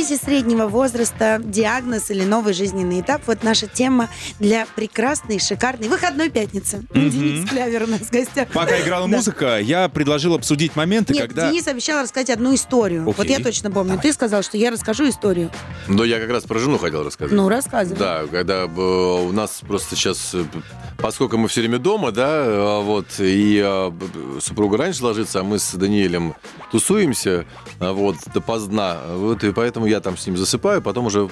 Кризис 0.05 0.20
среднего 0.20 0.66
возраста, 0.66 1.40
диагноз 1.42 2.11
или 2.11 2.24
новый 2.24 2.52
жизненный 2.52 3.00
этап. 3.00 3.22
Вот 3.26 3.42
наша 3.42 3.66
тема 3.68 4.11
для 4.38 4.66
прекрасной, 4.76 5.38
шикарной 5.38 5.88
выходной 5.88 6.28
пятницы. 6.28 6.84
Денис 6.92 7.48
Клявер 7.48 7.84
у 7.84 7.86
нас 7.86 8.00
в 8.00 8.11
гостях. 8.11 8.48
Пока 8.48 8.78
играла 8.82 9.09
Да. 9.09 9.16
музыка, 9.16 9.59
я 9.59 9.88
предложил 9.88 10.34
обсудить 10.34 10.76
моменты, 10.76 11.14
Нет, 11.14 11.28
когда... 11.28 11.50
Денис 11.50 11.66
обещал 11.68 12.02
рассказать 12.02 12.28
одну 12.28 12.55
историю. 12.55 13.05
Вот 13.05 13.18
Окей. 13.18 13.38
я 13.38 13.42
точно 13.42 13.70
помню. 13.70 13.98
Ты 13.98 14.12
сказал, 14.12 14.42
что 14.42 14.59
я 14.59 14.70
расскажу 14.70 15.09
историю. 15.09 15.50
Но 15.88 16.05
я 16.05 16.20
как 16.20 16.28
раз 16.28 16.44
про 16.44 16.59
жену 16.59 16.76
хотел 16.76 17.02
рассказать. 17.02 17.32
Ну, 17.32 17.48
рассказывай. 17.48 17.98
Да, 17.98 18.26
когда 18.30 18.64
э, 18.64 18.66
у 18.66 19.32
нас 19.32 19.62
просто 19.66 19.96
сейчас, 19.96 20.34
э, 20.34 20.44
поскольку 20.98 21.38
мы 21.38 21.48
все 21.48 21.62
время 21.62 21.78
дома, 21.78 22.12
да, 22.12 22.44
э, 22.44 22.82
вот, 22.82 23.07
и 23.20 23.59
э, 23.64 23.90
супруга 24.42 24.76
раньше 24.76 25.02
ложится, 25.02 25.40
а 25.40 25.44
мы 25.44 25.59
с 25.59 25.72
Даниэлем 25.72 26.34
тусуемся, 26.70 27.46
вот, 27.80 28.16
допоздна, 28.34 28.98
вот, 29.14 29.42
и 29.44 29.52
поэтому 29.52 29.86
я 29.86 29.93
там 30.01 30.16
с 30.16 30.26
ним 30.26 30.36
засыпаю, 30.36 30.82
потом 30.82 31.07
уже 31.07 31.28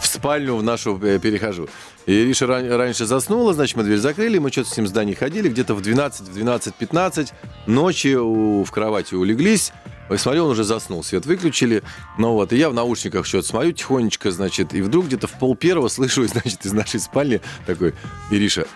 в 0.00 0.06
спальню 0.06 0.56
в 0.56 0.62
нашу 0.62 0.98
э, 1.02 1.18
перехожу. 1.18 1.68
И 2.06 2.12
Ириша 2.24 2.46
ран- 2.46 2.68
раньше 2.70 3.06
заснула, 3.06 3.54
значит, 3.54 3.76
мы 3.76 3.84
дверь 3.84 3.98
закрыли, 3.98 4.38
мы 4.38 4.50
что-то 4.50 4.70
с 4.70 4.76
ним 4.76 4.86
в 4.86 4.88
здании 4.88 5.14
ходили, 5.14 5.48
где-то 5.48 5.74
в 5.74 5.80
12, 5.80 6.28
в 6.28 6.36
12-15 6.36 7.32
ночи 7.66 8.16
у- 8.16 8.64
в 8.64 8.70
кровати 8.70 9.14
улеглись, 9.14 9.72
Ой, 10.08 10.18
смотрю, 10.18 10.46
он 10.46 10.50
уже 10.50 10.64
заснул, 10.64 11.04
свет 11.04 11.24
выключили. 11.24 11.84
Ну 12.18 12.32
вот, 12.32 12.52
и 12.52 12.56
я 12.56 12.68
в 12.68 12.74
наушниках 12.74 13.24
что-то 13.26 13.46
смотрю 13.46 13.70
тихонечко, 13.70 14.32
значит, 14.32 14.74
и 14.74 14.82
вдруг 14.82 15.06
где-то 15.06 15.28
в 15.28 15.32
пол 15.38 15.54
первого 15.54 15.86
слышу, 15.86 16.26
значит, 16.26 16.66
из 16.66 16.72
нашей 16.72 16.98
спальни 16.98 17.40
такой, 17.64 17.94
Ириша, 18.32 18.66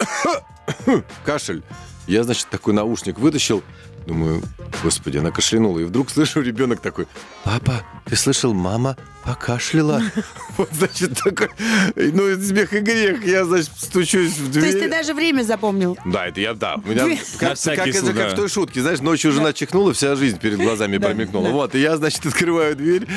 кашель. 1.24 1.64
Я, 2.06 2.22
значит, 2.22 2.48
такой 2.50 2.72
наушник 2.74 3.18
вытащил, 3.18 3.64
думаю, 4.06 4.42
господи, 4.82 5.18
она 5.18 5.30
кашлянула. 5.30 5.80
И 5.80 5.84
вдруг 5.84 6.10
слышу, 6.14 6.40
ребенок 6.40 6.80
такой, 6.80 7.06
папа, 7.44 7.82
ты 8.04 8.16
слышал, 8.16 8.54
мама 8.54 8.96
покашляла. 9.24 10.02
Вот, 10.56 10.68
значит, 10.70 11.18
такой, 11.18 11.48
ну, 11.96 12.40
смех 12.40 12.72
и 12.74 12.78
грех. 12.78 13.26
Я, 13.26 13.44
значит, 13.44 13.72
стучусь 13.76 14.38
в 14.38 14.46
То 14.46 14.52
дверь. 14.52 14.66
есть 14.66 14.78
ты 14.78 14.88
даже 14.88 15.12
время 15.12 15.42
запомнил? 15.42 15.98
Да, 16.04 16.26
это 16.26 16.40
я, 16.40 16.54
да. 16.54 16.76
У 16.76 16.88
меня, 16.88 17.18
как, 17.40 17.58
как 17.60 17.88
это, 17.88 18.12
как 18.12 18.32
в 18.34 18.36
той 18.36 18.48
шутке, 18.48 18.80
знаешь, 18.80 19.00
ночью 19.00 19.32
жена 19.32 19.52
чихнула, 19.52 19.92
вся 19.92 20.14
жизнь 20.14 20.38
перед 20.38 20.58
глазами 20.58 20.96
Да, 20.98 21.08
промелькнула. 21.08 21.46
да. 21.46 21.50
Вот, 21.50 21.74
и 21.74 21.80
я, 21.80 21.96
значит, 21.96 22.24
открываю 22.26 22.76
дверь. 22.76 23.08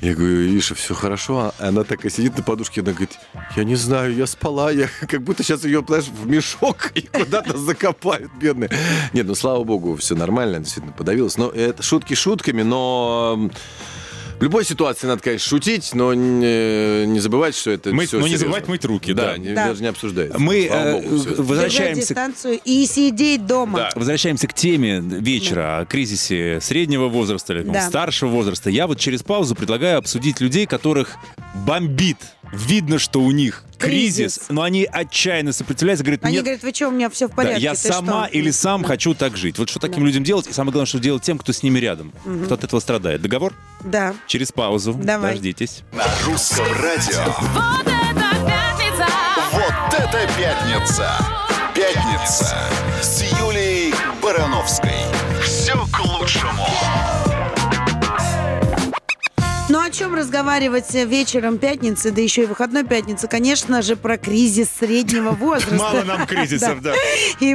Я 0.00 0.14
говорю, 0.14 0.58
Иша, 0.58 0.74
все 0.74 0.94
хорошо? 0.94 1.52
А 1.58 1.68
она 1.68 1.84
такая 1.84 2.10
сидит 2.10 2.38
на 2.38 2.42
подушке, 2.42 2.80
она 2.80 2.92
говорит, 2.92 3.18
я 3.54 3.64
не 3.64 3.76
знаю, 3.76 4.14
я 4.14 4.26
спала, 4.26 4.70
я 4.70 4.88
как 5.06 5.22
будто 5.22 5.42
сейчас 5.42 5.64
ее, 5.64 5.84
знаешь, 5.86 6.06
в 6.06 6.26
мешок 6.26 6.90
и 6.94 7.02
куда-то 7.02 7.58
закопают, 7.58 8.32
бедная. 8.40 8.70
Нет, 9.12 9.26
ну, 9.26 9.34
слава 9.34 9.62
богу, 9.62 9.94
все 9.96 10.14
нормально, 10.14 10.60
действительно 10.60 10.94
подавилась. 10.94 11.36
Но 11.36 11.50
это 11.50 11.82
шутки 11.82 12.14
шутками, 12.14 12.62
но... 12.62 13.50
В 14.38 14.42
любой 14.42 14.64
ситуации 14.64 15.06
надо, 15.08 15.20
конечно, 15.22 15.48
шутить, 15.48 15.94
но 15.94 16.14
не, 16.14 17.06
не 17.06 17.18
забывать, 17.18 17.56
что 17.56 17.70
это 17.72 17.90
Мыть- 17.90 18.06
все 18.08 18.20
но 18.20 18.28
не 18.28 18.36
забывать 18.36 18.68
мыть 18.68 18.84
руки, 18.84 19.12
да. 19.12 19.36
не- 19.36 19.52
Да. 19.52 19.68
даже 19.68 19.82
не 19.82 19.88
обсуждается. 19.88 20.38
Мы 20.38 20.66
э, 20.66 20.92
богу. 21.00 21.08
Держать 21.16 21.38
возвращаемся 21.38 22.00
дистанцию 22.02 22.60
и 22.64 22.86
сидеть 22.86 23.46
дома. 23.46 23.78
Да. 23.78 23.90
Возвращаемся 23.96 24.46
к 24.46 24.54
теме 24.54 25.00
вечера 25.00 25.78
о 25.80 25.86
кризисе 25.86 26.60
среднего 26.60 27.08
возраста 27.08 27.52
или 27.54 27.62
Да. 27.62 27.88
старшего 27.88 28.30
возраста. 28.30 28.70
Я 28.70 28.86
вот 28.86 29.00
через 29.00 29.22
паузу 29.24 29.56
предлагаю 29.56 29.98
обсудить 29.98 30.40
людей, 30.40 30.66
которых 30.66 31.16
бомбит. 31.66 32.18
Видно, 32.52 32.98
что 32.98 33.20
у 33.20 33.30
них 33.30 33.64
кризис, 33.78 34.34
Кризис. 34.34 34.40
но 34.48 34.62
они 34.62 34.84
отчаянно 34.90 35.52
сопротивляются, 35.52 36.04
говорят, 36.04 36.24
Они 36.24 36.34
нет, 36.36 36.44
говорят, 36.44 36.62
вы 36.62 36.72
что, 36.74 36.88
у 36.88 36.90
меня 36.90 37.08
все 37.10 37.26
в 37.26 37.30
да, 37.30 37.36
порядке. 37.36 37.62
я 37.62 37.72
ты 37.74 37.78
сама 37.92 38.26
что?» 38.26 38.36
или 38.38 38.50
сам 38.50 38.82
Да. 38.82 38.88
хочу 38.88 39.14
так 39.14 39.36
жить. 39.36 39.58
Вот 39.58 39.68
что 39.70 39.78
таким 39.80 40.04
людям 40.04 40.24
делать? 40.24 40.46
И 40.48 40.52
самое 40.52 40.72
главное, 40.72 40.86
что 40.86 40.98
делать 40.98 41.22
тем, 41.22 41.38
кто 41.38 41.52
с 41.52 41.62
ними 41.62 41.78
рядом, 41.78 42.12
кто 42.44 42.54
от 42.54 42.64
этого 42.64 42.80
страдает. 42.80 43.22
Договор? 43.22 43.54
Да. 43.84 44.14
Через 44.26 44.52
паузу. 44.52 44.94
Давай. 44.94 45.32
Дождитесь. 45.32 45.82
На 45.92 46.04
русском 46.26 46.66
радио. 46.82 47.24
Вот 47.52 47.86
это 47.86 48.36
пятница! 48.46 49.06
Вот 49.52 49.94
это 49.98 50.28
пятница! 50.36 51.10
Пятница 51.74 52.56
с 53.00 53.22
Юлией 53.40 53.94
Барановской. 54.20 54.90
Все 55.44 55.74
к 55.92 56.00
лучшему. 56.04 56.66
Ну 59.70 59.80
о 59.80 59.90
чем 59.90 60.14
разговаривать 60.14 60.94
вечером 60.94 61.58
пятницы, 61.58 62.10
да 62.10 62.22
еще 62.22 62.44
и 62.44 62.46
выходной 62.46 62.84
пятницы? 62.84 63.28
Конечно 63.28 63.82
же, 63.82 63.96
про 63.96 64.16
кризис 64.16 64.68
среднего 64.80 65.30
возраста. 65.32 65.74
Мало 65.74 66.04
нам 66.04 66.26
кризисов, 66.26 66.80
да. 66.80 66.94
И, 67.40 67.54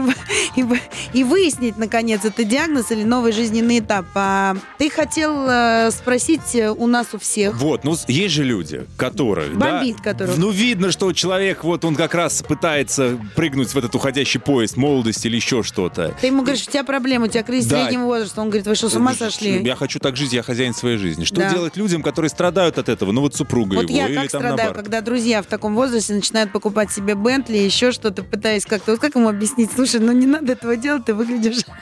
выяснить, 1.24 1.78
наконец, 1.78 2.24
это 2.24 2.43
диагноз 2.43 2.91
или 2.91 3.03
новый 3.03 3.32
жизненный 3.32 3.80
этап. 3.80 4.05
А 4.14 4.55
ты 4.78 4.91
хотел 4.91 5.47
э, 5.49 5.89
спросить 5.91 6.55
у 6.78 6.86
нас 6.86 7.07
у 7.14 7.18
всех. 7.20 7.55
Вот, 7.57 7.84
ну 7.84 7.95
есть 8.07 8.34
же 8.36 8.43
люди, 8.43 8.86
которых, 8.95 9.57
да, 9.57 9.80
Бомбит 9.80 9.99
которых. 10.01 10.38
ну 10.38 10.51
видно, 10.51 10.91
что 10.91 11.11
человек 11.14 11.64
вот 11.64 11.84
он 11.84 11.95
как 11.95 12.14
раз 12.14 12.43
пытается 12.43 13.18
прыгнуть 13.36 13.70
в 13.74 13.78
этот 13.78 13.95
уходящий 13.95 14.39
поезд 14.39 14.78
молодости 14.78 15.26
или 15.26 15.38
еще 15.38 15.64
что-то. 15.64 16.14
Ты 16.22 16.28
ему 16.28 16.43
говоришь, 16.43 16.68
у 16.68 16.72
тебя 16.72 16.84
проблема, 16.84 17.26
у 17.26 17.28
тебя 17.28 17.41
кризис 17.41 17.70
Да. 17.72 17.86
среднего 17.86 18.05
возраста. 18.05 18.39
Он 18.41 18.49
говорит, 18.49 18.68
вы 18.68 18.76
что, 18.76 18.88
с 18.89 18.93
ума 18.95 19.16
сошли? 19.16 19.64
Я 19.64 19.76
хочу 19.76 19.97
так 19.99 20.16
жить, 20.16 20.32
я 20.34 20.43
хозяин 20.43 20.76
своей 20.76 20.97
жизни. 20.97 21.24
Что 21.26 21.38
Да. 21.38 21.49
делать 21.51 21.76
людям, 22.04 22.12
которые 22.12 22.30
страдают 22.30 22.78
от 22.78 22.89
этого? 22.89 23.12
Ну 23.12 23.22
вот 23.22 23.36
супруга 23.36 23.76
Вот 23.76 23.89
его 23.89 23.97
я 23.97 24.08
или 24.08 24.16
как 24.16 24.32
там 24.32 24.41
страдаю, 24.41 24.58
наоборот. 24.58 24.76
когда 24.84 25.01
друзья 25.01 25.41
в 25.41 25.45
таком 25.45 25.76
возрасте 25.76 26.14
начинают 26.14 26.51
покупать 26.51 26.91
себе 26.91 27.16
Бентли, 27.16 27.58
еще 27.58 27.91
что-то, 27.91 28.24
пытаясь 28.24 28.66
как-то... 28.66 28.91
Вот 28.91 28.99
как 28.99 29.16
ему 29.16 29.30
объяснить? 29.30 29.72
Слушай, 29.74 30.01
ну 30.01 30.12
не 30.12 30.28
надо 30.28 30.54
этого 30.54 30.76
делать, 30.76 31.06
ты 31.06 31.14
выглядишь... 31.14 31.64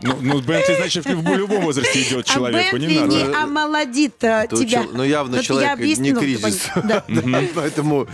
Ну, 0.00 0.16
ну 0.20 0.40
Бентли, 0.40 0.74
значит, 0.76 1.04
в 1.06 1.36
любом 1.36 1.62
возрасте 1.62 2.02
идет 2.02 2.24
человеку, 2.26 2.76
а 2.76 2.78
не 2.78 2.86
Бентли 2.86 3.00
надо. 3.00 3.28
не 3.28 3.34
омолодит 3.34 4.24
а, 4.24 4.46
тебя. 4.46 4.82
чел- 4.82 4.90
Ну, 4.92 5.02
явно 5.02 5.42
человек 5.42 5.78
не 5.78 6.12
кризис. 6.12 6.68
Поэтому... 7.54 8.06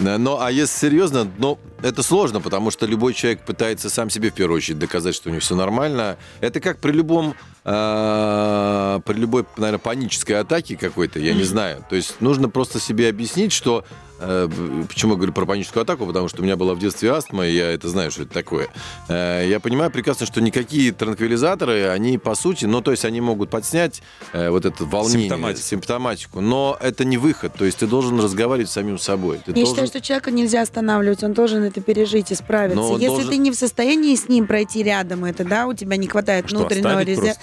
Но, 0.00 0.40
а 0.40 0.50
если 0.52 0.78
серьезно, 0.78 1.26
ну, 1.38 1.58
это 1.82 2.02
сложно, 2.02 2.40
потому 2.40 2.70
что 2.70 2.86
любой 2.86 3.14
человек 3.14 3.40
пытается 3.42 3.90
сам 3.90 4.10
себе 4.10 4.30
в 4.30 4.34
первую 4.34 4.58
очередь 4.58 4.78
доказать, 4.78 5.14
что 5.14 5.28
у 5.28 5.32
него 5.32 5.40
все 5.40 5.56
нормально. 5.56 6.18
Это 6.40 6.60
как 6.60 6.78
при 6.78 6.92
любом, 6.92 7.34
при 7.68 9.14
любой, 9.14 9.44
наверное, 9.58 9.78
панической 9.78 10.40
атаке 10.40 10.76
какой-то, 10.76 11.18
я 11.20 11.34
не 11.34 11.44
знаю. 11.44 11.84
То 11.90 11.96
есть 11.96 12.20
нужно 12.20 12.48
просто 12.48 12.80
себе 12.80 13.08
объяснить, 13.10 13.52
что 13.52 13.84
Почему 14.18 15.12
я 15.12 15.16
говорю 15.16 15.32
про 15.32 15.46
паническую 15.46 15.82
атаку? 15.82 16.06
Потому 16.06 16.28
что 16.28 16.42
у 16.42 16.44
меня 16.44 16.56
была 16.56 16.74
в 16.74 16.78
детстве 16.78 17.10
астма, 17.12 17.46
и 17.46 17.54
я 17.54 17.70
это 17.70 17.88
знаю, 17.88 18.10
что 18.10 18.22
это 18.22 18.32
такое. 18.34 18.68
Э, 19.08 19.46
Я 19.48 19.60
понимаю 19.60 19.90
прекрасно, 19.90 20.26
что 20.26 20.40
никакие 20.40 20.92
транквилизаторы, 20.92 21.88
они 21.88 22.18
по 22.18 22.34
сути, 22.34 22.64
ну, 22.64 22.80
то 22.80 22.90
есть 22.90 23.04
они 23.04 23.20
могут 23.20 23.50
подснять 23.50 24.02
э, 24.32 24.50
вот 24.50 24.64
это 24.64 24.84
волнение, 24.84 25.28
Симптоматику. 25.28 25.62
симптоматику, 25.64 26.40
но 26.40 26.76
это 26.80 27.04
не 27.04 27.16
выход. 27.18 27.54
То 27.54 27.64
есть 27.64 27.78
ты 27.78 27.86
должен 27.86 28.20
разговаривать 28.20 28.68
с 28.70 28.72
самим 28.72 28.98
собой. 28.98 29.38
Ты 29.44 29.52
Я 29.52 29.54
должен- 29.54 29.74
считаю, 29.74 29.86
что 29.88 30.00
человека 30.00 30.30
нельзя 30.30 30.62
останавливать, 30.62 31.22
он 31.22 31.32
должен 31.32 31.62
это 31.62 31.80
пережить 31.80 32.30
и 32.32 32.34
справиться. 32.34 32.82
Если 32.92 33.06
должен- 33.06 33.28
ты 33.30 33.36
не 33.36 33.50
в 33.50 33.54
состоянии 33.54 34.14
с 34.14 34.28
ним 34.28 34.46
пройти 34.46 34.82
рядом, 34.82 35.24
это 35.24 35.44
да, 35.44 35.66
у 35.66 35.74
тебя 35.74 35.96
не 35.96 36.08
хватает 36.08 36.48
Что, 36.48 36.58
внутреннего 36.58 37.02
резерва. 37.02 37.34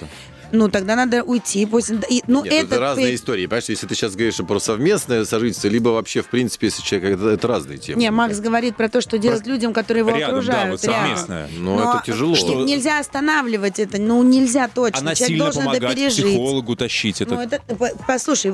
Ну, 0.55 0.69
тогда 0.69 0.95
надо 0.95 1.23
уйти. 1.23 1.65
Пусть... 1.65 1.91
и- 2.09 2.23
Ну, 2.27 2.43
Нет, 2.43 2.53
это, 2.53 2.65
это 2.75 2.79
разные 2.79 3.07
ты- 3.07 3.15
истории. 3.15 3.45
Понимаешь, 3.45 3.65
если 3.69 3.87
ты 3.87 3.95
сейчас 3.95 4.13
говоришь 4.15 4.37
про 4.37 4.59
совместное 4.59 5.25
сожительство, 5.25 5.67
либо 5.67 5.89
вообще, 5.89 6.21
в 6.21 6.27
принципе, 6.27 6.67
если 6.67 6.81
человек... 6.81 7.17
Это, 7.19 7.29
это 7.29 7.47
разные 7.47 7.77
темы. 7.77 7.99
Не, 8.01 8.11
Макс 8.11 8.39
говорит 8.39 8.75
про 8.77 8.89
то, 8.89 9.01
что 9.01 9.17
делать 9.17 9.45
людям, 9.45 9.73
которые 9.73 10.01
его 10.01 10.09
Рядом, 10.11 10.21
да, 10.21 10.37
окружают. 10.37 10.71
вот 10.71 10.83
рядом. 10.83 11.01
совместное. 11.17 11.49
Но 11.57 11.79
это 11.95 12.03
тяжело. 12.05 12.35
Что- 12.35 12.63
Нельзя 12.63 12.99
останавливать 12.99 13.79
это. 13.79 13.99
Ну, 14.01 14.23
нельзя 14.23 14.67
точно. 14.67 14.99
Она 14.99 15.15
Человек 15.15 15.27
сильно 15.29 15.43
должен 15.45 15.61
это 15.63 15.71
помогать 15.71 15.95
пережить. 15.97 16.25
психологу 16.25 16.75
тащить. 16.75 17.21
Это... 17.21 17.35
Ну, 17.35 17.41
это, 17.41 17.59
по- 17.75 17.91
послушай, 18.07 18.53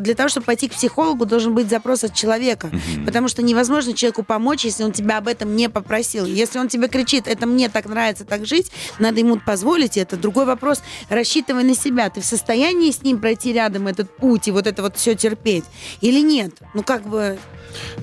для 0.00 0.14
того, 0.14 0.28
чтобы 0.28 0.46
пойти 0.46 0.68
к 0.68 0.72
психологу, 0.72 1.26
должен 1.26 1.54
быть 1.54 1.68
запрос 1.68 2.04
от 2.04 2.14
человека. 2.14 2.70
Потому 3.04 3.28
что 3.28 3.42
невозможно 3.42 3.92
человеку 3.94 4.22
помочь, 4.22 4.64
если 4.64 4.82
он 4.84 4.92
тебя 4.92 5.18
об 5.18 5.28
этом 5.28 5.54
не 5.56 5.68
попросил. 5.68 6.24
Если 6.26 6.58
он 6.58 6.68
тебе 6.68 6.88
кричит, 6.88 7.26
это 7.28 7.46
мне 7.46 7.68
так 7.68 7.86
нравится 7.86 8.24
так 8.24 8.46
жить, 8.46 8.70
надо 8.98 9.20
ему 9.20 9.38
позволить 9.38 9.96
это. 9.96 10.16
Другой 10.16 10.44
вопрос, 10.44 10.82
рассчитывай 11.34 11.64
на 11.64 11.74
себя. 11.74 12.10
Ты 12.10 12.20
в 12.20 12.24
состоянии 12.24 12.90
с 12.90 13.02
ним 13.02 13.18
пройти 13.18 13.52
рядом 13.52 13.88
этот 13.88 14.08
путь 14.16 14.46
и 14.48 14.52
вот 14.52 14.66
это 14.66 14.82
вот 14.82 14.96
все 14.96 15.14
терпеть? 15.16 15.64
Или 16.00 16.20
нет? 16.20 16.52
Ну, 16.74 16.82
как 16.82 17.06
бы... 17.08 17.38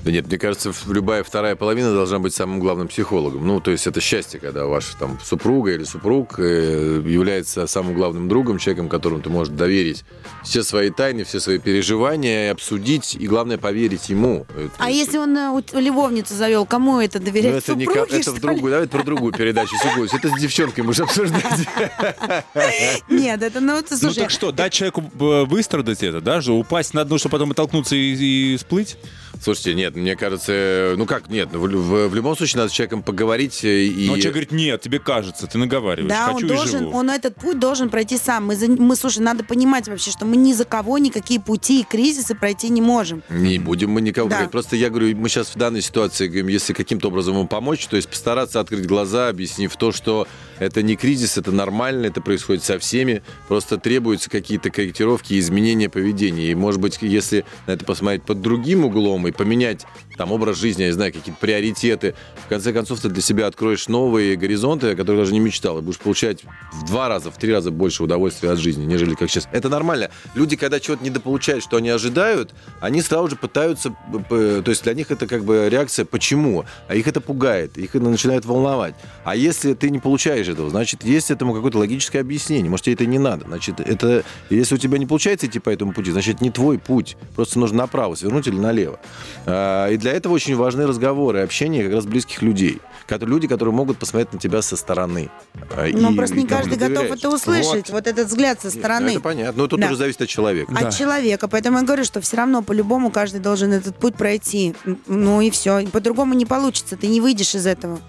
Да 0.04 0.12
нет, 0.12 0.28
мне 0.28 0.38
кажется, 0.38 0.74
любая 0.90 1.24
вторая 1.24 1.56
половина 1.56 1.94
должна 1.94 2.20
быть 2.20 2.34
самым 2.36 2.60
главным 2.60 2.90
психологом. 2.90 3.48
Ну, 3.48 3.62
то 3.62 3.72
есть 3.72 3.88
это 3.88 4.02
счастье, 4.02 4.38
когда 4.38 4.66
ваша 4.66 4.98
там 4.98 5.18
супруга 5.24 5.72
или 5.72 5.86
супруг 5.86 6.40
э, 6.40 7.02
является 7.06 7.66
самым 7.68 7.94
главным 7.94 8.28
другом, 8.28 8.58
человеком, 8.58 8.90
которому 8.90 9.22
ты 9.22 9.30
можешь 9.30 9.54
доверить 9.54 10.04
все 10.44 10.64
свои 10.64 10.90
тайны, 10.90 11.24
все 11.24 11.40
свои 11.40 11.58
переживания, 11.58 12.48
и 12.48 12.50
обсудить, 12.50 13.16
и 13.16 13.26
главное, 13.28 13.58
поверить 13.58 14.10
ему. 14.10 14.46
А 14.78 14.90
если 14.92 15.18
он 15.18 15.38
э, 15.38 15.62
любовницу 15.80 16.34
завел, 16.34 16.66
кому 16.66 17.00
это 17.00 17.20
Ну, 17.20 17.26
доверять? 17.26 17.64
это, 17.64 17.76
не 17.76 17.86
ко- 17.86 17.94
Супруге, 17.94 18.20
это 18.20 18.32
в 18.32 18.40
другую, 18.42 18.72
давайте 18.72 18.92
про 18.92 19.04
другую 19.04 19.32
передачу. 19.34 19.74
Это 20.14 20.28
с 20.28 20.40
девчонкой 20.42 20.84
можешь 20.84 21.00
обсуждать. 21.02 21.44
Нет, 23.12 23.44
это, 23.44 23.60
ну, 23.60 23.78
это, 23.78 23.92
Ну 23.92 23.98
слушай, 23.98 24.22
так 24.22 24.30
что, 24.32 24.52
дать 24.52 24.74
человеку 24.74 25.02
э, 25.02 25.46
выстрадать 25.46 26.02
это, 26.04 26.22
да, 26.22 26.42
же 26.42 26.54
упасть 26.54 26.94
на 26.94 27.04
дно, 27.06 27.18
чтобы 27.18 27.34
потом 27.34 27.52
оттолкнуться 27.52 27.96
и, 27.96 28.54
и 28.54 28.58
сплыть? 28.58 28.98
Слушайте, 29.42 29.74
нет, 29.74 29.96
мне 29.96 30.16
кажется, 30.16 30.52
э, 30.54 30.96
ну 30.98 31.06
как, 31.08 31.28
нет, 31.30 31.50
в, 31.52 31.58
в- 31.68 32.08
в 32.10 32.16
любом 32.16 32.38
случае 32.38 32.60
надо 32.60 32.70
с 32.70 32.74
человеком 32.74 33.02
поговорить 33.02 33.64
э, 33.64 33.86
и... 33.86 34.06
Но 34.08 34.14
человек 34.18 34.32
говорит, 34.34 34.52
нет, 34.52 34.82
тебе 34.82 35.00
кажется, 35.00 35.48
ты 35.48 35.58
наговариваешь. 35.58 36.10
Да, 36.10 36.26
Хочу 36.28 36.38
он 36.38 36.46
и 36.46 36.48
должен, 36.48 36.80
живу. 36.80 36.92
он 36.98 37.10
этот 37.10 37.36
путь 37.36 37.58
должен 37.58 37.90
пройти 37.90 38.18
сам. 38.18 38.46
Мы, 38.46 38.56
за- 38.56 38.70
мы, 38.70 38.96
слушай, 38.96 39.20
надо 39.20 39.44
понимать 39.44 39.88
вообще, 39.88 40.12
что 40.12 40.26
мы 40.26 40.36
ни 40.38 40.54
за 40.54 40.66
кого 40.66 41.00
никакие 41.00 41.40
пути 41.40 41.82
и 41.82 41.84
кризисы 41.84 42.36
пройти 42.36 42.70
не 42.70 42.82
можем. 42.82 43.24
Не 43.30 43.58
будем 43.58 43.90
мы 43.90 44.02
никого 44.02 44.30
Да. 44.30 44.36
говорить. 44.36 44.52
Просто 44.52 44.76
я 44.76 44.90
говорю, 44.90 45.16
мы 45.18 45.28
сейчас 45.28 45.48
в 45.48 45.56
данной 45.58 45.82
ситуации 45.82 46.28
говорим, 46.28 46.48
если 46.48 46.74
каким-то 46.74 47.08
образом 47.08 47.34
ему 47.36 47.48
помочь, 47.48 47.88
то 47.88 47.96
есть 47.96 48.10
постараться 48.10 48.60
открыть 48.60 48.86
глаза, 48.86 49.30
объяснив 49.30 49.76
то, 49.76 49.92
что 49.92 50.28
это 50.60 50.84
не 50.84 50.96
кризис, 50.96 51.40
это 51.40 51.52
нормально, 51.52 52.06
это 52.06 52.22
происходит 52.22 52.64
со 52.64 52.78
всеми, 52.78 53.24
просто 53.48 53.78
требуются 53.78 54.30
какие-то 54.30 54.70
корректировки 54.70 55.34
и 55.34 55.40
изменения 55.40 55.90
поведения. 55.90 56.52
И, 56.52 56.56
может 56.56 56.80
быть, 56.80 57.00
если 57.02 57.44
на 57.66 57.72
это 57.72 57.86
посмотреть 57.86 58.22
под 58.24 58.42
другим 58.42 58.86
углом 58.86 59.28
и 59.28 59.31
поменять 59.32 59.86
там 60.22 60.32
образ 60.32 60.58
жизни, 60.60 60.84
я 60.84 60.90
не 60.90 60.94
знаю, 60.94 61.12
какие-то 61.12 61.40
приоритеты, 61.40 62.14
в 62.46 62.48
конце 62.48 62.72
концов 62.74 63.00
ты 63.00 63.10
для 63.10 63.24
себя 63.24 63.48
откроешь 63.48 63.88
новые 63.88 64.36
горизонты, 64.36 64.92
о 64.92 64.96
которых 64.96 65.22
даже 65.22 65.34
не 65.34 65.40
мечтал, 65.40 65.80
и 65.80 65.82
будешь 65.82 65.98
получать 65.98 66.44
в 66.72 66.86
два 66.86 67.08
раза, 67.10 67.32
в 67.32 67.38
три 67.40 67.52
раза 67.52 67.72
больше 67.72 68.04
удовольствия 68.04 68.52
от 68.52 68.60
жизни, 68.60 68.86
нежели 68.86 69.16
как 69.16 69.32
сейчас. 69.32 69.48
Это 69.52 69.68
нормально. 69.68 70.12
Люди, 70.36 70.56
когда 70.56 70.80
чего-то 70.80 71.04
недополучают, 71.04 71.64
что 71.64 71.78
они 71.78 71.90
ожидают, 71.90 72.54
они 72.82 73.02
сразу 73.02 73.30
же 73.30 73.36
пытаются, 73.36 73.96
п- 74.30 74.62
то 74.62 74.70
есть 74.70 74.84
для 74.84 74.94
них 74.94 75.10
это 75.10 75.26
как 75.26 75.44
бы 75.44 75.68
реакция 75.72 76.06
«почему?», 76.06 76.66
а 76.88 76.94
их 76.94 77.08
это 77.08 77.20
пугает, 77.20 77.80
их 77.80 77.96
это 77.96 78.06
начинает 78.08 78.46
волновать. 78.46 78.94
А 79.24 79.36
если 79.36 79.74
ты 79.74 79.90
не 79.90 79.98
получаешь 79.98 80.48
этого, 80.48 80.70
значит, 80.70 81.04
есть 81.04 81.32
этому 81.32 81.56
какое-то 81.56 81.80
логическое 81.80 82.20
объяснение. 82.20 82.70
Может, 82.70 82.86
тебе 82.86 82.94
это 82.94 83.08
не 83.08 83.18
надо. 83.18 83.46
Значит, 83.48 83.80
это, 83.80 84.24
если 84.52 84.76
у 84.76 84.78
тебя 84.78 85.00
не 85.00 85.08
получается 85.08 85.48
идти 85.48 85.58
по 85.58 85.72
этому 85.72 85.94
пути, 85.94 86.12
значит, 86.12 86.42
не 86.42 86.52
твой 86.52 86.78
путь. 86.78 87.18
Просто 87.36 87.58
нужно 87.58 87.78
направо 87.78 88.14
свернуть 88.14 88.46
или 88.46 88.60
налево. 88.60 89.00
А, 89.48 89.90
И 89.90 89.98
для 89.98 90.11
этого 90.12 90.34
очень 90.34 90.56
важны 90.56 90.86
разговоры, 90.88 91.42
общение 91.42 91.84
как 91.86 91.94
раз 91.94 92.06
близких 92.06 92.42
людей. 92.42 92.80
Которые- 93.08 93.32
Люди, 93.34 93.48
которые 93.48 93.74
могут 93.74 93.98
посмотреть 93.98 94.34
на 94.34 94.40
тебя 94.40 94.62
со 94.62 94.76
стороны. 94.78 95.30
А, 95.76 95.88
Но 95.94 96.12
и- 96.12 96.16
просто 96.16 96.36
и 96.36 96.42
не 96.44 96.48
кому 96.48 96.62
каждый 96.62 96.78
готов 96.78 96.94
доверяешь. 96.96 97.20
это 97.20 97.30
услышать. 97.30 97.90
Вот. 97.90 97.90
Вот, 97.92 98.08
этот 98.08 98.28
взгляд 98.28 98.60
со 98.62 98.68
Нет, 98.68 98.76
ну, 98.76 98.80
стороны. 98.82 99.10
это 99.12 99.20
понятно. 99.22 99.62
Но 99.62 99.68
тут 99.68 99.80
Да. 99.80 99.88
уже 99.88 99.96
зависит 99.96 100.22
от 100.22 100.30
человека. 100.30 100.74
От 100.76 100.96
человека. 100.96 101.48
Поэтому 101.48 101.78
я 101.80 101.84
говорю, 101.84 102.04
что 102.04 102.22
все 102.22 102.38
равно 102.38 102.62
по-любому 102.62 103.12
каждый 103.12 103.40
должен 103.42 103.74
этот 103.74 103.98
путь 103.98 104.16
пройти. 104.16 104.76
Ну 105.08 105.42
и 105.42 105.50
все. 105.52 105.86
По-другому 105.88 106.34
не 106.34 106.46
получится. 106.46 106.96
Ты 106.98 107.08
не 107.08 107.22
выйдешь 107.22 107.56
из 107.56 107.66
этого, 107.66 108.00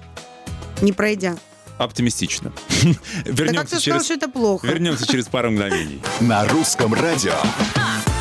не 0.80 0.92
пройдя. 0.92 1.36
Оптимистично. 1.78 2.52
Да 2.84 2.90
как 3.24 3.24
ты 3.24 3.32
Вернемся 3.44 3.66
сказал, 3.66 3.80
через... 3.80 4.04
что 4.04 4.14
это 4.14 4.28
плохо? 4.28 4.66
Вернемся 4.66 5.06
через 5.06 5.26
пару 5.26 5.50
мгновений. 5.50 6.00
На 6.20 6.46
русском 6.48 6.94
радио. 6.94 7.34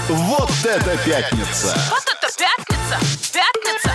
Вот 0.09 0.49
это 0.63 0.97
пятница! 1.05 1.75
Вот 1.89 2.03
это 2.03 2.27
пятница! 2.37 2.70
Пятница! 2.99 3.91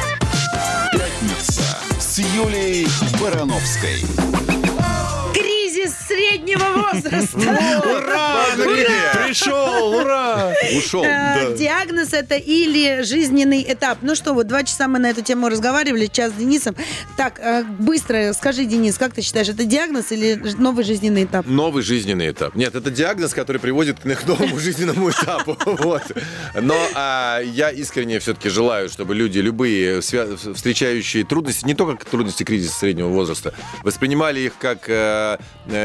Пятница 0.90 1.62
с 1.98 2.18
Юлией 2.18 2.88
Барановской. 3.20 4.45
Кризис 5.86 5.98
среднего 6.06 6.64
возраста. 6.64 7.38
Ура! 7.84 8.46
Пришел! 9.26 9.94
Ура! 9.94 10.52
Ушел. 10.76 11.04
Э, 11.04 11.54
Диагноз 11.56 12.12
это 12.12 12.36
или 12.36 13.02
жизненный 13.02 13.64
этап. 13.68 13.98
Ну 14.02 14.14
что, 14.14 14.34
вот 14.34 14.46
два 14.46 14.64
часа 14.64 14.88
мы 14.88 14.98
на 14.98 15.10
эту 15.10 15.22
тему 15.22 15.48
разговаривали, 15.48 16.06
час 16.06 16.32
с 16.32 16.34
Денисом. 16.34 16.74
Так, 17.16 17.38
э, 17.38 17.62
быстро 17.64 18.32
скажи, 18.32 18.64
Денис, 18.64 18.98
как 18.98 19.12
ты 19.12 19.22
считаешь, 19.22 19.48
это 19.48 19.64
диагноз 19.64 20.12
или 20.12 20.34
новый 20.58 20.84
жизненный 20.84 21.24
этап? 21.24 21.46
Новый 21.46 21.82
жизненный 21.82 22.30
этап. 22.30 22.54
Нет, 22.54 22.74
это 22.74 22.90
диагноз, 22.90 23.32
который 23.34 23.58
приводит 23.58 24.00
к 24.00 24.04
новому 24.26 24.58
жизненному 24.58 25.10
этапу. 25.10 25.56
Вот. 25.86 26.02
Но 26.60 26.76
а, 26.94 27.40
я 27.40 27.70
искренне 27.70 28.18
все-таки 28.18 28.48
желаю, 28.48 28.88
чтобы 28.88 29.14
люди, 29.14 29.38
любые 29.38 30.00
встречающие 30.00 31.24
трудности, 31.24 31.64
не 31.64 31.74
только 31.74 32.06
трудности 32.06 32.44
кризиса 32.44 32.78
среднего 32.78 33.08
возраста, 33.08 33.52
воспринимали 33.82 34.40
их 34.40 34.54
как 34.58 34.88
э, 34.88 35.36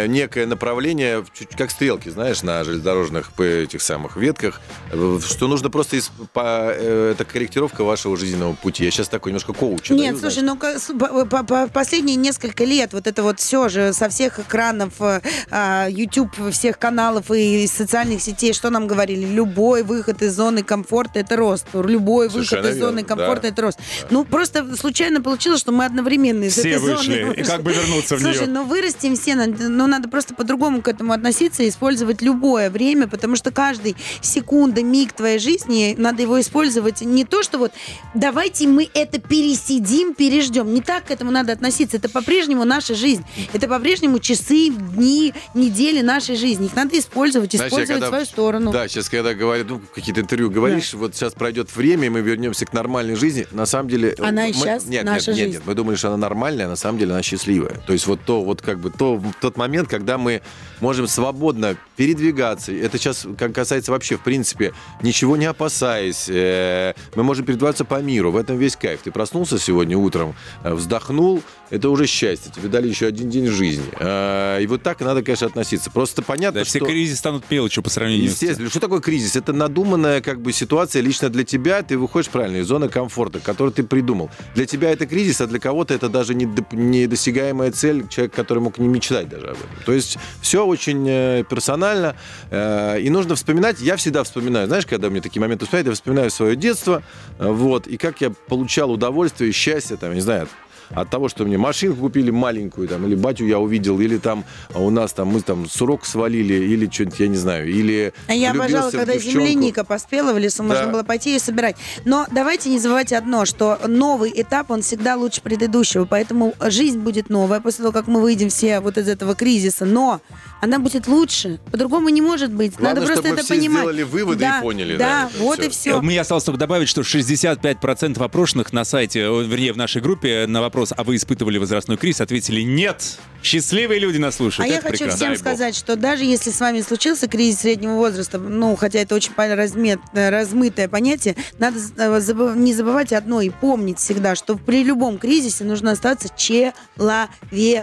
некое 0.07 0.45
направление, 0.45 1.23
чуть- 1.37 1.49
как 1.55 1.71
стрелки, 1.71 2.09
знаешь, 2.09 2.43
на 2.43 2.63
железнодорожных 2.63 3.31
по 3.33 3.43
этих 3.43 3.81
самых 3.81 4.15
ветках, 4.17 4.61
э, 4.91 5.19
что 5.25 5.47
нужно 5.47 5.69
просто 5.69 5.95
из- 5.97 6.11
по- 6.33 6.71
э, 6.73 7.11
это 7.13 7.25
корректировка 7.25 7.83
вашего 7.83 8.17
жизненного 8.17 8.53
пути. 8.53 8.85
Я 8.85 8.91
сейчас 8.91 9.07
такой 9.09 9.31
немножко 9.31 9.53
коуч. 9.53 9.89
Нет, 9.89 10.17
слушай, 10.19 10.43
ну 10.43 10.55
ка- 10.57 10.79
с- 10.79 10.93
по- 10.93 11.25
по- 11.25 11.43
по- 11.43 11.67
последние 11.67 12.15
несколько 12.15 12.63
лет 12.63 12.93
вот 12.93 13.07
это 13.07 13.23
вот 13.23 13.39
все 13.39 13.69
же 13.69 13.93
со 13.93 14.09
всех 14.09 14.39
экранов, 14.39 14.93
э, 14.99 15.21
а, 15.49 15.87
YouTube, 15.89 16.51
всех 16.51 16.77
каналов 16.79 17.31
и 17.31 17.67
социальных 17.67 18.21
сетей, 18.21 18.53
что 18.53 18.69
нам 18.69 18.87
говорили? 18.87 19.25
Любой 19.25 19.83
выход 19.83 20.21
из 20.21 20.33
зоны 20.35 20.63
комфорта 20.63 21.19
это 21.19 21.35
рост. 21.35 21.65
Любой 21.73 22.29
Совершенно 22.29 22.61
выход 22.63 22.75
из 22.75 22.79
зоны 22.79 22.95
верно, 23.01 23.07
комфорта 23.07 23.41
да. 23.43 23.47
это 23.49 23.61
рост. 23.61 23.79
Ну, 24.09 24.25
просто 24.25 24.75
случайно 24.77 25.21
получилось, 25.21 25.59
что 25.59 25.71
мы 25.71 25.85
одновременно 25.85 26.43
из 26.45 26.53
Все 26.53 26.71
этой 26.71 26.79
зоны 26.79 26.95
вышли. 26.97 27.19
И 27.21 27.23
вышли. 27.23 27.43
как 27.43 27.63
бы 27.63 27.71
вернуться 27.73 28.15
в 28.15 28.21
Слушай, 28.21 28.41
нее? 28.41 28.47
ну 28.49 28.63
вырастем 28.65 29.15
все, 29.15 29.35
надо- 29.35 29.69
но 29.82 29.88
надо 29.88 30.07
просто 30.07 30.36
по-другому 30.36 30.84
к 30.84 30.88
этому 30.88 31.11
относиться 31.11 31.63
и 31.63 31.69
использовать 31.69 32.21
любое 32.21 32.69
время, 32.69 33.07
потому 33.07 33.36
что 33.36 33.49
каждый 33.51 33.95
секунда, 34.21 34.84
миг 34.84 35.13
твоей 35.13 35.39
жизни, 35.39 35.95
надо 35.97 36.21
его 36.21 36.39
использовать 36.39 37.01
не 37.01 37.25
то, 37.25 37.41
что 37.41 37.57
вот 37.57 37.71
давайте 38.13 38.67
мы 38.67 38.88
это 38.93 39.19
пересидим, 39.19 40.13
переждем. 40.13 40.71
Не 40.73 40.82
так 40.82 41.05
к 41.05 41.11
этому 41.11 41.32
надо 41.32 41.51
относиться. 41.53 41.97
Это 41.97 42.09
по-прежнему 42.09 42.63
наша 42.63 42.93
жизнь. 42.93 43.23
Это 43.53 43.67
по-прежнему 43.67 44.19
часы, 44.19 44.69
дни, 44.69 45.34
недели 45.55 46.01
нашей 46.01 46.36
жизни. 46.36 46.67
Их 46.67 46.75
надо 46.75 46.99
использовать, 46.99 47.53
Знаешь, 47.53 47.71
использовать 47.71 48.01
в 48.01 48.05
когда- 48.05 48.07
свою 48.09 48.25
сторону. 48.25 48.71
Да, 48.71 48.88
сейчас, 48.88 49.09
когда 49.09 49.34
говорят, 49.34 49.67
ну, 49.67 49.82
какие-то 49.95 50.21
интервью 50.21 50.51
говоришь, 50.51 50.93
вот 50.93 51.15
сейчас 51.15 51.34
пройдет 51.34 51.75
время, 51.75 52.05
и 52.05 52.09
мы 52.09 52.21
вернемся 52.21 52.67
к 52.67 52.73
нормальной 52.73 53.15
жизни. 53.15 53.47
На 53.51 53.65
самом 53.65 53.89
деле... 53.89 54.15
Она 54.19 54.47
и 54.47 54.53
мы- 54.53 54.63
щас 54.63 54.86
нет, 54.86 55.03
наша 55.05 55.32
нет, 55.32 55.38
нет, 55.38 55.45
жизнь. 55.47 55.51
нет, 55.57 55.63
мы 55.65 55.73
думали, 55.73 55.95
что 55.95 56.09
она 56.09 56.17
нормальная, 56.17 56.67
а 56.67 56.69
на 56.69 56.75
самом 56.75 56.99
деле 56.99 57.13
она 57.13 57.23
счастливая. 57.23 57.82
То 57.88 57.93
есть 57.93 58.05
вот 58.05 58.19
то, 58.23 58.43
вот 58.43 58.61
как 58.61 58.79
бы 58.79 58.91
то, 58.91 59.19
тот 59.41 59.57
момент, 59.57 59.70
когда 59.88 60.17
мы 60.17 60.41
можем 60.80 61.07
свободно 61.07 61.76
передвигаться. 61.95 62.72
Это 62.74 62.97
сейчас 62.97 63.28
как 63.38 63.53
касается 63.53 63.91
вообще, 63.91 64.17
в 64.17 64.22
принципе, 64.22 64.74
ничего 65.01 65.38
не 65.38 65.45
опасаясь. 65.45 66.26
э, 66.30 66.93
Мы 67.15 67.24
можем 67.24 67.45
передвигаться 67.45 67.86
по 67.86 68.01
миру. 68.01 68.32
В 68.32 68.38
этом 68.38 68.57
весь 68.57 68.76
кайф. 68.76 69.01
Ты 69.03 69.11
проснулся 69.11 69.59
сегодня 69.59 69.97
утром, 69.97 70.36
э, 70.63 70.74
вздохнул, 70.74 71.41
это 71.72 71.89
уже 71.89 72.05
счастье. 72.05 72.51
Тебе 72.55 72.69
дали 72.69 72.88
еще 72.88 73.07
один 73.07 73.30
день 73.30 73.47
жизни. 73.47 73.86
Э, 73.99 74.59
И 74.61 74.67
вот 74.67 74.84
так 74.84 74.99
надо, 74.99 75.24
конечно, 75.24 75.47
относиться. 75.47 75.89
Просто 75.89 76.22
понятно, 76.22 76.59
Да, 76.59 76.63
все 76.65 76.78
что... 76.78 76.86
кризисы 76.86 77.17
станут 77.17 77.49
мелочью 77.49 77.82
по 77.82 77.89
сравнению 77.89 78.30
с... 78.30 78.34
Естественно. 78.34 78.69
Что 78.69 78.80
такое 78.80 78.99
кризис? 78.99 79.36
Это 79.36 79.53
надуманная 79.53 80.22
как 80.22 80.41
бы 80.41 80.53
ситуация 80.53 81.01
лично 81.01 81.30
для 81.30 81.43
тебя. 81.43 81.82
Ты 81.82 81.97
выходишь 81.97 82.30
правильно 82.30 82.57
из 82.57 82.67
зоны 82.67 82.89
комфорта, 82.89 83.39
которую 83.39 83.74
ты 83.74 83.84
придумал. 83.84 84.30
Для 84.53 84.65
тебя 84.65 84.91
это 84.91 85.07
кризис, 85.07 85.41
а 85.41 85.47
для 85.47 85.59
кого-то 85.59 85.93
это 85.93 86.09
даже 86.09 86.36
недосягаемая 86.36 87.72
цель, 87.72 88.07
человек, 88.07 88.34
который 88.34 88.59
мог 88.59 88.78
не 88.78 88.88
мечтать 88.88 89.30
даже 89.30 89.47
об 89.47 89.57
этом. 89.57 89.69
То 89.86 89.93
есть 89.93 90.17
все 90.41 90.65
очень 90.65 91.05
э, 91.07 91.43
персонально. 91.49 92.15
э, 92.49 92.99
И 93.01 93.09
нужно 93.09 93.36
вспоминать. 93.36 93.80
Я 93.80 93.95
всегда 93.95 94.24
вспоминаю, 94.24 94.67
знаешь, 94.67 94.86
когда 94.86 95.09
мне 95.09 95.22
такие 95.22 95.41
моменты 95.41 95.65
вспоминают, 95.65 95.88
я 95.88 95.93
вспоминаю 95.93 96.30
свое 96.32 96.55
детство, 96.55 97.01
э, 97.39 97.47
вот, 97.49 97.88
и 97.88 97.97
как 97.97 98.22
я 98.22 98.30
получал 98.47 98.91
удовольствие 98.91 99.49
и 99.49 99.53
счастье, 99.53 99.97
там, 99.97 100.13
не 100.13 100.22
знаю, 100.22 100.47
от 100.95 101.09
того, 101.09 101.29
что 101.29 101.45
мне 101.45 101.57
машинку 101.57 102.01
купили 102.01 102.31
маленькую, 102.31 102.87
там, 102.87 103.05
или 103.07 103.15
батю 103.15 103.45
я 103.45 103.59
увидел, 103.59 103.99
или 103.99 104.17
там 104.17 104.43
у 104.73 104.89
нас 104.89 105.13
там 105.13 105.29
мы 105.29 105.41
там 105.41 105.67
сурок 105.69 106.05
свалили, 106.05 106.53
или 106.53 106.89
что-нибудь, 106.89 107.19
я 107.19 107.27
не 107.27 107.37
знаю, 107.37 107.69
или 107.69 108.13
А 108.27 108.33
я 108.33 108.51
обожала, 108.51 108.89
в 108.89 108.91
когда 108.91 109.13
девчонку. 109.13 109.39
земляника 109.39 109.83
поспела 109.83 110.33
в 110.33 110.37
лесу, 110.37 110.63
можно 110.63 110.85
Да. 110.85 110.91
было 110.91 111.03
пойти 111.03 111.35
и 111.35 111.39
собирать. 111.39 111.75
Но 112.05 112.25
давайте 112.31 112.69
не 112.69 112.79
забывать 112.79 113.13
одно, 113.13 113.45
что 113.45 113.79
новый 113.87 114.31
этап, 114.35 114.71
он 114.71 114.81
всегда 114.81 115.15
лучше 115.15 115.41
предыдущего, 115.41 116.05
поэтому 116.05 116.53
жизнь 116.59 116.99
будет 116.99 117.29
новая 117.29 117.59
после 117.61 117.83
того, 117.83 117.93
как 117.93 118.07
мы 118.07 118.21
выйдем 118.21 118.49
все 118.49 118.79
вот 118.79 118.97
из 118.97 119.07
этого 119.07 119.35
кризиса, 119.35 119.85
но 119.85 120.21
она 120.61 120.79
будет 120.79 121.07
лучше. 121.07 121.59
По-другому 121.71 122.09
не 122.09 122.21
может 122.21 122.51
быть. 122.51 122.75
Главное, 122.75 123.01
Надо 123.01 123.13
просто 123.13 123.29
это 123.29 123.43
все 123.43 123.55
понимать. 123.55 123.79
сделали 123.83 124.03
выводы 124.03 124.43
и 124.43 124.47
Да, 124.47 124.59
поняли, 124.61 124.97
Да, 124.97 125.23
наверное, 125.23 125.41
вот 125.43 125.59
всё. 125.59 125.65
и 125.65 125.69
все. 125.69 126.01
Мне 126.01 126.21
осталось 126.21 126.43
только 126.43 126.59
добавить, 126.59 126.87
что 126.89 127.01
65% 127.03 128.21
опрошенных 128.23 128.73
на 128.73 128.83
сайте, 128.85 129.21
вернее, 129.21 129.73
в 129.73 129.77
нашей 129.77 130.01
группе 130.01 130.45
на 130.47 130.61
вопрос, 130.61 130.80
а 130.95 131.03
вы 131.03 131.15
испытывали 131.17 131.57
возрастной 131.57 131.97
кризис, 131.97 132.21
ответили 132.21 132.61
«нет». 132.61 133.17
Счастливые 133.43 133.99
люди 133.99 134.17
нас 134.17 134.36
слушают. 134.36 134.69
А 134.69 134.71
я 134.71 134.77
Это 134.77 134.89
хочу 134.89 134.99
прекрасно. 135.05 135.15
всем 135.17 135.27
Дай 135.29 135.36
бог. 135.38 135.39
сказать, 135.39 135.75
что 135.75 135.95
даже 135.95 136.23
если 136.25 136.51
с 136.51 136.59
вами 136.59 136.82
случился 136.82 137.27
кризис 137.27 137.61
среднего 137.61 137.93
возраста, 137.95 138.38
ну, 138.38 138.75
хотя 138.75 138.99
это 138.99 139.15
очень 139.15 139.32
размет, 139.36 139.99
э, 140.13 140.29
размытое 140.29 140.88
понятие, 140.88 141.36
надо 141.57 141.79
э, 141.97 142.53
не 142.55 142.73
забывать 142.75 143.11
одно 143.13 143.41
и 143.41 143.49
помнить 143.49 143.97
всегда, 143.97 144.36
что 144.36 144.55
при 144.57 144.84
любом 144.84 145.17
кризисе 145.17 145.63
нужно 145.63 145.91
остаться 145.91 146.29
человеком. 146.38 147.29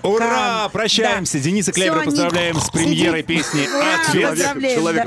Ура! 0.03 0.69
Прощаемся. 0.73 1.39
Да. 1.39 1.45
Дениса 1.45 1.73
Клевера 1.73 2.03
поздравляем 2.05 2.55
Ник, 2.57 2.65
с 2.65 2.71
премьерой 2.71 3.23
сиди. 3.23 3.37
песни 3.37 3.69
«Ответ». 4.09 4.39
да. 4.39 4.55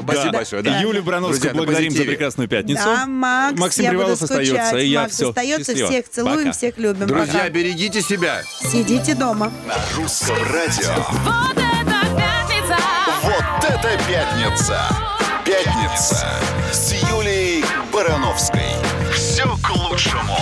спасибо 0.01 0.23
Да. 0.25 0.31
большое, 0.31 0.61
да. 0.63 0.79
Юлю 0.81 1.03
Брановскую 1.03 1.53
благодарим 1.55 1.91
за 1.91 2.03
прекрасную 2.03 2.47
пятницу. 2.49 2.81
Да, 2.83 3.05
Макс, 3.05 3.57
Максим 3.59 3.83
я 3.85 3.91
буду 3.91 3.99
Привалов 4.03 4.21
остается, 4.21 4.77
и 4.77 4.87
я 4.87 5.01
Макс 5.03 5.13
все. 5.15 5.29
остается, 5.29 5.71
Счастливо. 5.71 5.89
всех 5.89 6.09
целуем, 6.09 6.37
Пока. 6.39 6.51
всех 6.51 6.77
любим. 6.77 7.07
Друзья, 7.07 7.33
Пока. 7.33 7.49
Берегите 7.71 8.01
себя. 8.01 8.43
Сидите 8.59 9.15
дома. 9.15 9.51
На 9.65 9.75
русском 9.95 10.35
радио. 10.51 10.93
Вот 11.23 11.57
это 11.57 12.05
пятница! 12.17 12.77
Вот 13.23 13.63
это 13.63 13.97
пятница! 14.07 14.79
Пятница 15.45 16.27
с 16.71 16.91
Юлией 17.09 17.63
Барановской. 17.93 18.75
Все 19.13 19.43
Все 19.43 19.43
к 19.63 19.69
лучшему. 19.69 20.37